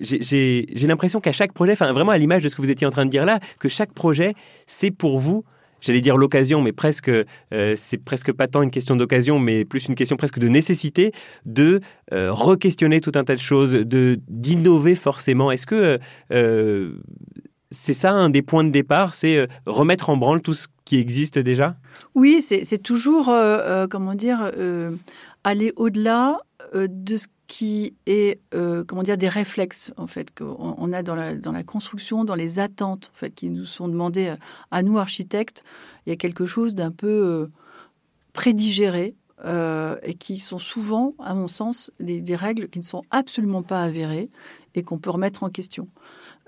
j'ai 0.00 0.66
l'impression 0.86 1.20
qu'à 1.20 1.32
chaque 1.32 1.52
projet, 1.52 1.72
enfin 1.72 1.92
vraiment 1.92 2.12
à 2.12 2.18
l'image 2.18 2.42
de 2.42 2.48
ce 2.48 2.56
que 2.56 2.62
vous 2.62 2.70
étiez 2.70 2.86
en 2.86 2.90
train 2.90 3.04
de 3.04 3.10
dire 3.10 3.24
là, 3.24 3.40
que 3.58 3.68
chaque 3.68 3.92
projet, 3.92 4.34
c'est 4.66 4.90
pour 4.90 5.18
vous 5.18 5.44
j'allais 5.82 6.02
dire 6.02 6.18
l'occasion, 6.18 6.60
mais 6.60 6.72
presque, 6.72 7.10
c'est 7.50 8.04
presque 8.04 8.32
pas 8.32 8.48
tant 8.48 8.60
une 8.60 8.70
question 8.70 8.96
d'occasion, 8.96 9.38
mais 9.38 9.64
plus 9.64 9.86
une 9.86 9.94
question 9.94 10.18
presque 10.18 10.38
de 10.38 10.46
nécessité 10.46 11.10
de 11.46 11.80
re-questionner 12.12 13.00
tout 13.00 13.12
un 13.14 13.24
tas 13.24 13.34
de 13.34 13.40
choses, 13.40 13.72
de 13.72 14.20
d'innover 14.28 14.94
forcément. 14.94 15.50
Est-ce 15.50 15.64
que 15.64 15.98
c'est 17.70 17.94
ça 17.94 18.12
un 18.12 18.28
des 18.28 18.42
points 18.42 18.62
de 18.62 18.68
départ, 18.68 19.14
c'est 19.14 19.48
remettre 19.64 20.10
en 20.10 20.18
branle 20.18 20.42
tout 20.42 20.52
ce 20.52 20.68
qui 20.84 20.98
existe 20.98 21.38
déjà? 21.38 21.76
Oui, 22.14 22.42
c'est 22.42 22.82
toujours, 22.82 23.34
comment 23.88 24.14
dire, 24.14 24.52
aller 25.44 25.72
au-delà 25.76 26.40
euh, 26.74 26.86
de 26.90 27.16
ce 27.16 27.26
qui 27.46 27.94
est 28.06 28.40
euh, 28.54 28.84
comment 28.84 29.02
dire 29.02 29.16
des 29.16 29.28
réflexes 29.28 29.92
en 29.96 30.06
fait 30.06 30.32
qu'on 30.36 30.92
a 30.92 31.02
dans 31.02 31.16
la, 31.16 31.34
dans 31.34 31.52
la 31.52 31.64
construction, 31.64 32.24
dans 32.24 32.36
les 32.36 32.58
attentes 32.60 33.10
en 33.12 33.16
fait 33.16 33.34
qui 33.34 33.50
nous 33.50 33.64
sont 33.64 33.88
demandées 33.88 34.34
à 34.70 34.82
nous 34.82 34.98
architectes. 34.98 35.64
Il 36.06 36.10
y 36.10 36.12
a 36.12 36.16
quelque 36.16 36.46
chose 36.46 36.74
d'un 36.74 36.92
peu 36.92 37.08
euh, 37.08 37.46
prédigéré 38.32 39.14
et 39.42 40.14
qui 40.18 40.36
sont 40.36 40.58
souvent, 40.58 41.14
à 41.18 41.32
mon 41.32 41.48
sens, 41.48 41.90
des, 41.98 42.20
des, 42.20 42.36
règles 42.36 42.68
qui 42.68 42.78
ne 42.78 42.84
sont 42.84 43.00
absolument 43.10 43.62
pas 43.62 43.82
avérées 43.82 44.28
et 44.74 44.82
qu'on 44.82 44.98
peut 44.98 45.08
remettre 45.08 45.44
en 45.44 45.48
question. 45.48 45.88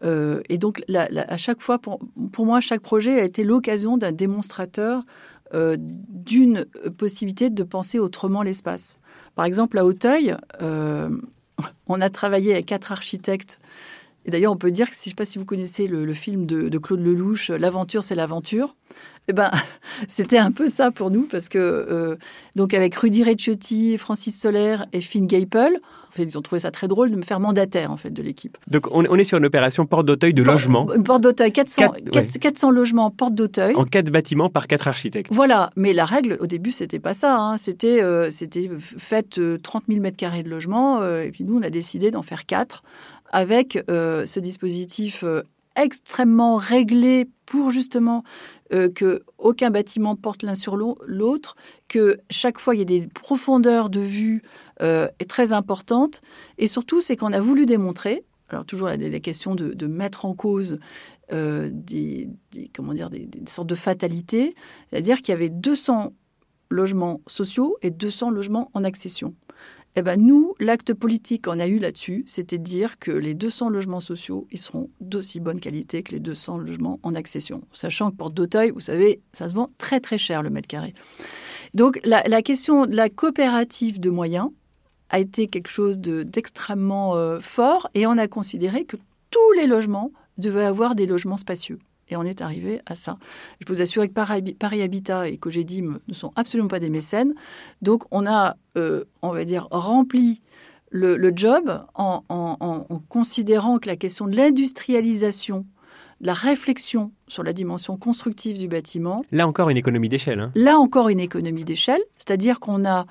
et 0.02 0.58
donc, 0.58 0.84
à 0.94 1.36
chaque 1.38 1.62
fois, 1.62 1.78
pour, 1.78 2.00
pour, 2.32 2.44
moi, 2.44 2.60
chaque 2.60 2.82
projet 2.82 3.18
a 3.18 3.24
été 3.24 3.44
l'occasion 3.44 3.96
d'un 3.96 4.12
démonstrateur 4.12 5.06
euh, 5.54 5.76
d'une 5.78 6.64
possibilité 6.96 7.50
de 7.50 7.62
penser 7.62 7.98
autrement 7.98 8.42
l'espace. 8.42 8.98
Par 9.34 9.44
exemple, 9.44 9.78
à 9.78 9.84
Auteuil, 9.84 10.36
euh, 10.62 11.10
on 11.86 12.00
a 12.00 12.10
travaillé 12.10 12.52
avec 12.52 12.66
quatre 12.66 12.92
architectes. 12.92 13.60
Et 14.24 14.30
d'ailleurs, 14.30 14.52
on 14.52 14.56
peut 14.56 14.70
dire 14.70 14.88
que, 14.88 14.94
si, 14.94 15.04
je 15.04 15.08
ne 15.08 15.10
sais 15.10 15.16
pas 15.16 15.24
si 15.24 15.38
vous 15.38 15.44
connaissez 15.44 15.88
le, 15.88 16.12
film 16.12 16.46
de, 16.46 16.78
Claude 16.78 17.00
Lelouch, 17.00 17.50
L'aventure, 17.50 18.04
c'est 18.04 18.14
l'aventure. 18.14 18.76
Eh 19.28 19.32
ben, 19.32 19.50
c'était 20.08 20.38
un 20.38 20.52
peu 20.52 20.68
ça 20.68 20.90
pour 20.90 21.10
nous, 21.10 21.26
parce 21.26 21.48
que, 21.48 21.58
euh, 21.58 22.16
donc 22.54 22.72
avec 22.72 22.94
Rudy 22.94 23.24
Reciotti, 23.24 23.98
Francis 23.98 24.40
Soler 24.40 24.76
et 24.92 25.00
Finn 25.00 25.26
Gapel, 25.26 25.80
ils 26.18 26.38
ont 26.38 26.42
trouvé 26.42 26.60
ça 26.60 26.70
très 26.70 26.88
drôle 26.88 27.10
de 27.10 27.16
me 27.16 27.22
faire 27.22 27.40
mandataire 27.40 27.90
en 27.90 27.96
fait 27.96 28.10
de 28.10 28.22
l'équipe. 28.22 28.58
Donc 28.68 28.86
on, 28.90 29.04
est 29.04 29.24
sur 29.24 29.38
une 29.38 29.44
opération 29.44 29.86
porte 29.86 30.06
d'Auteuil 30.06 30.34
de 30.34 30.42
logement. 30.42 30.86
Porte 31.04 31.22
d'Auteuil, 31.22 31.52
400, 31.52 31.92
400 32.40 32.70
logements 32.70 33.10
porte 33.10 33.34
d'Auteuil. 33.34 33.74
En 33.74 33.84
quatre 33.84 34.10
bâtiments 34.10 34.50
par 34.50 34.66
quatre 34.66 34.88
architectes. 34.88 35.32
Voilà, 35.32 35.70
mais 35.76 35.92
la 35.92 36.04
règle 36.04 36.36
au 36.40 36.46
début 36.46 36.72
c'était 36.72 36.98
pas 36.98 37.14
ça. 37.14 37.36
Hein. 37.36 37.58
C'était 37.58 38.02
euh, 38.02 38.30
c'était 38.30 38.70
faites 38.78 39.40
30 39.62 39.84
000 39.88 40.00
mètres 40.00 40.16
carrés 40.16 40.42
de 40.42 40.48
logement 40.48 41.00
euh, 41.00 41.22
et 41.22 41.30
puis 41.30 41.44
nous 41.44 41.58
on 41.58 41.62
a 41.62 41.70
décidé 41.70 42.10
d'en 42.10 42.22
faire 42.22 42.46
quatre 42.46 42.82
avec 43.32 43.82
euh, 43.90 44.26
ce 44.26 44.40
dispositif 44.40 45.24
extrêmement 45.76 46.56
réglé 46.56 47.28
pour 47.46 47.70
justement 47.70 48.24
euh, 48.72 48.88
que 48.90 49.22
aucun 49.38 49.70
bâtiment 49.70 50.16
porte 50.16 50.42
l'un 50.42 50.54
sur 50.54 50.76
l'autre, 50.76 51.56
que 51.88 52.18
chaque 52.30 52.58
fois 52.58 52.74
il 52.74 52.78
y 52.78 52.82
a 52.82 52.86
des 52.86 53.06
profondeurs 53.06 53.90
de 53.90 54.00
vue 54.00 54.42
euh, 54.80 55.08
très 55.28 55.52
importantes, 55.52 56.22
et 56.58 56.66
surtout 56.66 57.00
c'est 57.00 57.16
qu'on 57.16 57.32
a 57.32 57.40
voulu 57.40 57.66
démontrer, 57.66 58.24
alors 58.48 58.64
toujours 58.64 58.88
la, 58.88 59.20
question 59.20 59.54
de, 59.54 59.86
mettre 59.86 60.24
en 60.24 60.34
cause 60.34 60.78
euh, 61.32 61.70
des, 61.72 62.28
comment 62.74 62.94
dire, 62.94 63.10
des, 63.10 63.28
sortes 63.46 63.68
de 63.68 63.74
fatalités, 63.74 64.54
c'est-à-dire 64.90 65.18
qu'il 65.18 65.30
y 65.30 65.36
avait 65.36 65.48
200 65.48 66.12
logements 66.70 67.20
sociaux 67.26 67.76
et 67.82 67.90
200 67.90 68.30
logements 68.30 68.70
en 68.74 68.84
accession. 68.84 69.34
Eh 69.94 70.00
ben 70.00 70.18
nous, 70.18 70.54
l'acte 70.58 70.94
politique 70.94 71.44
qu'on 71.44 71.60
a 71.60 71.66
eu 71.66 71.78
là-dessus, 71.78 72.24
c'était 72.26 72.56
de 72.56 72.62
dire 72.62 72.98
que 72.98 73.10
les 73.10 73.34
200 73.34 73.68
logements 73.68 74.00
sociaux, 74.00 74.46
ils 74.50 74.58
seront 74.58 74.88
d'aussi 75.02 75.38
bonne 75.38 75.60
qualité 75.60 76.02
que 76.02 76.12
les 76.12 76.20
200 76.20 76.58
logements 76.58 76.98
en 77.02 77.14
accession. 77.14 77.62
Sachant 77.74 78.10
que 78.10 78.16
Porte 78.16 78.32
d'Auteuil, 78.32 78.70
vous 78.70 78.80
savez, 78.80 79.20
ça 79.34 79.50
se 79.50 79.54
vend 79.54 79.70
très 79.76 80.00
très 80.00 80.16
cher 80.16 80.42
le 80.42 80.48
mètre 80.48 80.66
carré. 80.66 80.94
Donc 81.74 82.00
la 82.04 82.42
question 82.42 82.86
de 82.86 82.96
la 82.96 83.10
coopérative 83.10 84.00
de 84.00 84.08
moyens 84.08 84.48
a 85.12 85.18
été 85.18 85.46
quelque 85.46 85.68
chose 85.68 86.00
d'extrêmement 86.00 87.14
euh, 87.14 87.38
fort 87.38 87.88
et 87.94 88.06
on 88.06 88.18
a 88.18 88.26
considéré 88.26 88.84
que 88.84 88.96
tous 89.30 89.52
les 89.56 89.66
logements 89.66 90.10
devaient 90.38 90.64
avoir 90.64 90.94
des 90.94 91.06
logements 91.06 91.36
spacieux. 91.36 91.78
Et 92.08 92.16
on 92.16 92.24
est 92.24 92.40
arrivé 92.40 92.80
à 92.86 92.94
ça. 92.94 93.16
Je 93.60 93.66
peux 93.66 93.74
vous 93.74 93.82
assurer 93.82 94.08
que 94.08 94.12
Paris, 94.12 94.82
Habitat 94.82 95.28
et 95.28 95.36
Cogedim 95.38 96.00
ne 96.08 96.14
sont 96.14 96.30
absolument 96.36 96.68
pas 96.68 96.78
des 96.78 96.90
mécènes. 96.90 97.34
Donc 97.80 98.04
on 98.10 98.26
a, 98.26 98.56
euh, 98.76 99.04
on 99.22 99.30
va 99.30 99.44
dire, 99.44 99.68
rempli 99.70 100.42
le, 100.90 101.32
job 101.34 101.84
en, 101.94 102.86
considérant 103.08 103.78
que 103.78 103.88
la 103.88 103.96
question 103.96 104.26
de 104.26 104.36
l'industrialisation, 104.36 105.64
de 106.20 106.26
la 106.26 106.34
réflexion 106.34 107.12
sur 107.28 107.42
la 107.42 107.54
dimension 107.54 107.96
constructive 107.96 108.58
du 108.58 108.68
bâtiment. 108.68 109.24
Là 109.30 109.48
encore 109.48 109.70
une 109.70 109.78
économie 109.78 110.10
d'échelle. 110.10 110.40
Hein. 110.40 110.52
Là 110.54 110.78
encore 110.78 111.08
une 111.08 111.20
économie 111.20 111.64
d'échelle, 111.64 112.02
c'est-à-dire 112.18 112.60
qu'on 112.60 112.84
a 112.84 113.06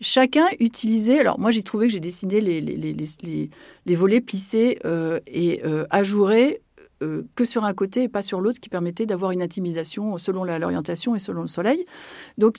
chacun 0.00 0.46
utilisé. 0.60 1.20
Alors 1.20 1.38
moi 1.38 1.50
j'ai 1.50 1.62
trouvé 1.62 1.86
que 1.86 1.92
j'ai 1.92 2.00
dessiné 2.00 2.40
les, 2.40 2.60
les, 2.60 3.94
volets 3.94 4.20
plissés 4.20 4.78
euh, 4.84 5.20
et 5.26 5.62
euh, 5.64 5.86
ajourés 5.90 6.62
euh, 7.02 7.22
que 7.34 7.44
sur 7.44 7.64
un 7.64 7.74
côté 7.74 8.04
et 8.04 8.08
pas 8.08 8.22
sur 8.22 8.40
l'autre, 8.40 8.56
ce 8.56 8.60
qui 8.60 8.68
permettait 8.68 9.06
d'avoir 9.06 9.30
une 9.30 9.42
intimisation 9.42 10.18
selon 10.18 10.44
l'orientation 10.44 11.14
et 11.14 11.18
selon 11.18 11.42
le 11.42 11.48
soleil. 11.48 11.84
Donc 12.38 12.56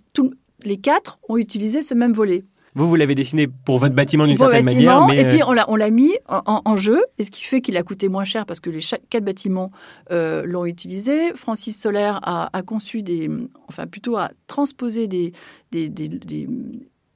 les 0.64 0.78
quatre 0.78 1.20
ont 1.30 1.38
utilisé 1.38 1.82
ce 1.82 1.94
même 1.94 2.14
volet. 2.14 2.46
Vous, 2.78 2.90
vous 2.90 2.96
l'avez 2.96 3.16
dessiné 3.16 3.48
pour 3.48 3.78
votre 3.78 3.96
bâtiment 3.96 4.28
d'une 4.28 4.36
certaine 4.36 4.66
manière. 4.66 5.08
Mais... 5.08 5.22
Et 5.22 5.30
puis, 5.30 5.42
on 5.46 5.54
l'a 5.76 5.90
mis 5.90 6.14
en, 6.28 6.76
jeu, 6.76 7.02
et 7.18 7.24
ce 7.24 7.32
qui 7.32 7.42
fait 7.42 7.62
qu'il 7.62 7.78
a 7.78 7.84
coûté 7.84 8.10
moins 8.10 8.26
cher 8.26 8.46
parce 8.46 8.60
que 8.60 8.70
les 8.70 8.82
quatre 9.10 9.24
bâtiments 9.24 9.72
euh, 10.12 10.44
l'ont 10.46 10.66
utilisé. 10.66 11.34
Francis 11.36 11.80
Solaire 11.80 12.20
a, 12.24 12.62
conçu 12.64 13.02
des. 13.02 13.32
Enfin, 13.70 13.88
plutôt 13.88 14.18
a 14.18 14.30
transposé 14.48 15.08
des, 15.08 15.32
des, 15.72 15.88
des 15.88 16.50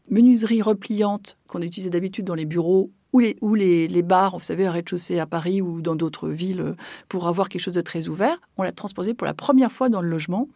menuiseries 0.10 0.62
repliantes 0.62 1.38
qu'on 1.48 1.62
utilisait 1.62 1.90
d'habitude 1.90 2.26
dans 2.26 2.36
les 2.36 2.46
bureaux 2.46 2.92
ou 3.14 3.56
les, 3.56 4.02
bars, 4.04 4.38
vous 4.38 4.44
savez, 4.44 4.68
à 4.68 4.72
rez-de-chaussée 4.72 5.20
à 5.20 5.26
Paris 5.26 5.62
ou 5.62 5.82
dans 5.82 5.96
d'autres 5.96 6.30
villes, 6.30 6.62
euh, 6.62 6.76
pour 7.08 7.28
avoir 7.28 7.50
quelque 7.50 7.62
chose 7.62 7.74
de 7.74 7.82
très 7.82 8.08
ouvert. 8.08 8.40
On 8.58 8.64
l'a 8.64 8.72
transposé 8.72 9.14
pour 9.14 9.26
la 9.26 9.34
première 9.34 9.72
fois 9.72 9.90
dans 9.90 10.02
le 10.02 10.10
logement 10.10 10.48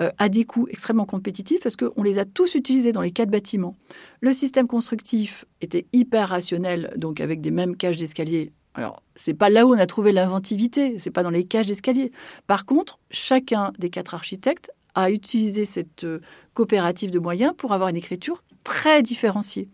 euh, 0.00 0.10
à 0.18 0.28
des 0.28 0.44
coûts 0.44 0.66
extrêmement 0.70 1.04
compétitifs 1.04 1.60
parce 1.62 1.76
qu'on 1.76 2.02
les 2.02 2.18
a 2.18 2.24
tous 2.24 2.54
utilisés 2.54 2.92
dans 2.92 3.02
les 3.02 3.10
quatre 3.10 3.30
bâtiments. 3.30 3.76
Le 4.20 4.32
système 4.32 4.66
constructif 4.66 5.44
était 5.60 5.86
hyper 5.92 6.30
rationnel, 6.30 6.92
donc 6.96 7.20
avec 7.20 7.40
des 7.40 7.50
mêmes 7.50 7.76
cages 7.76 7.98
d'escalier. 7.98 8.52
Alors, 8.74 9.02
c'est 9.14 9.34
pas 9.34 9.50
là 9.50 9.66
où 9.66 9.74
on 9.74 9.78
a 9.78 9.86
trouvé 9.86 10.12
l'inventivité, 10.12 10.98
c'est 10.98 11.10
pas 11.10 11.22
dans 11.22 11.30
les 11.30 11.44
cages 11.44 11.66
d'escalier. 11.66 12.10
Par 12.46 12.64
contre, 12.64 12.98
chacun 13.10 13.72
des 13.78 13.90
quatre 13.90 14.14
architectes 14.14 14.70
a 14.94 15.10
utilisé 15.10 15.66
cette 15.66 16.04
euh, 16.04 16.20
coopérative 16.54 17.10
de 17.10 17.18
moyens 17.18 17.52
pour 17.56 17.72
avoir 17.72 17.90
une 17.90 17.96
écriture 17.96 18.42
très 18.64 19.02
différenciés. 19.02 19.68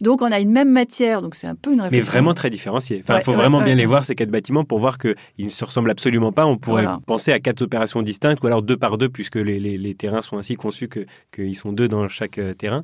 Donc 0.00 0.20
on 0.20 0.32
a 0.32 0.40
une 0.40 0.50
même 0.50 0.70
matière, 0.70 1.22
donc 1.22 1.36
c'est 1.36 1.46
un 1.46 1.54
peu 1.54 1.72
une 1.72 1.80
réflexion. 1.80 2.04
Mais 2.04 2.10
vraiment 2.10 2.34
très 2.34 2.50
différenciée. 2.50 3.00
Enfin, 3.02 3.18
il 3.18 3.22
faut 3.22 3.34
vraiment 3.34 3.62
bien 3.62 3.76
les 3.76 3.86
voir 3.86 4.04
ces 4.04 4.16
quatre 4.16 4.30
bâtiments 4.30 4.64
pour 4.64 4.80
voir 4.80 4.98
qu'ils 4.98 5.14
ne 5.38 5.48
se 5.48 5.64
ressemblent 5.64 5.90
absolument 5.90 6.32
pas. 6.32 6.44
On 6.44 6.56
pourrait 6.56 6.86
penser 7.06 7.32
à 7.32 7.38
quatre 7.38 7.62
opérations 7.62 8.02
distinctes 8.02 8.42
ou 8.42 8.48
alors 8.48 8.62
deux 8.62 8.76
par 8.76 8.98
deux 8.98 9.08
puisque 9.08 9.36
les, 9.36 9.60
les, 9.60 9.94
terrains 9.94 10.22
sont 10.22 10.38
ainsi 10.38 10.56
conçus 10.56 10.88
qu'ils 11.32 11.56
sont 11.56 11.72
deux 11.72 11.86
dans 11.86 12.08
chaque 12.08 12.38
euh, 12.38 12.52
terrain. 12.54 12.82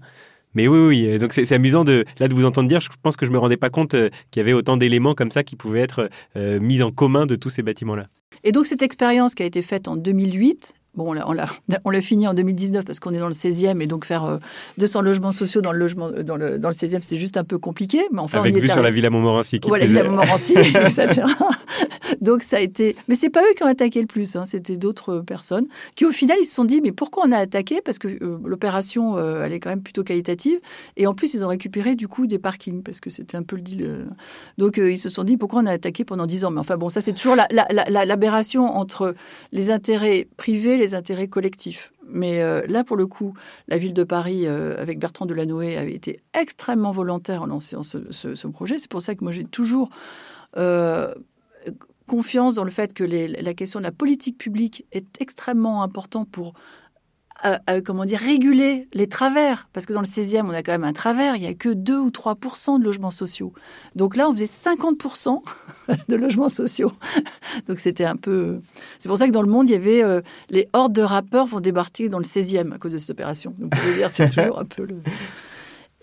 Mais 0.54 0.66
oui, 0.68 0.78
oui, 0.78 1.18
donc 1.18 1.32
c'est 1.32 1.52
amusant 1.52 1.84
de 1.84 2.04
là 2.18 2.28
de 2.28 2.34
vous 2.34 2.44
entendre 2.44 2.68
dire. 2.68 2.80
Je 2.80 2.88
pense 3.02 3.16
que 3.16 3.26
je 3.26 3.30
me 3.30 3.38
rendais 3.38 3.56
pas 3.56 3.70
compte 3.70 3.94
euh, 3.94 4.10
qu'il 4.30 4.40
y 4.40 4.42
avait 4.42 4.52
autant 4.52 4.76
d'éléments 4.76 5.14
comme 5.14 5.30
ça 5.30 5.42
qui 5.42 5.56
pouvaient 5.56 5.80
être 5.80 6.08
euh, 6.36 6.60
mis 6.60 6.82
en 6.82 6.90
commun 6.90 7.26
de 7.26 7.36
tous 7.36 7.50
ces 7.50 7.62
bâtiments-là. 7.62 8.06
Et 8.44 8.52
donc 8.52 8.66
cette 8.66 8.82
expérience 8.82 9.34
qui 9.34 9.42
a 9.42 9.46
été 9.46 9.62
faite 9.62 9.88
en 9.88 9.96
2008, 9.96 10.74
Bon, 10.98 11.10
on 11.10 11.12
l'a, 11.12 11.48
on 11.84 11.90
l'a 11.90 12.00
fini 12.00 12.26
en 12.26 12.34
2019 12.34 12.84
parce 12.84 12.98
qu'on 12.98 13.14
est 13.14 13.20
dans 13.20 13.28
le 13.28 13.32
16e 13.32 13.80
et 13.80 13.86
donc 13.86 14.04
faire 14.04 14.40
200 14.78 14.98
euh, 14.98 15.02
logements 15.02 15.30
sociaux 15.30 15.60
dans 15.60 15.70
le 15.70 15.78
logement 15.78 16.10
dans 16.10 16.36
le, 16.36 16.58
dans 16.58 16.68
le 16.68 16.74
16e, 16.74 17.02
c'était 17.02 17.16
juste 17.16 17.36
un 17.36 17.44
peu 17.44 17.56
compliqué. 17.58 18.00
Mais 18.10 18.20
enfin, 18.20 18.40
Avec 18.40 18.52
on 18.52 18.58
y 18.58 18.60
vue 18.60 18.68
sur 18.68 18.82
la 18.82 18.90
Villa 18.90 19.08
Montmorency. 19.08 19.60
Qui 19.60 19.68
voilà, 19.68 19.84
la 19.84 19.90
Villa 19.90 20.02
Montmorency, 20.02 20.54
etc. 20.58 21.22
donc 22.20 22.42
ça 22.42 22.56
a 22.56 22.60
été... 22.60 22.96
Mais 23.06 23.14
c'est 23.14 23.30
pas 23.30 23.42
eux 23.42 23.54
qui 23.56 23.62
ont 23.62 23.68
attaqué 23.68 24.00
le 24.00 24.08
plus, 24.08 24.34
hein, 24.34 24.44
c'était 24.44 24.76
d'autres 24.76 25.20
personnes 25.20 25.66
qui 25.94 26.04
au 26.04 26.10
final, 26.10 26.36
ils 26.40 26.46
se 26.46 26.54
sont 26.54 26.64
dit, 26.64 26.80
mais 26.80 26.90
pourquoi 26.90 27.24
on 27.26 27.30
a 27.30 27.38
attaqué? 27.38 27.80
Parce 27.84 28.00
que 28.00 28.08
euh, 28.08 28.38
l'opération, 28.44 29.16
euh, 29.16 29.44
elle 29.44 29.52
est 29.52 29.60
quand 29.60 29.70
même 29.70 29.82
plutôt 29.82 30.02
qualitative. 30.02 30.58
Et 30.96 31.06
en 31.06 31.14
plus, 31.14 31.34
ils 31.34 31.44
ont 31.44 31.48
récupéré 31.48 31.94
du 31.94 32.08
coup 32.08 32.26
des 32.26 32.40
parkings 32.40 32.82
parce 32.82 33.00
que 33.00 33.08
c'était 33.08 33.36
un 33.36 33.44
peu 33.44 33.54
le 33.54 33.62
deal. 33.62 34.06
Donc 34.58 34.78
ils 34.78 34.98
se 34.98 35.08
sont 35.08 35.22
dit, 35.22 35.36
pourquoi 35.36 35.62
on 35.62 35.66
a 35.66 35.72
attaqué 35.72 36.04
pendant 36.04 36.26
10 36.26 36.44
ans? 36.46 36.50
Mais 36.50 36.60
enfin 36.60 36.76
bon, 36.76 36.88
ça 36.88 37.00
c'est 37.00 37.12
toujours 37.12 37.36
l'aberration 37.36 38.64
la, 38.64 38.72
entre 38.72 39.14
les 39.52 39.70
intérêts 39.70 40.26
privés, 40.36 40.76
les 40.76 40.87
intérêts 40.94 41.28
collectifs. 41.28 41.92
Mais 42.06 42.42
euh, 42.42 42.62
là, 42.66 42.84
pour 42.84 42.96
le 42.96 43.06
coup, 43.06 43.34
la 43.68 43.78
ville 43.78 43.94
de 43.94 44.04
Paris, 44.04 44.46
euh, 44.46 44.80
avec 44.80 44.98
Bertrand 44.98 45.26
Delanoë, 45.26 45.76
avait 45.76 45.94
été 45.94 46.20
extrêmement 46.34 46.92
volontaire 46.92 47.42
en 47.42 47.46
lançant 47.46 47.82
ce, 47.82 48.46
projet. 48.48 48.78
C'est 48.78 48.90
pour 48.90 49.02
ça 49.02 49.14
que 49.14 49.22
moi, 49.22 49.32
j'ai 49.32 49.44
toujours 49.44 49.90
euh, 50.56 51.14
confiance 52.06 52.54
dans 52.54 52.64
le 52.64 52.70
fait 52.70 52.94
que 52.94 53.04
la 53.04 53.54
question 53.54 53.80
de 53.80 53.84
la 53.84 53.92
politique 53.92 54.38
publique 54.38 54.86
est 54.92 55.20
extrêmement 55.20 55.82
importante 55.82 56.30
pour 56.30 56.54
comment 57.84 58.04
dire, 58.04 58.18
réguler 58.18 58.88
les 58.92 59.06
travers. 59.06 59.68
Parce 59.72 59.86
que 59.86 59.92
dans 59.92 60.00
le 60.00 60.06
16e, 60.06 60.46
on 60.46 60.50
a 60.50 60.62
quand 60.62 60.72
même 60.72 60.84
un 60.84 60.92
travers, 60.92 61.36
il 61.36 61.42
n'y 61.42 61.46
a 61.46 61.54
que 61.54 61.68
2 61.68 61.98
ou 61.98 62.10
3% 62.10 62.78
de 62.78 62.84
logements 62.84 63.10
sociaux. 63.10 63.52
Donc 63.94 64.16
là, 64.16 64.28
on 64.28 64.32
faisait 64.32 64.46
50% 64.46 65.42
de 66.08 66.16
logements 66.16 66.48
sociaux. 66.48 66.92
Donc 67.68 67.78
c'était 67.78 68.04
un 68.04 68.16
peu. 68.16 68.60
C'est 68.98 69.08
pour 69.08 69.18
ça 69.18 69.26
que 69.26 69.32
dans 69.32 69.42
le 69.42 69.48
monde, 69.48 69.68
il 69.68 69.72
y 69.72 69.76
avait 69.76 70.02
euh, 70.02 70.20
les 70.50 70.68
hordes 70.72 70.92
de 70.92 71.02
rappeurs 71.02 71.46
vont 71.46 71.60
débarquer 71.60 72.08
dans 72.08 72.18
le 72.18 72.24
16e 72.24 72.72
à 72.72 72.78
cause 72.78 72.92
de 72.92 72.98
cette 72.98 73.10
opération. 73.10 73.54
Donc, 73.58 73.72
dire, 73.94 74.10
c'est 74.10 74.28
toujours 74.34 74.58
un 74.58 74.64
peu 74.64 74.84
le. 74.84 74.96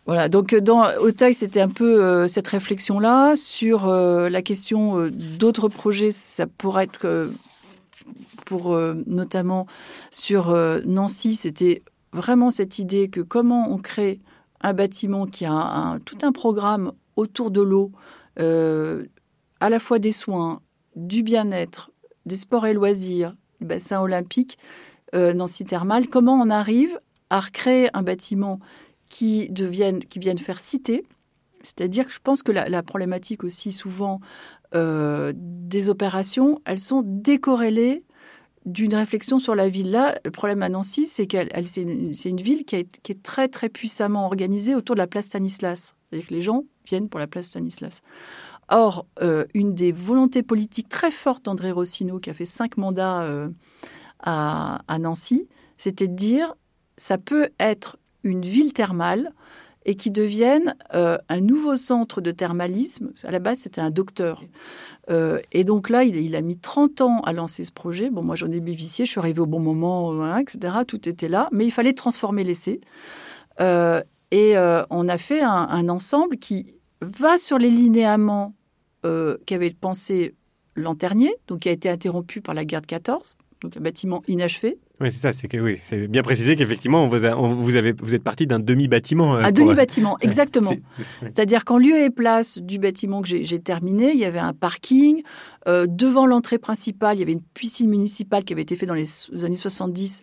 Voilà, 0.06 0.30
donc 0.30 0.54
euh, 0.54 0.62
dans 0.62 0.86
Auteuil, 1.00 1.34
c'était 1.34 1.62
un 1.62 1.70
peu 1.70 2.04
euh, 2.04 2.28
cette 2.28 2.48
réflexion-là 2.48 3.36
sur 3.36 3.88
la 3.88 4.42
question 4.42 5.10
d'autres 5.10 5.68
projets. 5.68 6.12
Ça 6.12 6.46
pourrait 6.48 6.86
être 6.86 7.30
pour 8.46 8.74
euh, 8.74 8.96
notamment 9.06 9.68
sur 10.12 10.50
euh, 10.50 10.82
Nancy, 10.86 11.36
c'était 11.36 11.84
vraiment 12.14 12.52
cette 12.52 12.80
idée 12.80 13.10
que 13.10 13.22
comment 13.22 13.72
on 13.72 13.78
crée 13.78 14.20
un 14.62 14.74
bâtiment 14.74 15.26
qui 15.26 15.46
a 15.46 16.00
tout 16.06 16.18
un 16.24 16.32
programme 16.32 16.94
autour 17.16 17.52
de 17.52 17.62
l'eau, 17.62 17.92
euh, 18.40 19.06
à 19.60 19.70
la 19.70 19.80
fois 19.80 20.00
des 20.00 20.12
soins, 20.12 20.62
du 20.96 21.24
bien-être, 21.24 21.92
des 22.26 22.36
sports 22.36 22.66
et 22.66 22.74
loisirs, 22.74 23.36
du 23.60 23.68
bassin 23.68 24.02
olympique, 24.02 24.58
Nancy 25.14 25.64
Thermal, 25.64 26.10
comment 26.10 26.34
on 26.34 26.50
arrive 26.50 27.00
à 27.30 27.40
recréer 27.40 27.90
un 27.96 28.02
bâtiment 28.02 28.60
qui, 29.08 29.48
devienne, 29.50 30.04
qui 30.04 30.20
vienne 30.20 30.38
faire 30.38 30.60
cité? 30.60 31.06
C'est-à-dire 31.62 32.06
que 32.08 32.12
je 32.12 32.20
pense 32.20 32.44
que 32.44 32.52
la, 32.52 32.68
la 32.68 32.84
problématique 32.84 33.46
aussi 33.46 33.72
souvent 33.72 34.20
des 34.76 35.90
opérations, 35.90 36.62
elles 36.66 36.80
sont 36.80 37.02
décorrélées 37.06 38.04
d'une 38.66 38.96
réflexion 38.96 39.40
sur 39.40 39.56
la 39.56 39.70
ville. 39.70 39.92
Là, 39.92 40.20
le 40.26 40.32
problème 40.32 40.64
à 40.64 40.70
Nancy, 40.70 41.06
c'est 41.06 41.28
qu'elle, 41.28 41.50
c'est 41.66 41.84
une, 41.84 42.42
ville 42.42 42.66
qui, 42.66 42.76
est 42.76 43.24
très 43.24 43.48
très 43.48 43.70
puissamment 43.70 44.26
organisée 44.26 44.76
autour 44.76 44.96
de 44.96 45.00
la 45.00 45.08
place 45.08 45.26
Stanislas. 45.26 45.96
C'est-à-dire 46.10 46.28
que 46.28 46.34
les 46.34 46.42
gens 46.42 46.64
viennent 46.86 47.10
pour 47.10 47.20
la 47.20 47.28
place 47.28 47.48
Stanislas. 47.48 48.02
Or, 48.70 49.06
euh, 49.22 49.46
une 49.54 49.76
des 49.76 49.92
volontés 49.92 50.42
politiques 50.42 50.90
très 50.90 51.12
fortes 51.12 51.46
d'André 51.46 51.72
Rossino, 51.72 52.20
qui 52.20 52.32
a 52.32 52.34
fait 52.34 52.46
cinq 52.46 52.78
mandats 52.78 53.22
euh, 53.22 53.50
à, 54.20 54.98
Nancy, 55.00 55.48
c'était 55.78 56.08
de 56.08 56.16
dire 56.16 56.56
ça 56.98 57.20
peut 57.20 57.50
être 57.60 57.98
une 58.24 58.42
ville 58.42 58.74
thermale 58.74 59.34
et 59.86 59.96
qui 59.96 60.12
devienne 60.12 60.76
un 60.92 61.42
nouveau 61.42 61.76
centre 61.76 62.20
de 62.20 62.32
thermalisme. 62.32 63.12
À 63.24 63.32
la 63.32 63.40
base, 63.40 63.60
c'était 63.60 63.82
un 63.82 63.92
docteur. 63.92 64.44
et 65.10 65.64
donc 65.64 65.90
là, 65.90 66.04
il, 66.04 66.36
a 66.36 66.42
mis 66.42 66.58
30 66.58 67.02
ans 67.02 67.20
à 67.22 67.34
lancer 67.34 67.64
ce 67.64 67.72
projet. 67.72 68.10
Bon, 68.10 68.24
moi, 68.24 68.36
j'en 68.36 68.50
ai 68.50 68.60
bénéficié, 68.60 69.06
je 69.06 69.12
suis 69.12 69.20
arrivée 69.20 69.42
au 69.42 69.46
bon 69.46 69.60
moment, 69.60 70.38
etc. 70.38 70.78
Tout 70.88 71.08
était 71.08 71.28
là, 71.28 71.50
mais 71.52 71.66
il 71.66 71.72
fallait 71.72 71.94
transformer 71.94 72.44
l'essai. 72.44 72.82
et 73.60 74.58
on 74.90 75.10
a 75.10 75.18
fait 75.18 75.42
un, 75.42 75.68
un, 75.70 75.90
ensemble 75.90 76.38
qui 76.38 76.66
va 77.02 77.38
sur 77.38 77.60
les 77.60 77.70
linéaments 77.70 78.56
qu'avait 79.46 79.70
pensé 79.70 80.34
Lanternier, 80.76 81.34
donc 81.48 81.62
qui 81.62 81.70
a 81.70 81.72
été 81.72 81.90
interrompu 81.90 82.42
par 82.42 82.54
la 82.54 82.66
guerre 82.66 82.82
de 82.82 82.88
14, 82.88 83.38
donc 83.62 83.78
un 83.78 83.80
bâtiment 83.80 84.22
inachevé. 84.28 84.78
Oui, 85.02 85.12
c'est 85.12 85.20
ça, 85.20 85.34
c'est 85.34 85.48
que 85.50 85.58
oui, 85.58 85.78
c'est 85.84 86.08
bien 86.08 86.24
précisé 86.24 86.56
qu'effectivement, 86.56 87.10
vous, 87.10 87.18
vous, 87.64 87.76
avez, 87.76 87.92
vous 87.92 88.16
êtes 88.16 88.24
parti 88.24 88.48
d'un 88.48 88.60
demi-bâtiment. 88.60 89.36
Euh, 89.36 89.44
un 89.44 89.52
demi-bâtiment, 89.52 90.18
exactement. 90.22 90.72
C'est-à-dire 91.22 91.66
qu'en 91.66 91.78
lieu 91.78 91.98
et 92.02 92.10
place 92.10 92.60
du 92.60 92.80
bâtiment 92.80 93.22
que 93.22 93.28
j'ai 93.28 93.60
terminé, 93.60 94.12
il 94.14 94.20
y 94.20 94.26
avait 94.26 94.40
un 94.40 94.54
parking. 94.54 95.22
Euh, 95.68 95.86
devant 95.90 96.26
l'entrée 96.26 96.60
principale, 96.60 97.18
il 97.18 97.20
y 97.20 97.24
avait 97.24 97.34
une 97.34 97.42
piscine 97.42 97.90
municipale 97.90 98.46
qui 98.46 98.54
avait 98.54 98.62
été 98.62 98.76
faite 98.76 98.88
dans 98.88 98.96
les 98.96 99.08
années 99.44 99.56
70, 99.56 100.22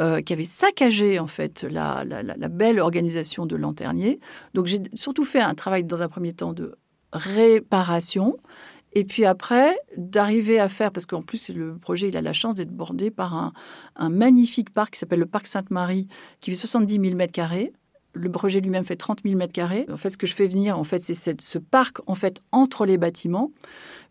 euh, 0.00 0.22
qui 0.22 0.32
avait 0.32 0.44
saccagé 0.44 1.18
en 1.18 1.26
fait 1.26 1.66
la, 1.68 2.04
la, 2.04 2.22
la 2.22 2.48
belle 2.48 2.80
organisation 2.80 3.44
de 3.44 3.56
Lanternier. 3.56 4.20
Donc 4.54 4.66
j'ai 4.66 4.78
surtout 4.94 5.24
fait 5.24 5.40
un 5.40 5.54
travail 5.54 5.84
dans 5.84 6.02
un 6.02 6.08
premier 6.08 6.32
temps 6.32 6.52
de 6.52 6.76
réparation. 7.12 8.36
Et 8.94 9.04
puis 9.04 9.24
après, 9.24 9.76
d'arriver 9.96 10.60
à 10.60 10.68
faire, 10.68 10.92
parce 10.92 11.06
qu'en 11.06 11.22
plus, 11.22 11.48
le 11.50 11.76
projet, 11.76 12.08
il 12.08 12.16
a 12.16 12.22
la 12.22 12.32
chance 12.32 12.56
d'être 12.56 12.70
bordé 12.70 13.10
par 13.10 13.52
un, 13.96 14.08
magnifique 14.08 14.70
parc 14.70 14.94
qui 14.94 15.00
s'appelle 15.00 15.18
le 15.18 15.26
Parc 15.26 15.46
Sainte-Marie, 15.46 16.06
qui 16.40 16.50
fait 16.50 16.56
70 16.56 17.00
000 17.00 17.16
mètres 17.16 17.32
carrés. 17.32 17.72
Le 18.12 18.30
projet 18.30 18.60
lui-même 18.60 18.84
fait 18.84 18.94
30 18.94 19.20
000 19.24 19.36
mètres 19.36 19.52
carrés. 19.52 19.86
En 19.90 19.96
fait, 19.96 20.10
ce 20.10 20.16
que 20.16 20.28
je 20.28 20.34
fais 20.34 20.46
venir, 20.46 20.78
en 20.78 20.84
fait, 20.84 21.00
c'est 21.00 21.40
ce 21.40 21.58
parc, 21.58 21.98
en 22.06 22.14
fait, 22.14 22.40
entre 22.52 22.86
les 22.86 22.96
bâtiments, 22.96 23.50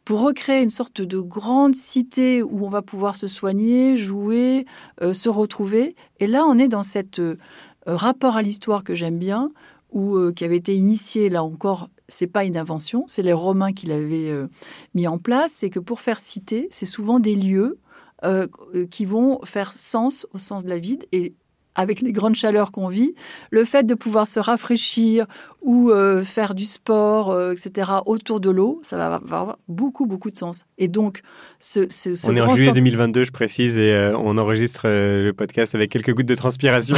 pour 0.04 0.20
recréer 0.20 0.62
une 0.62 0.70
sorte 0.70 1.02
de 1.02 1.20
grande 1.20 1.76
cité 1.76 2.44
où 2.44 2.66
on 2.66 2.70
va 2.70 2.82
pouvoir 2.82 3.16
se 3.16 3.28
soigner, 3.28 3.96
jouer, 3.96 4.66
euh, 5.02 5.14
se 5.14 5.30
retrouver. 5.30 5.96
Et 6.20 6.28
là, 6.28 6.44
on 6.46 6.58
est 6.58 6.68
dans 6.68 6.84
cet 6.84 7.20
euh, 7.20 7.38
rapport 7.86 8.36
à 8.36 8.42
l'histoire 8.42 8.84
que 8.84 8.96
j'aime 8.96 9.18
bien, 9.18 9.52
ou 9.94 10.18
euh, 10.18 10.34
qui 10.34 10.44
avait 10.44 10.58
été 10.58 10.76
initié, 10.76 11.30
là 11.30 11.44
encore, 11.44 11.90
c'est 12.08 12.28
pas 12.28 12.44
une 12.44 12.58
invention, 12.58 13.04
c'est 13.08 13.24
les 13.24 13.34
Romains 13.34 13.74
qui 13.74 13.88
l'avaient 13.88 14.30
euh, 14.30 14.48
mis 14.94 15.08
en 15.08 15.18
place, 15.18 15.54
c'est 15.54 15.70
que 15.70 15.80
pour 15.80 16.02
faire 16.02 16.20
cité, 16.20 16.68
c'est 16.72 16.86
souvent 16.86 17.20
des 17.20 17.36
lieux 17.36 17.80
euh, 18.24 18.48
qui 18.90 19.06
vont 19.06 19.40
faire 19.44 19.74
sens 19.74 20.28
au 20.34 20.38
sens 20.38 20.64
de 20.64 20.70
la 20.70 20.80
vie 20.80 21.00
et 21.12 21.34
avec 21.76 22.02
les 22.02 22.12
grandes 22.12 22.36
chaleurs 22.36 22.72
qu'on 22.72 22.88
vit, 22.88 23.16
le 23.50 23.64
fait 23.64 23.84
de 23.84 23.96
pouvoir 23.96 24.28
se 24.28 24.40
rafraîchir 24.40 25.26
ou 25.64 25.90
euh, 25.90 26.22
faire 26.22 26.54
du 26.54 26.66
sport, 26.66 27.36
etc., 27.52 27.94
autour 28.06 28.40
de 28.40 28.52
l'eau, 28.52 28.80
ça 28.84 28.96
va 28.96 29.16
avoir 29.16 29.58
beaucoup, 29.68 30.06
beaucoup 30.06 30.30
de 30.30 30.38
sens. 30.38 30.66
Et 30.78 30.88
donc, 30.88 31.22
ce, 31.60 31.88
ce, 31.90 32.12
On 32.30 32.36
est 32.36 32.42
en 32.42 32.56
juillet 32.56 32.74
2022, 32.74 33.24
je 33.24 33.32
précise, 33.32 33.80
et 33.80 34.14
on 34.16 34.38
enregistre 34.38 34.88
le 34.88 35.32
podcast 35.32 35.74
avec 35.74 35.90
quelques 35.90 36.14
gouttes 36.14 36.28
de 36.28 36.36
transpiration. 36.36 36.98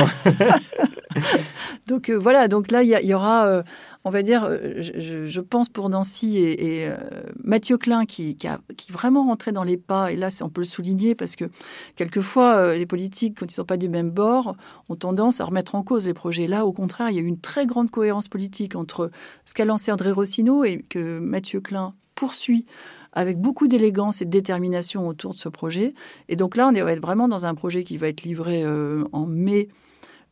donc 1.88 2.10
voilà, 2.10 2.50
donc 2.50 2.70
là, 2.70 2.84
il 2.84 2.90
y, 2.90 3.14
aura 3.14 3.64
on 4.06 4.12
va 4.12 4.22
dire, 4.22 4.44
euh, 4.44 4.76
je, 4.78 5.42
pense 5.42 5.68
pour 5.68 5.90
Nancy 5.90 6.38
et, 6.38 6.88
euh, 6.88 6.96
Mathieu 7.44 7.76
Klein 7.76 8.06
qui, 8.06 8.38
vraiment 8.90 9.26
rentré 9.26 9.52
dans 9.52 9.64
les 9.64 9.78
pas. 9.78 10.12
Et 10.12 10.16
là, 10.16 10.30
on 10.44 10.50
peut 10.50 10.62
le 10.62 10.68
souligner 10.68 11.16
parce 11.16 11.36
que 11.36 11.46
quelquefois, 11.96 12.56
euh, 12.56 12.76
les 12.76 12.86
politiques, 12.86 13.40
quand 13.40 13.46
ils 13.46 13.50
ne 13.50 13.54
sont 13.54 13.66
pas 13.66 13.78
du 13.78 13.90
même 13.90 14.12
bord, 14.12 14.56
ont 14.90 14.96
tendance 14.96 15.42
à 15.42 15.46
remettre 15.46 15.74
en 15.74 15.82
cause 15.82 16.06
les 16.06 16.14
projets. 16.14 16.46
Là, 16.46 16.68
au 16.68 16.72
contraire, 16.72 17.10
il 17.10 17.16
y 17.16 17.20
a 17.20 17.24
eu 17.24 17.26
une 17.26 17.40
très 17.40 17.66
grande 17.66 17.90
cohérence 17.90 18.28
politique 18.28 18.76
entre 18.76 19.10
ce 19.44 19.56
qu'a 19.56 19.66
lancé 19.66 19.92
André 19.92 20.12
Rossino 20.12 20.64
et 20.64 20.86
que 20.88 21.18
Mathieu 21.18 21.60
Klein 21.60 21.96
poursuit 22.14 22.68
avec 23.12 23.40
beaucoup 23.40 23.68
d'élégance 23.68 24.22
et 24.22 24.26
de 24.26 24.30
détermination 24.30 25.08
autour 25.08 25.34
de 25.34 25.38
ce 25.38 25.50
projet. 25.50 25.96
Et 26.30 26.36
donc 26.36 26.58
là, 26.58 26.68
on 26.68 26.76
est 26.76 27.00
vraiment 27.00 27.28
dans 27.28 27.48
un 27.48 27.56
projet 27.56 27.84
qui 27.84 27.98
va 27.98 28.08
être 28.08 28.22
livré 28.22 28.64
en 28.68 29.26
mai 29.26 29.70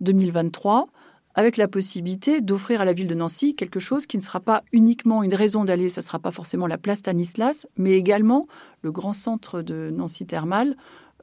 2023 0.02 0.90
avec 1.36 1.58
la 1.58 1.68
possibilité 1.68 2.42
d'offrir 2.42 2.82
à 2.82 2.86
la 2.86 2.94
ville 2.94 3.08
de 3.08 3.16
Nancy 3.16 3.56
quelque 3.56 3.80
chose 3.80 4.06
qui 4.06 4.18
ne 4.18 4.22
sera 4.22 4.40
pas 4.40 4.64
uniquement 4.72 5.24
une 5.24 5.34
raison 5.34 5.66
d'aller, 5.66 5.90
ça 5.90 6.02
ne 6.02 6.06
sera 6.06 6.20
pas 6.20 6.32
forcément 6.32 6.68
la 6.68 6.78
place 6.78 7.00
Stanislas, 7.00 7.68
mais 7.76 7.94
également 7.94 8.48
le 8.82 8.92
grand 8.92 9.14
centre 9.14 9.62
de 9.62 9.90
Nancy 9.92 10.26
thermal. 10.26 10.76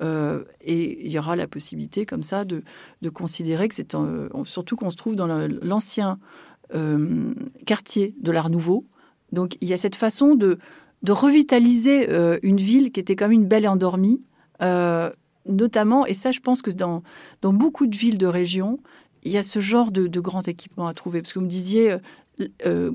Euh, 0.02 0.44
et 0.62 1.06
il 1.06 1.12
y 1.12 1.18
aura 1.18 1.36
la 1.36 1.46
possibilité 1.46 2.06
comme 2.06 2.22
ça 2.22 2.44
de, 2.44 2.62
considérer 3.12 3.68
que 3.68 3.74
c'est 3.74 3.94
surtout 4.44 4.76
qu'on 4.76 4.90
se 4.90 4.96
trouve 4.96 5.14
dans 5.14 5.26
l'ancien 5.62 6.18
euh, 6.74 7.34
quartier 7.66 8.14
de 8.20 8.32
l'Art 8.32 8.50
Nouveau. 8.50 8.86
Donc 9.32 9.56
il 9.61 9.68
y 9.68 9.72
a 9.72 9.76
cette 9.76 9.96
façon 9.96 10.34
de, 10.34 10.58
de 11.02 11.12
revitaliser 11.12 12.11
euh, 12.11 12.38
une 12.42 12.56
ville 12.56 12.92
qui 12.92 13.00
était 13.00 13.16
comme 13.16 13.32
une 13.32 13.46
belle 13.46 13.68
endormie, 13.68 14.22
notamment, 15.46 16.04
et 16.06 16.14
ça 16.14 16.32
je 16.32 16.40
pense 16.40 16.62
que 16.62 16.70
dans, 16.70 17.02
dans 17.42 17.52
beaucoup 17.52 17.86
de 17.86 17.96
villes 17.96 18.18
de 18.18 18.26
région, 18.26 18.78
il 19.22 19.32
y 19.32 19.38
a 19.38 19.42
ce 19.42 19.60
genre 19.60 19.90
de, 19.90 20.20
grand 20.20 20.46
équipement 20.48 20.86
à 20.86 20.94
trouver. 20.94 21.22
Parce 21.22 21.32
que 21.32 21.38
vous 21.38 21.44
me 21.44 21.50
disiez, 21.50 21.92
euh, 21.92 21.98
euh, 22.66 22.90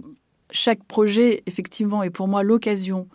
chaque 0.51 0.83
projet, 0.83 1.43
effectivement, 1.45 2.03
est 2.03 2.09
pour 2.09 2.27
moi 2.27 2.43
l'occasion 2.43 3.07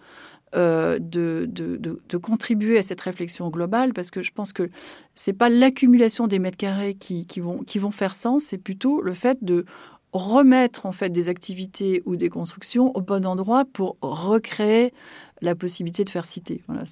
euh, 0.56 0.98
de, 0.98 1.46
de, 1.48 2.16
contribuer 2.16 2.78
à 2.78 2.82
cette 2.82 3.00
réflexion 3.00 3.50
globale, 3.50 3.92
parce 3.92 4.10
que 4.10 4.20
je 4.20 4.32
pense 4.32 4.52
que 4.52 4.68
c'est 5.14 5.32
pas 5.32 5.48
l'accumulation 5.48 6.26
des 6.26 6.38
mètres 6.38 6.56
carrés 6.56 6.94
qui, 6.94 7.24
vont, 7.40 7.90
faire 7.92 8.14
sens, 8.14 8.44
c'est 8.44 8.58
plutôt 8.58 9.00
le 9.00 9.14
fait 9.14 9.38
de 9.42 9.64
remettre 10.12 10.86
en 10.86 10.92
fait 10.92 11.10
des 11.10 11.28
activités 11.28 12.02
ou 12.04 12.16
des 12.16 12.28
constructions 12.28 12.94
au 12.96 13.00
bon 13.00 13.24
endroit 13.24 13.64
pour 13.64 13.96
recréer 14.02 14.92
la 15.40 15.54
possibilité 15.54 16.02
de 16.02 16.10
faire 16.10 16.26
citer. 16.26 16.64
Voilà, 16.66 16.82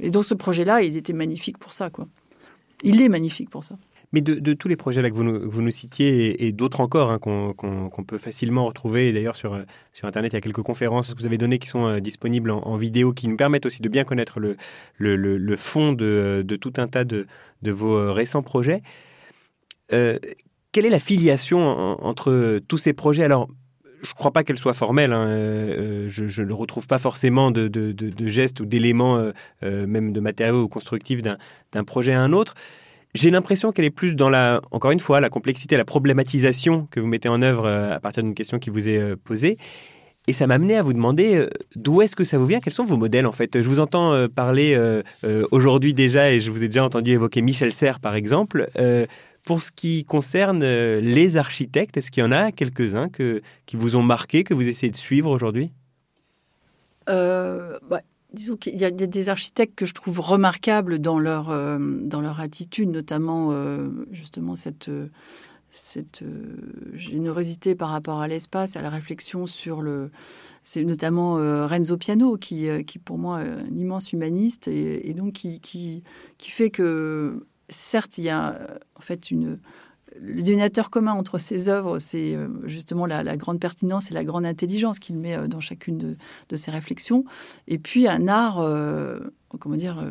Et 0.00 0.10
donc 0.10 0.24
ce 0.24 0.34
projet-là, 0.34 0.82
il 0.82 0.96
était 0.96 1.12
magnifique 1.12 1.58
pour 1.58 1.72
ça, 1.72 1.90
quoi. 1.90 2.06
Il 2.84 3.02
est 3.02 3.08
magnifique 3.08 3.50
pour 3.50 3.64
ça. 3.64 3.76
Mais 4.12 4.20
de, 4.20 4.52
tous 4.52 4.68
les 4.68 4.76
projets 4.76 5.02
que 5.10 5.14
vous 5.14 5.62
nous, 5.62 5.70
citiez 5.70 6.46
et, 6.46 6.52
d'autres 6.52 6.80
encore 6.80 7.10
hein, 7.10 7.18
qu'on 7.18 8.04
peut 8.06 8.18
facilement 8.18 8.66
retrouver, 8.66 9.10
d'ailleurs 9.10 9.36
sur, 9.36 9.58
sur 9.94 10.06
Internet, 10.06 10.32
il 10.32 10.36
y 10.36 10.38
a 10.38 10.42
quelques 10.42 10.60
conférences 10.60 11.14
que 11.14 11.18
vous 11.18 11.24
avez 11.24 11.38
données 11.38 11.58
qui 11.58 11.68
sont 11.68 11.86
euh, 11.86 12.00
disponibles 12.00 12.50
en, 12.50 12.76
vidéo, 12.76 13.14
qui 13.14 13.26
nous 13.26 13.38
permettent 13.38 13.64
aussi 13.64 13.80
de 13.80 13.88
bien 13.88 14.04
connaître 14.04 14.38
le, 14.38 15.56
fond 15.56 15.94
de, 15.94 16.44
tout 16.60 16.74
un 16.76 16.88
tas 16.88 17.04
de, 17.04 17.26
vos 17.62 17.96
euh, 17.96 18.12
récents 18.12 18.42
projets. 18.42 18.82
Euh, 19.94 20.18
quelle 20.72 20.84
est 20.84 20.90
la 20.90 21.00
filiation 21.00 21.60
entre 22.04 22.60
tous 22.68 22.78
ces 22.78 22.92
projets? 22.92 23.24
Alors, 23.24 23.48
je 24.02 24.10
ne 24.10 24.14
crois 24.14 24.32
pas 24.32 24.44
qu'elle 24.44 24.58
soit 24.58 24.74
formelle. 24.74 25.12
Hein, 25.12 25.26
je 26.08 26.42
ne 26.42 26.52
retrouve 26.52 26.86
pas 26.86 26.98
forcément 26.98 27.50
de, 27.50 27.68
de, 27.68 28.28
gestes 28.28 28.60
ou 28.60 28.66
d'éléments, 28.66 29.32
même 29.62 30.12
de 30.12 30.20
matériaux 30.20 30.68
constructifs 30.68 31.22
d'un 31.22 31.84
projet 31.84 32.12
à 32.12 32.20
un 32.20 32.32
autre. 32.32 32.54
J'ai 33.14 33.30
l'impression 33.30 33.72
qu'elle 33.72 33.84
est 33.84 33.90
plus 33.90 34.16
dans 34.16 34.30
la, 34.30 34.62
encore 34.70 34.90
une 34.90 35.00
fois, 35.00 35.20
la 35.20 35.28
complexité, 35.28 35.76
la 35.76 35.84
problématisation 35.84 36.86
que 36.90 36.98
vous 36.98 37.06
mettez 37.06 37.28
en 37.28 37.42
œuvre 37.42 37.66
euh, 37.66 37.94
à 37.94 38.00
partir 38.00 38.22
d'une 38.22 38.34
question 38.34 38.58
qui 38.58 38.70
vous 38.70 38.88
est 38.88 38.98
euh, 38.98 39.16
posée. 39.22 39.58
Et 40.28 40.32
ça 40.32 40.46
m'a 40.46 40.54
amené 40.54 40.76
à 40.76 40.82
vous 40.82 40.94
demander 40.94 41.34
euh, 41.36 41.50
d'où 41.76 42.00
est-ce 42.00 42.16
que 42.16 42.24
ça 42.24 42.38
vous 42.38 42.46
vient, 42.46 42.60
quels 42.60 42.72
sont 42.72 42.84
vos 42.84 42.96
modèles 42.96 43.26
en 43.26 43.32
fait? 43.32 43.60
Je 43.60 43.68
vous 43.68 43.80
entends 43.80 44.28
parler 44.28 44.78
aujourd'hui 45.50 45.94
déjà 45.94 46.30
et 46.30 46.38
je 46.38 46.50
vous 46.50 46.62
ai 46.62 46.68
déjà 46.68 46.84
entendu 46.84 47.10
évoquer 47.10 47.42
Michel 47.42 47.72
Serres 47.72 47.98
par 47.98 48.14
exemple. 48.14 48.70
Pour 49.44 49.62
ce 49.62 49.72
qui 49.72 50.04
concerne 50.04 50.64
les 50.64 51.36
architectes, 51.36 51.96
est-ce 51.96 52.12
qu'il 52.12 52.22
y 52.22 52.26
en 52.26 52.30
a 52.30 52.52
quelques-uns 52.52 53.08
qui 53.08 53.76
vous 53.76 53.96
ont 53.96 54.02
marqué, 54.02 54.44
que 54.44 54.54
vous 54.54 54.68
essayez 54.68 54.92
de 54.92 54.96
suivre 54.96 55.28
aujourd'hui? 55.28 55.72
Disons 58.32 58.56
qu'il 58.56 58.80
y 58.80 58.84
a 58.84 58.90
des 58.90 59.28
architectes 59.28 59.74
que 59.74 59.86
je 59.86 59.94
trouve 59.94 60.20
remarquables 60.20 60.98
dans 60.98 61.18
leur, 61.18 61.50
euh, 61.50 61.78
dans 61.80 62.20
leur 62.20 62.40
attitude, 62.40 62.90
notamment 62.90 63.48
euh, 63.52 63.88
justement 64.10 64.54
cette, 64.54 64.88
euh, 64.88 65.08
générosité 66.94 67.74
par 67.74 67.90
rapport 67.90 68.20
à 68.20 68.28
l'espace, 68.28 68.76
à 68.76 68.82
la 68.82 68.90
réflexion 68.90 69.46
sur 69.46 69.82
le. 69.82 70.10
C'est 70.62 70.84
notamment 70.84 71.34
Renzo 71.66 71.96
Piano, 71.96 72.36
qui, 72.36 72.68
qui 72.84 72.98
pour 72.98 73.18
moi 73.18 73.42
est 73.42 73.48
un 73.48 73.76
immense 73.76 74.12
humaniste 74.12 74.68
et, 74.68 75.14
donc 75.14 75.32
qui, 75.32 75.60
qui, 75.60 76.02
qui 76.38 76.50
fait 76.50 76.70
que, 76.70 77.46
certes, 77.68 78.18
il 78.18 78.24
y 78.24 78.28
a 78.28 78.78
en 78.96 79.00
fait 79.00 79.30
une 79.30 79.58
le 80.20 80.42
dénominateur 80.42 80.90
commun 80.90 81.12
entre 81.12 81.38
ces 81.38 81.68
œuvres, 81.68 81.98
c'est 81.98 82.34
euh, 82.34 82.48
justement 82.64 83.06
la, 83.06 83.36
grande 83.36 83.60
pertinence 83.60 84.10
et 84.10 84.14
la 84.14 84.24
grande 84.24 84.44
intelligence 84.44 84.98
qu'il 84.98 85.16
met 85.16 85.36
euh, 85.36 85.46
dans 85.46 85.60
chacune 85.60 86.16
de, 86.48 86.56
ses 86.56 86.70
réflexions. 86.70 87.24
Et 87.68 87.78
puis 87.78 88.08
un 88.08 88.28
art, 88.28 88.60
euh, 88.60 89.20
comment 89.58 89.76
dire, 89.76 90.04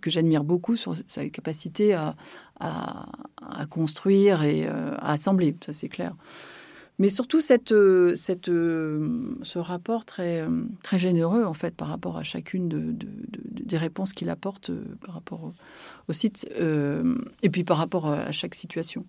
que 0.00 0.10
j'admire 0.10 0.44
beaucoup 0.44 0.76
sur 0.76 0.96
sa 1.06 1.28
capacité 1.28 1.94
à 1.94 2.16
construire 3.70 4.42
et 4.42 4.66
à 4.66 5.12
assembler, 5.12 5.54
ça 5.64 5.72
c'est 5.72 5.88
clair 5.88 6.14
mais 6.98 7.08
surtout 7.10 7.40
cette, 7.40 7.72
euh, 7.72 8.14
euh, 8.48 9.36
ce 9.42 9.58
rapport 9.58 10.04
très, 10.04 10.40
euh, 10.40 10.64
très 10.82 10.98
généreux 10.98 11.44
en 11.44 11.52
fait 11.52 11.74
par 11.74 11.88
rapport 11.88 12.16
à 12.16 12.22
chacune 12.22 12.68
de, 12.68 12.94
des 13.50 13.76
réponses 13.76 14.12
qu'il 14.12 14.30
apporte 14.30 14.70
par 15.04 15.14
rapport 15.14 15.52
au, 16.08 16.12
site 16.12 16.48
et 17.42 17.50
puis 17.50 17.64
par 17.64 17.76
rapport 17.76 18.06
à 18.06 18.32
chaque 18.32 18.54
situation. 18.54 19.04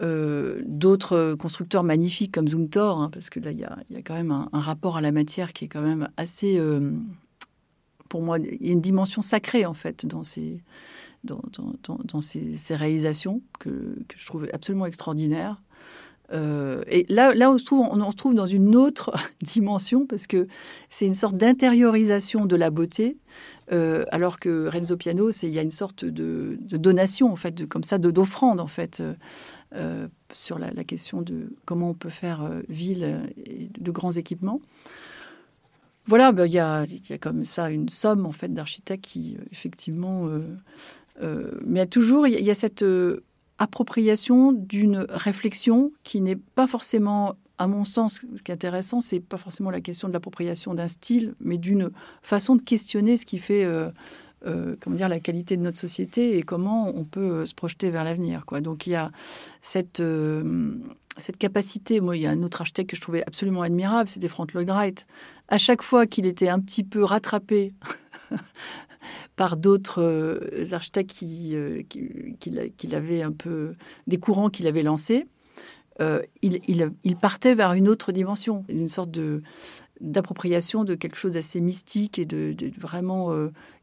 d'autres 0.00 1.34
constructeurs 1.34 1.82
magnifiques 1.82 2.32
comme 2.32 2.48
Zumthor, 2.48 3.00
hein, 3.00 3.10
parce 3.12 3.30
que 3.30 3.40
là, 3.40 3.52
il 3.52 3.58
y 3.58 3.64
a, 3.64 4.02
quand 4.04 4.14
même 4.14 4.30
un, 4.30 4.60
rapport 4.60 4.96
à 4.96 5.00
la 5.00 5.12
matière 5.12 5.52
qui 5.52 5.64
est 5.64 5.68
quand 5.68 5.82
même 5.82 6.08
assez, 6.16 6.60
pour 8.08 8.22
moi, 8.22 8.38
il 8.38 8.66
y 8.66 8.70
a 8.70 8.72
une 8.72 8.80
dimension 8.80 9.22
sacrée 9.22 9.64
en 9.64 9.74
fait 9.74 10.04
dans 10.04 10.24
ces, 10.24 10.62
dans, 11.24 12.20
ces, 12.20 12.76
réalisations 12.76 13.42
que, 13.58 13.70
que, 14.08 14.18
je 14.18 14.26
trouve 14.26 14.48
absolument 14.52 14.86
extraordinaires. 14.86 15.60
Euh, 16.32 16.82
et 16.88 17.06
là, 17.08 17.34
là 17.34 17.50
on, 17.50 17.58
se 17.58 17.64
trouve, 17.64 18.34
dans 18.34 18.46
une 18.46 18.76
autre 18.76 19.12
dimension 19.42 20.06
parce 20.06 20.26
que 20.26 20.46
c'est 20.88 21.06
une 21.06 21.14
sorte 21.14 21.36
d'intériorisation 21.36 22.44
de 22.44 22.56
la 22.56 22.70
beauté, 22.70 23.16
euh, 23.72 24.04
alors 24.10 24.38
que 24.38 24.66
Renzo 24.66 24.96
Piano, 24.96 25.30
il 25.30 25.50
y 25.50 25.58
a 25.58 25.62
une 25.62 25.70
sorte 25.70 26.04
de, 26.04 26.58
donation 26.60 27.32
en 27.32 27.36
fait, 27.36 27.52
de, 27.52 27.64
comme 27.64 27.84
ça, 27.84 27.98
d'offrande 27.98 28.60
en 28.60 28.66
fait, 28.66 29.02
euh, 29.74 30.08
sur 30.32 30.58
la, 30.58 30.70
question 30.84 31.22
de 31.22 31.50
comment 31.64 31.90
on 31.90 31.94
peut 31.94 32.10
faire 32.10 32.50
ville 32.68 33.30
et 33.46 33.70
de 33.78 33.90
grands 33.90 34.12
équipements. 34.12 34.60
Voilà, 36.06 36.32
ben, 36.32 36.46
il 36.46 36.52
y, 36.52 36.58
a, 36.58 36.84
y, 36.84 37.12
a, 37.12 37.18
comme 37.18 37.44
ça 37.44 37.70
une 37.70 37.90
somme 37.90 38.24
en 38.24 38.32
fait 38.32 38.52
d'architectes 38.52 39.04
qui 39.04 39.36
effectivement, 39.50 40.28
mais 41.20 41.26
il 41.66 41.76
y 41.76 41.80
a 41.80 41.86
toujours 41.86 42.26
il 42.26 42.44
y 42.44 42.50
a 42.50 42.54
cette 42.54 42.84
appropriation 43.58 44.52
d'une 44.52 45.06
réflexion 45.08 45.92
qui 46.04 46.20
n'est 46.20 46.36
pas 46.36 46.66
forcément, 46.66 47.34
à 47.58 47.66
mon 47.66 47.84
sens, 47.84 48.24
ce 48.36 48.42
qui 48.42 48.50
est 48.50 48.54
intéressant, 48.54 49.00
c'est 49.00 49.20
pas 49.20 49.38
forcément 49.38 49.70
la 49.70 49.80
question 49.80 50.08
de 50.08 50.12
l'appropriation 50.12 50.74
d'un 50.74 50.88
style, 50.88 51.34
mais 51.40 51.58
d'une 51.58 51.90
façon 52.22 52.56
de 52.56 52.62
questionner 52.62 53.16
ce 53.16 53.26
qui 53.26 53.38
fait, 53.38 53.64
euh, 53.64 53.90
euh, 54.46 54.76
comment 54.80 54.96
dire, 54.96 55.08
la 55.08 55.20
qualité 55.20 55.56
de 55.56 55.62
notre 55.62 55.78
société 55.78 56.38
et 56.38 56.42
comment 56.42 56.88
on 56.94 57.04
peut 57.04 57.20
euh, 57.20 57.46
se 57.46 57.54
projeter 57.54 57.90
vers 57.90 58.04
l'avenir. 58.04 58.46
Quoi. 58.46 58.60
Donc 58.60 58.86
il 58.86 58.90
y 58.90 58.96
a 58.96 59.10
cette 59.60 60.02
cette 61.16 61.36
capacité. 61.36 62.00
Moi, 62.00 62.16
il 62.16 62.22
y 62.22 62.26
a 62.26 62.30
un 62.30 62.44
autre 62.44 62.60
architecte 62.60 62.90
que 62.90 62.96
je 62.96 63.00
trouvais 63.00 63.24
absolument 63.26 63.62
admirable, 63.62 64.08
c'était 64.08 64.28
Frank 64.28 64.52
Lloyd 64.52 64.70
Wright. 64.70 65.04
À 65.48 65.58
chaque 65.58 65.82
fois 65.82 66.06
qu'il 66.06 66.26
était 66.26 66.48
un 66.48 66.60
petit 66.60 66.84
peu 66.84 67.02
rattrapé 67.02 67.72
par 69.36 69.56
d'autres 69.56 70.02
euh, 70.02 70.72
architectes 70.72 71.10
qui, 71.10 71.54
euh, 71.54 71.82
qui, 71.88 72.94
avaient 72.94 73.22
un 73.22 73.32
peu 73.32 73.74
des 74.06 74.18
courants 74.18 74.50
qu'il 74.50 74.66
avait 74.66 74.82
lancés, 74.82 75.26
euh, 76.00 76.22
il, 76.42 77.16
partait 77.20 77.54
vers 77.54 77.72
une 77.72 77.88
autre 77.88 78.12
dimension, 78.12 78.64
une 78.68 78.88
sorte 78.88 79.10
de 79.10 79.42
d'appropriation 80.00 80.84
de 80.84 80.94
quelque 80.94 81.16
chose 81.16 81.32
d'assez 81.32 81.60
mystique 81.60 82.20
et 82.20 82.24
de, 82.24 82.54
vraiment 82.78 83.34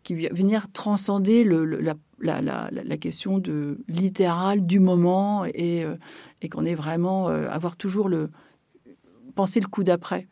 qui 0.04 0.16
vient 0.16 0.30
venir 0.32 0.72
transcender 0.72 1.44
la, 1.44 2.98
question 2.98 3.38
de 3.38 3.80
littérale 3.90 4.66
du 4.66 4.80
moment 4.80 5.44
et, 5.44 5.86
et 6.42 6.48
qu'on 6.48 6.64
est 6.64 6.74
vraiment 6.74 7.28
avoir 7.28 7.76
toujours 7.76 8.08
le 8.08 8.30
penser 9.36 9.60
le 9.60 9.68
coup 9.68 9.84
d'après. 9.84 10.30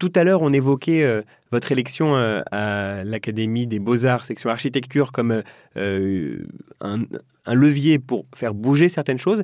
Tout 0.00 0.12
à 0.14 0.24
l'heure, 0.24 0.40
on 0.40 0.52
évoquait 0.52 1.02
euh, 1.02 1.22
votre 1.50 1.72
élection 1.72 2.16
euh, 2.16 2.42
à 2.50 3.02
l'Académie 3.04 3.66
des 3.66 3.78
Beaux-Arts, 3.78 4.26
section 4.26 4.50
architecture, 4.50 5.12
comme 5.12 5.42
euh, 5.76 6.46
un, 6.80 7.04
levier 7.46 7.98
pour 7.98 8.26
faire 8.34 8.54
bouger 8.54 8.88
certaines 8.88 9.18
choses. 9.18 9.42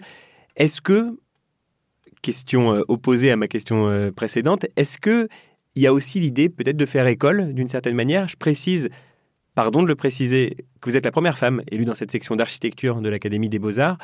Est-ce 0.57 0.80
que, 0.80 1.18
question 2.22 2.82
opposée 2.88 3.30
à 3.30 3.36
ma 3.36 3.48
question 3.48 4.11
précédente, 4.14 4.66
est-ce 4.76 4.98
que 4.98 5.28
il 5.76 5.82
y 5.82 5.86
a 5.86 5.92
aussi 5.92 6.18
l'idée 6.18 6.48
peut-être 6.48 6.76
de 6.76 6.86
faire 6.86 7.07
école 7.07 7.52
d'une 7.52 7.68
certaine 7.68 7.94
manière? 7.94 8.26
Je 8.28 8.36
précise, 8.36 8.88
pardon 9.54 9.82
de 9.82 9.88
le 9.88 9.94
préciser, 9.94 10.57
que 10.80 10.90
vous 10.90 10.96
êtes 10.96 11.04
la 11.04 11.12
première 11.12 11.38
femme 11.38 11.62
élue 11.70 11.84
dans 11.84 11.94
cette 11.94 12.11
section 12.11 12.34
d'architecture 12.34 13.00
de 13.00 13.09
l'Académie 13.09 13.50
des 13.50 13.59
Beaux-Arts. 13.59 13.98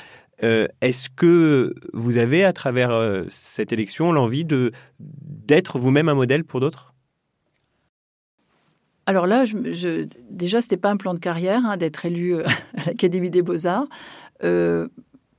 Euh, 0.44 0.66
est-ce 0.80 1.08
que 1.08 1.74
vous 1.92 2.18
avez, 2.18 2.44
à 2.44 2.52
travers 2.52 2.90
euh, 2.90 3.24
cette 3.28 3.72
élection, 3.72 4.12
l'envie 4.12 4.46
d'être 4.98 5.78
vous-même 5.78 6.08
un 6.08 6.14
modèle 6.14 6.44
pour 6.44 6.60
d'autres? 6.60 6.91
Alors 9.06 9.26
là, 9.26 9.44
je, 9.44 10.06
déjà, 10.30 10.60
ce 10.60 10.66
n'était 10.66 10.76
pas 10.76 10.90
un 10.90 10.96
plan 10.96 11.14
de 11.14 11.18
carrière 11.18 11.64
hein, 11.66 11.76
d'être 11.76 12.04
élu 12.04 12.36
euh, 12.36 12.44
à 12.76 12.84
l'Académie 12.86 13.30
des 13.30 13.42
beaux-arts. 13.42 13.88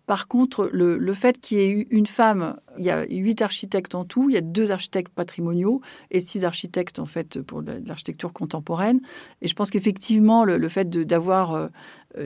Par 0.05 0.28
contre, 0.28 0.70
le, 0.74 1.14
fait 1.14 1.39
qu'il 1.39 1.57
y 1.57 1.61
ait 1.61 1.70
eu 1.70 1.88
une 1.89 2.07
femme, 2.07 2.57
il 2.78 2.84
y 2.84 2.89
a 2.89 3.05
huit 3.05 3.41
architectes 3.41 3.95
en 3.95 4.03
tout, 4.03 4.30
il 4.30 4.34
y 4.34 4.38
a 4.38 4.41
deux 4.41 4.72
architectes 4.72 5.14
patrimoniaux 5.14 5.82
et 6.11 6.20
six 6.20 6.43
architectes 6.43 6.99
en 6.99 7.05
fait 7.05 7.41
pour 7.41 7.61
l'architecture 7.61 8.34
contemporaine. 8.34 8.99
Et 9.41 9.47
je 9.47 9.55
pense 9.55 9.70
qu'effectivement, 9.70 10.43
le, 10.43 10.68
fait 10.68 10.89
d'avoir 10.89 11.53
euh, 11.53 11.68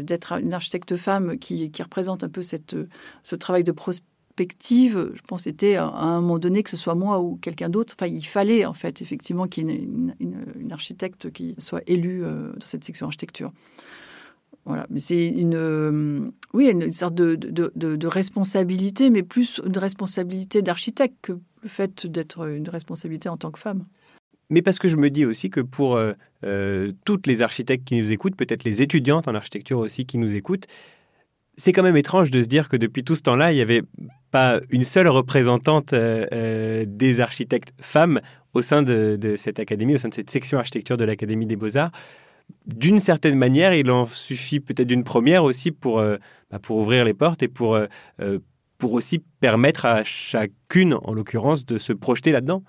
d'être 0.02 0.34
une 0.34 0.54
architecte 0.54 0.96
femme 0.96 1.38
qui, 1.38 1.72
représente 1.80 2.24
un 2.24 2.30
peu 2.30 2.42
ce 2.42 3.36
travail 3.36 3.64
de 3.64 3.72
prospective, 4.38 5.12
je 5.16 5.22
pense 5.28 5.44
c'était 5.44 5.78
à 5.78 5.88
un 5.88 6.22
moment 6.22 6.38
donné 6.38 6.62
que 6.62 6.70
ce 6.70 6.78
soit 6.78 6.94
moi 6.94 7.20
ou 7.20 7.38
quelqu'un 7.38 7.70
d'autre. 7.70 7.96
Enfin, 7.98 8.06
il 8.08 8.26
fallait 8.26 8.66
en 8.66 8.74
fait 8.74 9.02
effectivement 9.02 9.48
qu'il 9.48 9.68
y 9.68 9.74
ait 9.74 9.88
une, 10.20 10.72
architecte 10.72 11.32
qui 11.32 11.56
soit 11.58 11.82
élue 11.88 12.24
euh, 12.24 12.52
dans 12.54 12.66
cette 12.66 12.84
section 12.84 13.08
architecture. 13.08 13.52
Voilà, 14.66 14.86
c'est 14.98 15.28
une, 15.28 15.56
euh, 15.56 16.30
oui, 16.54 16.70
une 16.70 16.92
sorte 16.92 17.16
de, 17.16 18.08
responsabilité, 18.08 19.10
mais 19.10 19.24
plus 19.24 19.60
une 19.66 19.78
responsabilité 19.78 20.62
d'architecte 20.62 21.16
que 21.22 21.32
le 21.64 21.70
fait 21.70 22.06
d'être 22.06 22.48
une 22.48 22.70
responsabilité 22.70 23.30
en 23.30 23.38
tant 23.38 23.50
que 23.50 23.60
femme. 23.60 23.86
Mais 24.50 24.62
parce 24.62 24.78
que 24.78 24.88
je 24.88 24.98
me 24.98 25.10
dis 25.10 25.26
aussi 25.26 25.50
que 25.50 25.62
pour 25.62 25.96
euh, 25.96 26.92
toutes 27.06 27.26
les 27.26 27.42
architectes 27.42 27.86
qui 27.86 28.00
nous 28.00 28.12
écoutent, 28.12 28.36
peut-être 28.36 28.66
les 28.66 28.82
étudiantes 28.84 29.28
en 29.28 29.34
architecture 29.34 29.80
aussi 29.80 30.06
qui 30.06 30.20
nous 30.20 30.36
écoutent, 30.36 30.68
c'est 31.56 31.74
quand 31.74 31.84
même 31.84 31.98
étrange 31.98 32.30
de 32.30 32.42
se 32.42 32.48
dire 32.48 32.70
que 32.70 32.78
depuis 32.78 33.04
tout 33.04 33.16
ce 33.16 33.24
temps-là, 33.24 33.52
il 33.52 33.56
n'y 33.56 33.62
avait 33.62 33.82
pas 34.32 34.60
une 34.70 34.84
seule 34.84 35.08
représentante 35.08 35.94
des 35.94 37.20
architectes 37.20 37.74
femmes 37.82 38.22
au 38.54 38.62
sein 38.62 38.84
de, 38.84 39.36
cette 39.38 39.60
académie, 39.60 39.96
au 39.96 39.98
sein 39.98 40.10
de 40.10 40.14
cette 40.14 40.30
section 40.30 40.58
architecture 40.58 40.98
de 40.98 41.06
l'Académie 41.06 41.46
des 41.46 41.56
Beaux-Arts 41.56 41.92
d'une 42.66 43.00
certaine 43.00 43.36
manière, 43.36 43.74
il 43.74 43.90
en 43.92 44.06
suffit 44.06 44.60
peut-être 44.60 44.88
d'une 44.88 45.04
première 45.04 45.44
aussi 45.44 45.72
pour, 45.72 46.00
euh, 46.00 46.18
bah, 46.52 46.60
pour 46.60 46.78
ouvrir 46.78 47.06
les 47.06 47.14
portes 47.14 47.44
et 47.44 47.48
pour, 47.48 47.76
euh, 47.76 47.88
euh, 48.22 48.40
pour 48.78 48.94
aussi 48.94 49.20
permettre 49.40 49.86
à 49.86 50.04
chacune, 50.04 50.96
en 51.02 51.14
l'occurrence, 51.14 51.66
de 51.66 51.78
se 51.78 51.94
projeter 51.94 52.32
là-dedans. 52.32 52.64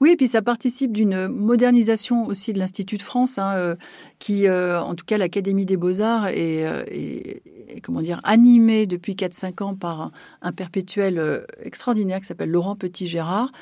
Oui, 0.00 0.10
et 0.10 0.16
puis 0.16 0.26
ça 0.26 0.42
participe 0.42 0.92
d'une 0.92 1.28
modernisation 1.28 2.26
aussi 2.26 2.52
de 2.52 2.58
l'Institut 2.58 2.96
de 2.96 3.02
France, 3.02 3.38
hein, 3.38 3.76
qui, 4.18 4.48
en 4.50 4.94
tout 4.94 5.04
cas, 5.04 5.18
l'Académie 5.18 5.66
des 5.66 5.76
Beaux-Arts 5.76 6.26
est, 6.26 7.40
comment 7.82 8.02
dire, 8.02 8.20
animée 8.24 8.86
depuis 8.86 9.14
4-5 9.14 9.62
ans 9.62 9.74
par 9.74 10.10
un, 10.42 10.52
perpétuel 10.52 11.46
extraordinaire 11.62 12.20
qui 12.20 12.26
s'appelle 12.26 12.50
Laurent 12.50 12.76
Petit-Gérard, 12.76 13.52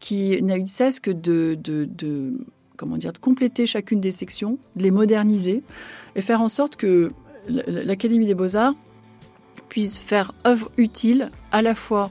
qui 0.00 0.42
n'a 0.42 0.56
eu 0.56 0.62
de 0.62 0.68
cesse 0.68 0.98
que 0.98 1.10
de, 1.10 1.56
de 1.60 1.86
comment 2.82 2.96
dire, 2.96 3.12
de 3.12 3.18
compléter 3.18 3.64
chacune 3.64 4.00
des 4.00 4.10
sections, 4.10 4.58
de 4.74 4.82
les 4.82 4.90
moderniser 4.90 5.62
et 6.16 6.20
faire 6.20 6.42
en 6.42 6.48
sorte 6.48 6.74
que 6.74 7.12
l'Académie 7.48 8.26
des 8.26 8.34
beaux-arts 8.34 8.74
puisse 9.68 9.98
faire 9.98 10.32
œuvre 10.44 10.70
utile 10.76 11.30
à 11.52 11.62
la 11.62 11.76
fois 11.76 12.10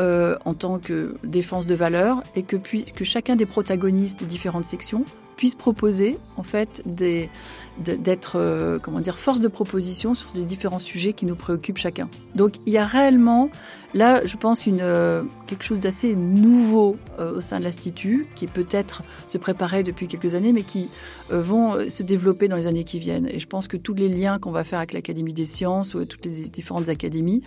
euh, 0.00 0.36
en 0.44 0.54
tant 0.54 0.78
que 0.78 1.14
défense 1.24 1.66
de 1.66 1.74
valeur 1.74 2.22
et 2.34 2.42
que, 2.42 2.56
puis, 2.56 2.84
que 2.84 3.04
chacun 3.04 3.36
des 3.36 3.46
protagonistes 3.46 4.20
des 4.20 4.26
différentes 4.26 4.64
sections 4.64 5.04
puisse 5.40 5.54
proposer 5.54 6.18
en 6.36 6.42
fait 6.42 6.82
d'être 6.86 8.36
euh, 8.36 8.78
comment 8.78 9.00
dire 9.00 9.16
force 9.16 9.40
de 9.40 9.48
proposition 9.48 10.14
sur 10.14 10.28
les 10.34 10.44
différents 10.44 10.78
sujets 10.78 11.14
qui 11.14 11.24
nous 11.24 11.34
préoccupent 11.34 11.78
chacun. 11.78 12.10
Donc 12.34 12.56
il 12.66 12.74
y 12.74 12.76
a 12.76 12.84
réellement 12.84 13.48
là, 13.94 14.22
je 14.26 14.36
pense 14.36 14.66
une 14.66 14.82
euh, 14.82 15.22
quelque 15.46 15.64
chose 15.64 15.80
d'assez 15.80 16.14
nouveau 16.14 16.98
euh, 17.18 17.38
au 17.38 17.40
sein 17.40 17.58
de 17.58 17.64
l'institut 17.64 18.26
qui 18.34 18.48
peut-être 18.48 19.02
se 19.26 19.38
préparait 19.38 19.82
depuis 19.82 20.08
quelques 20.08 20.34
années, 20.34 20.52
mais 20.52 20.62
qui 20.62 20.90
vont 21.30 21.88
se 21.88 22.02
développer 22.02 22.48
dans 22.48 22.56
les 22.56 22.66
années 22.66 22.84
qui 22.84 22.98
viennent. 22.98 23.26
Et 23.26 23.38
je 23.38 23.46
pense 23.46 23.66
que 23.66 23.78
tous 23.78 23.94
les 23.94 24.10
liens 24.10 24.38
qu'on 24.38 24.50
va 24.50 24.62
faire 24.62 24.80
avec 24.80 24.92
l'Académie 24.92 25.32
des 25.32 25.46
sciences 25.46 25.94
ou 25.94 26.04
toutes 26.04 26.26
les 26.26 26.50
différentes 26.50 26.90
académies 26.90 27.40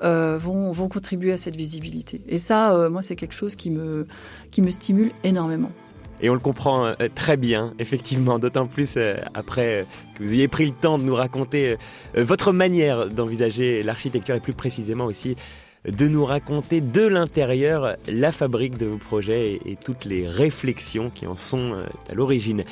vont 0.00 0.72
vont 0.72 0.88
contribuer 0.88 1.32
à 1.32 1.36
cette 1.36 1.56
visibilité. 1.56 2.22
Et 2.26 2.38
ça, 2.38 2.88
moi, 2.88 3.02
c'est 3.02 3.16
quelque 3.16 3.34
chose 3.34 3.54
qui 3.54 3.70
me 3.70 4.06
qui 4.50 4.62
me 4.62 4.70
stimule 4.70 5.10
énormément. 5.24 5.72
Et 6.24 6.30
on 6.30 6.34
le 6.34 6.40
comprend 6.40 6.86
euh, 6.86 6.94
très 7.14 7.36
bien, 7.36 7.74
effectivement, 7.78 8.38
d'autant 8.38 8.66
plus 8.66 8.94
euh, 8.96 9.16
après 9.34 9.82
euh, 9.82 9.84
que 10.14 10.24
vous 10.24 10.32
ayez 10.32 10.48
pris 10.48 10.64
le 10.64 10.72
temps 10.72 10.96
de 10.96 11.02
nous 11.02 11.14
raconter 11.14 11.76
votre 12.16 12.50
manière 12.50 13.10
d'envisager 13.10 13.82
l'architecture 13.82 14.34
et 14.34 14.40
plus 14.40 14.54
précisément 14.54 15.04
aussi 15.04 15.36
de 15.86 16.08
nous 16.08 16.24
raconter 16.24 16.80
de 16.80 17.02
l'intérieur 17.02 17.96
la 18.08 18.32
fabrique 18.32 18.78
de 18.78 18.86
vos 18.86 18.96
projets 18.96 19.60
et, 19.66 19.76
toutes 19.76 20.06
les 20.06 20.26
réflexions 20.26 21.10
qui 21.10 21.26
en 21.26 21.36
sont 21.36 21.84
à 22.08 22.14
l'origine. 22.14 22.64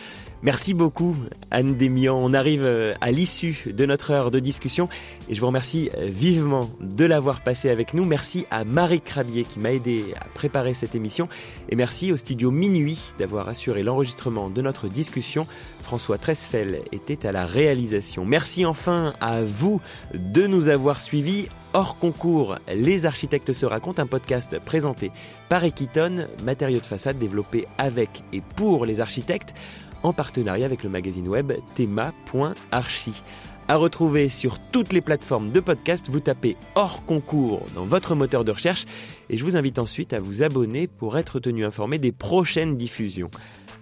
Merci 0.42 0.74
beaucoup 0.74 1.16
Anne 1.52 1.76
Desmian. 1.76 2.16
On 2.16 2.34
arrive 2.34 2.64
euh, 2.64 2.94
à 3.00 3.12
l'issue 3.12 3.72
de 3.72 3.86
notre 3.86 4.10
heure 4.10 4.32
de 4.32 4.40
discussion 4.40 4.88
et 5.28 5.36
je 5.36 5.40
vous 5.40 5.46
remercie 5.46 5.88
euh, 5.96 6.06
vivement 6.06 6.68
de 6.80 7.04
l'avoir 7.04 7.42
passé 7.42 7.70
avec 7.70 7.94
nous. 7.94 8.04
Merci 8.04 8.44
à 8.50 8.64
Marie 8.64 9.00
Crabier 9.00 9.44
qui 9.44 9.60
m'a 9.60 9.70
aidé 9.70 10.14
à 10.20 10.24
préparer 10.34 10.74
cette 10.74 10.96
émission 10.96 11.28
et 11.68 11.76
merci 11.76 12.10
au 12.10 12.16
studio 12.16 12.50
Minuit 12.50 13.14
d'avoir 13.20 13.48
assuré 13.48 13.84
l'enregistrement 13.84 14.50
de 14.50 14.60
notre 14.62 14.88
discussion. 14.88 15.46
François 15.80 16.18
Tresfel 16.18 16.80
était 16.90 17.24
à 17.24 17.30
la 17.30 17.46
réalisation. 17.46 18.24
Merci 18.24 18.66
enfin 18.66 19.12
à 19.20 19.42
vous 19.42 19.80
de 20.12 20.48
nous 20.48 20.66
avoir 20.66 21.00
suivis 21.00 21.46
hors 21.72 21.98
concours 21.98 22.56
Les 22.74 23.06
architectes 23.06 23.52
se 23.52 23.64
racontent, 23.64 24.02
un 24.02 24.06
podcast 24.06 24.58
présenté 24.58 25.12
par 25.48 25.64
Equiton, 25.64 26.26
matériaux 26.44 26.80
de 26.80 26.86
façade 26.86 27.18
développés 27.18 27.66
avec 27.78 28.24
et 28.32 28.42
pour 28.56 28.84
les 28.84 29.00
architectes, 29.00 29.54
en 30.02 30.12
partenariat 30.12 30.66
avec 30.66 30.82
le 30.82 30.90
magazine 30.90 31.28
web 31.28 31.52
thema.archi. 31.74 33.22
À 33.68 33.76
retrouver 33.76 34.28
sur 34.28 34.58
toutes 34.58 34.92
les 34.92 35.00
plateformes 35.00 35.50
de 35.50 35.60
podcast, 35.60 36.08
vous 36.10 36.20
tapez 36.20 36.56
hors 36.74 37.04
concours 37.04 37.64
dans 37.74 37.84
votre 37.84 38.14
moteur 38.14 38.44
de 38.44 38.50
recherche 38.50 38.84
et 39.30 39.36
je 39.36 39.44
vous 39.44 39.56
invite 39.56 39.78
ensuite 39.78 40.12
à 40.12 40.20
vous 40.20 40.42
abonner 40.42 40.88
pour 40.88 41.16
être 41.16 41.38
tenu 41.40 41.64
informé 41.64 41.98
des 41.98 42.12
prochaines 42.12 42.76
diffusions. 42.76 43.30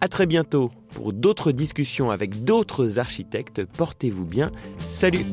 À 0.01 0.09
très 0.09 0.27
bientôt 0.27 0.71
pour 0.95 1.13
d'autres 1.13 1.53
discussions 1.53 2.11
avec 2.11 2.45
d'autres 2.45 2.99
architectes. 2.99 3.65
Portez-vous 3.65 4.25
bien. 4.25 4.51
Salut 4.91 5.25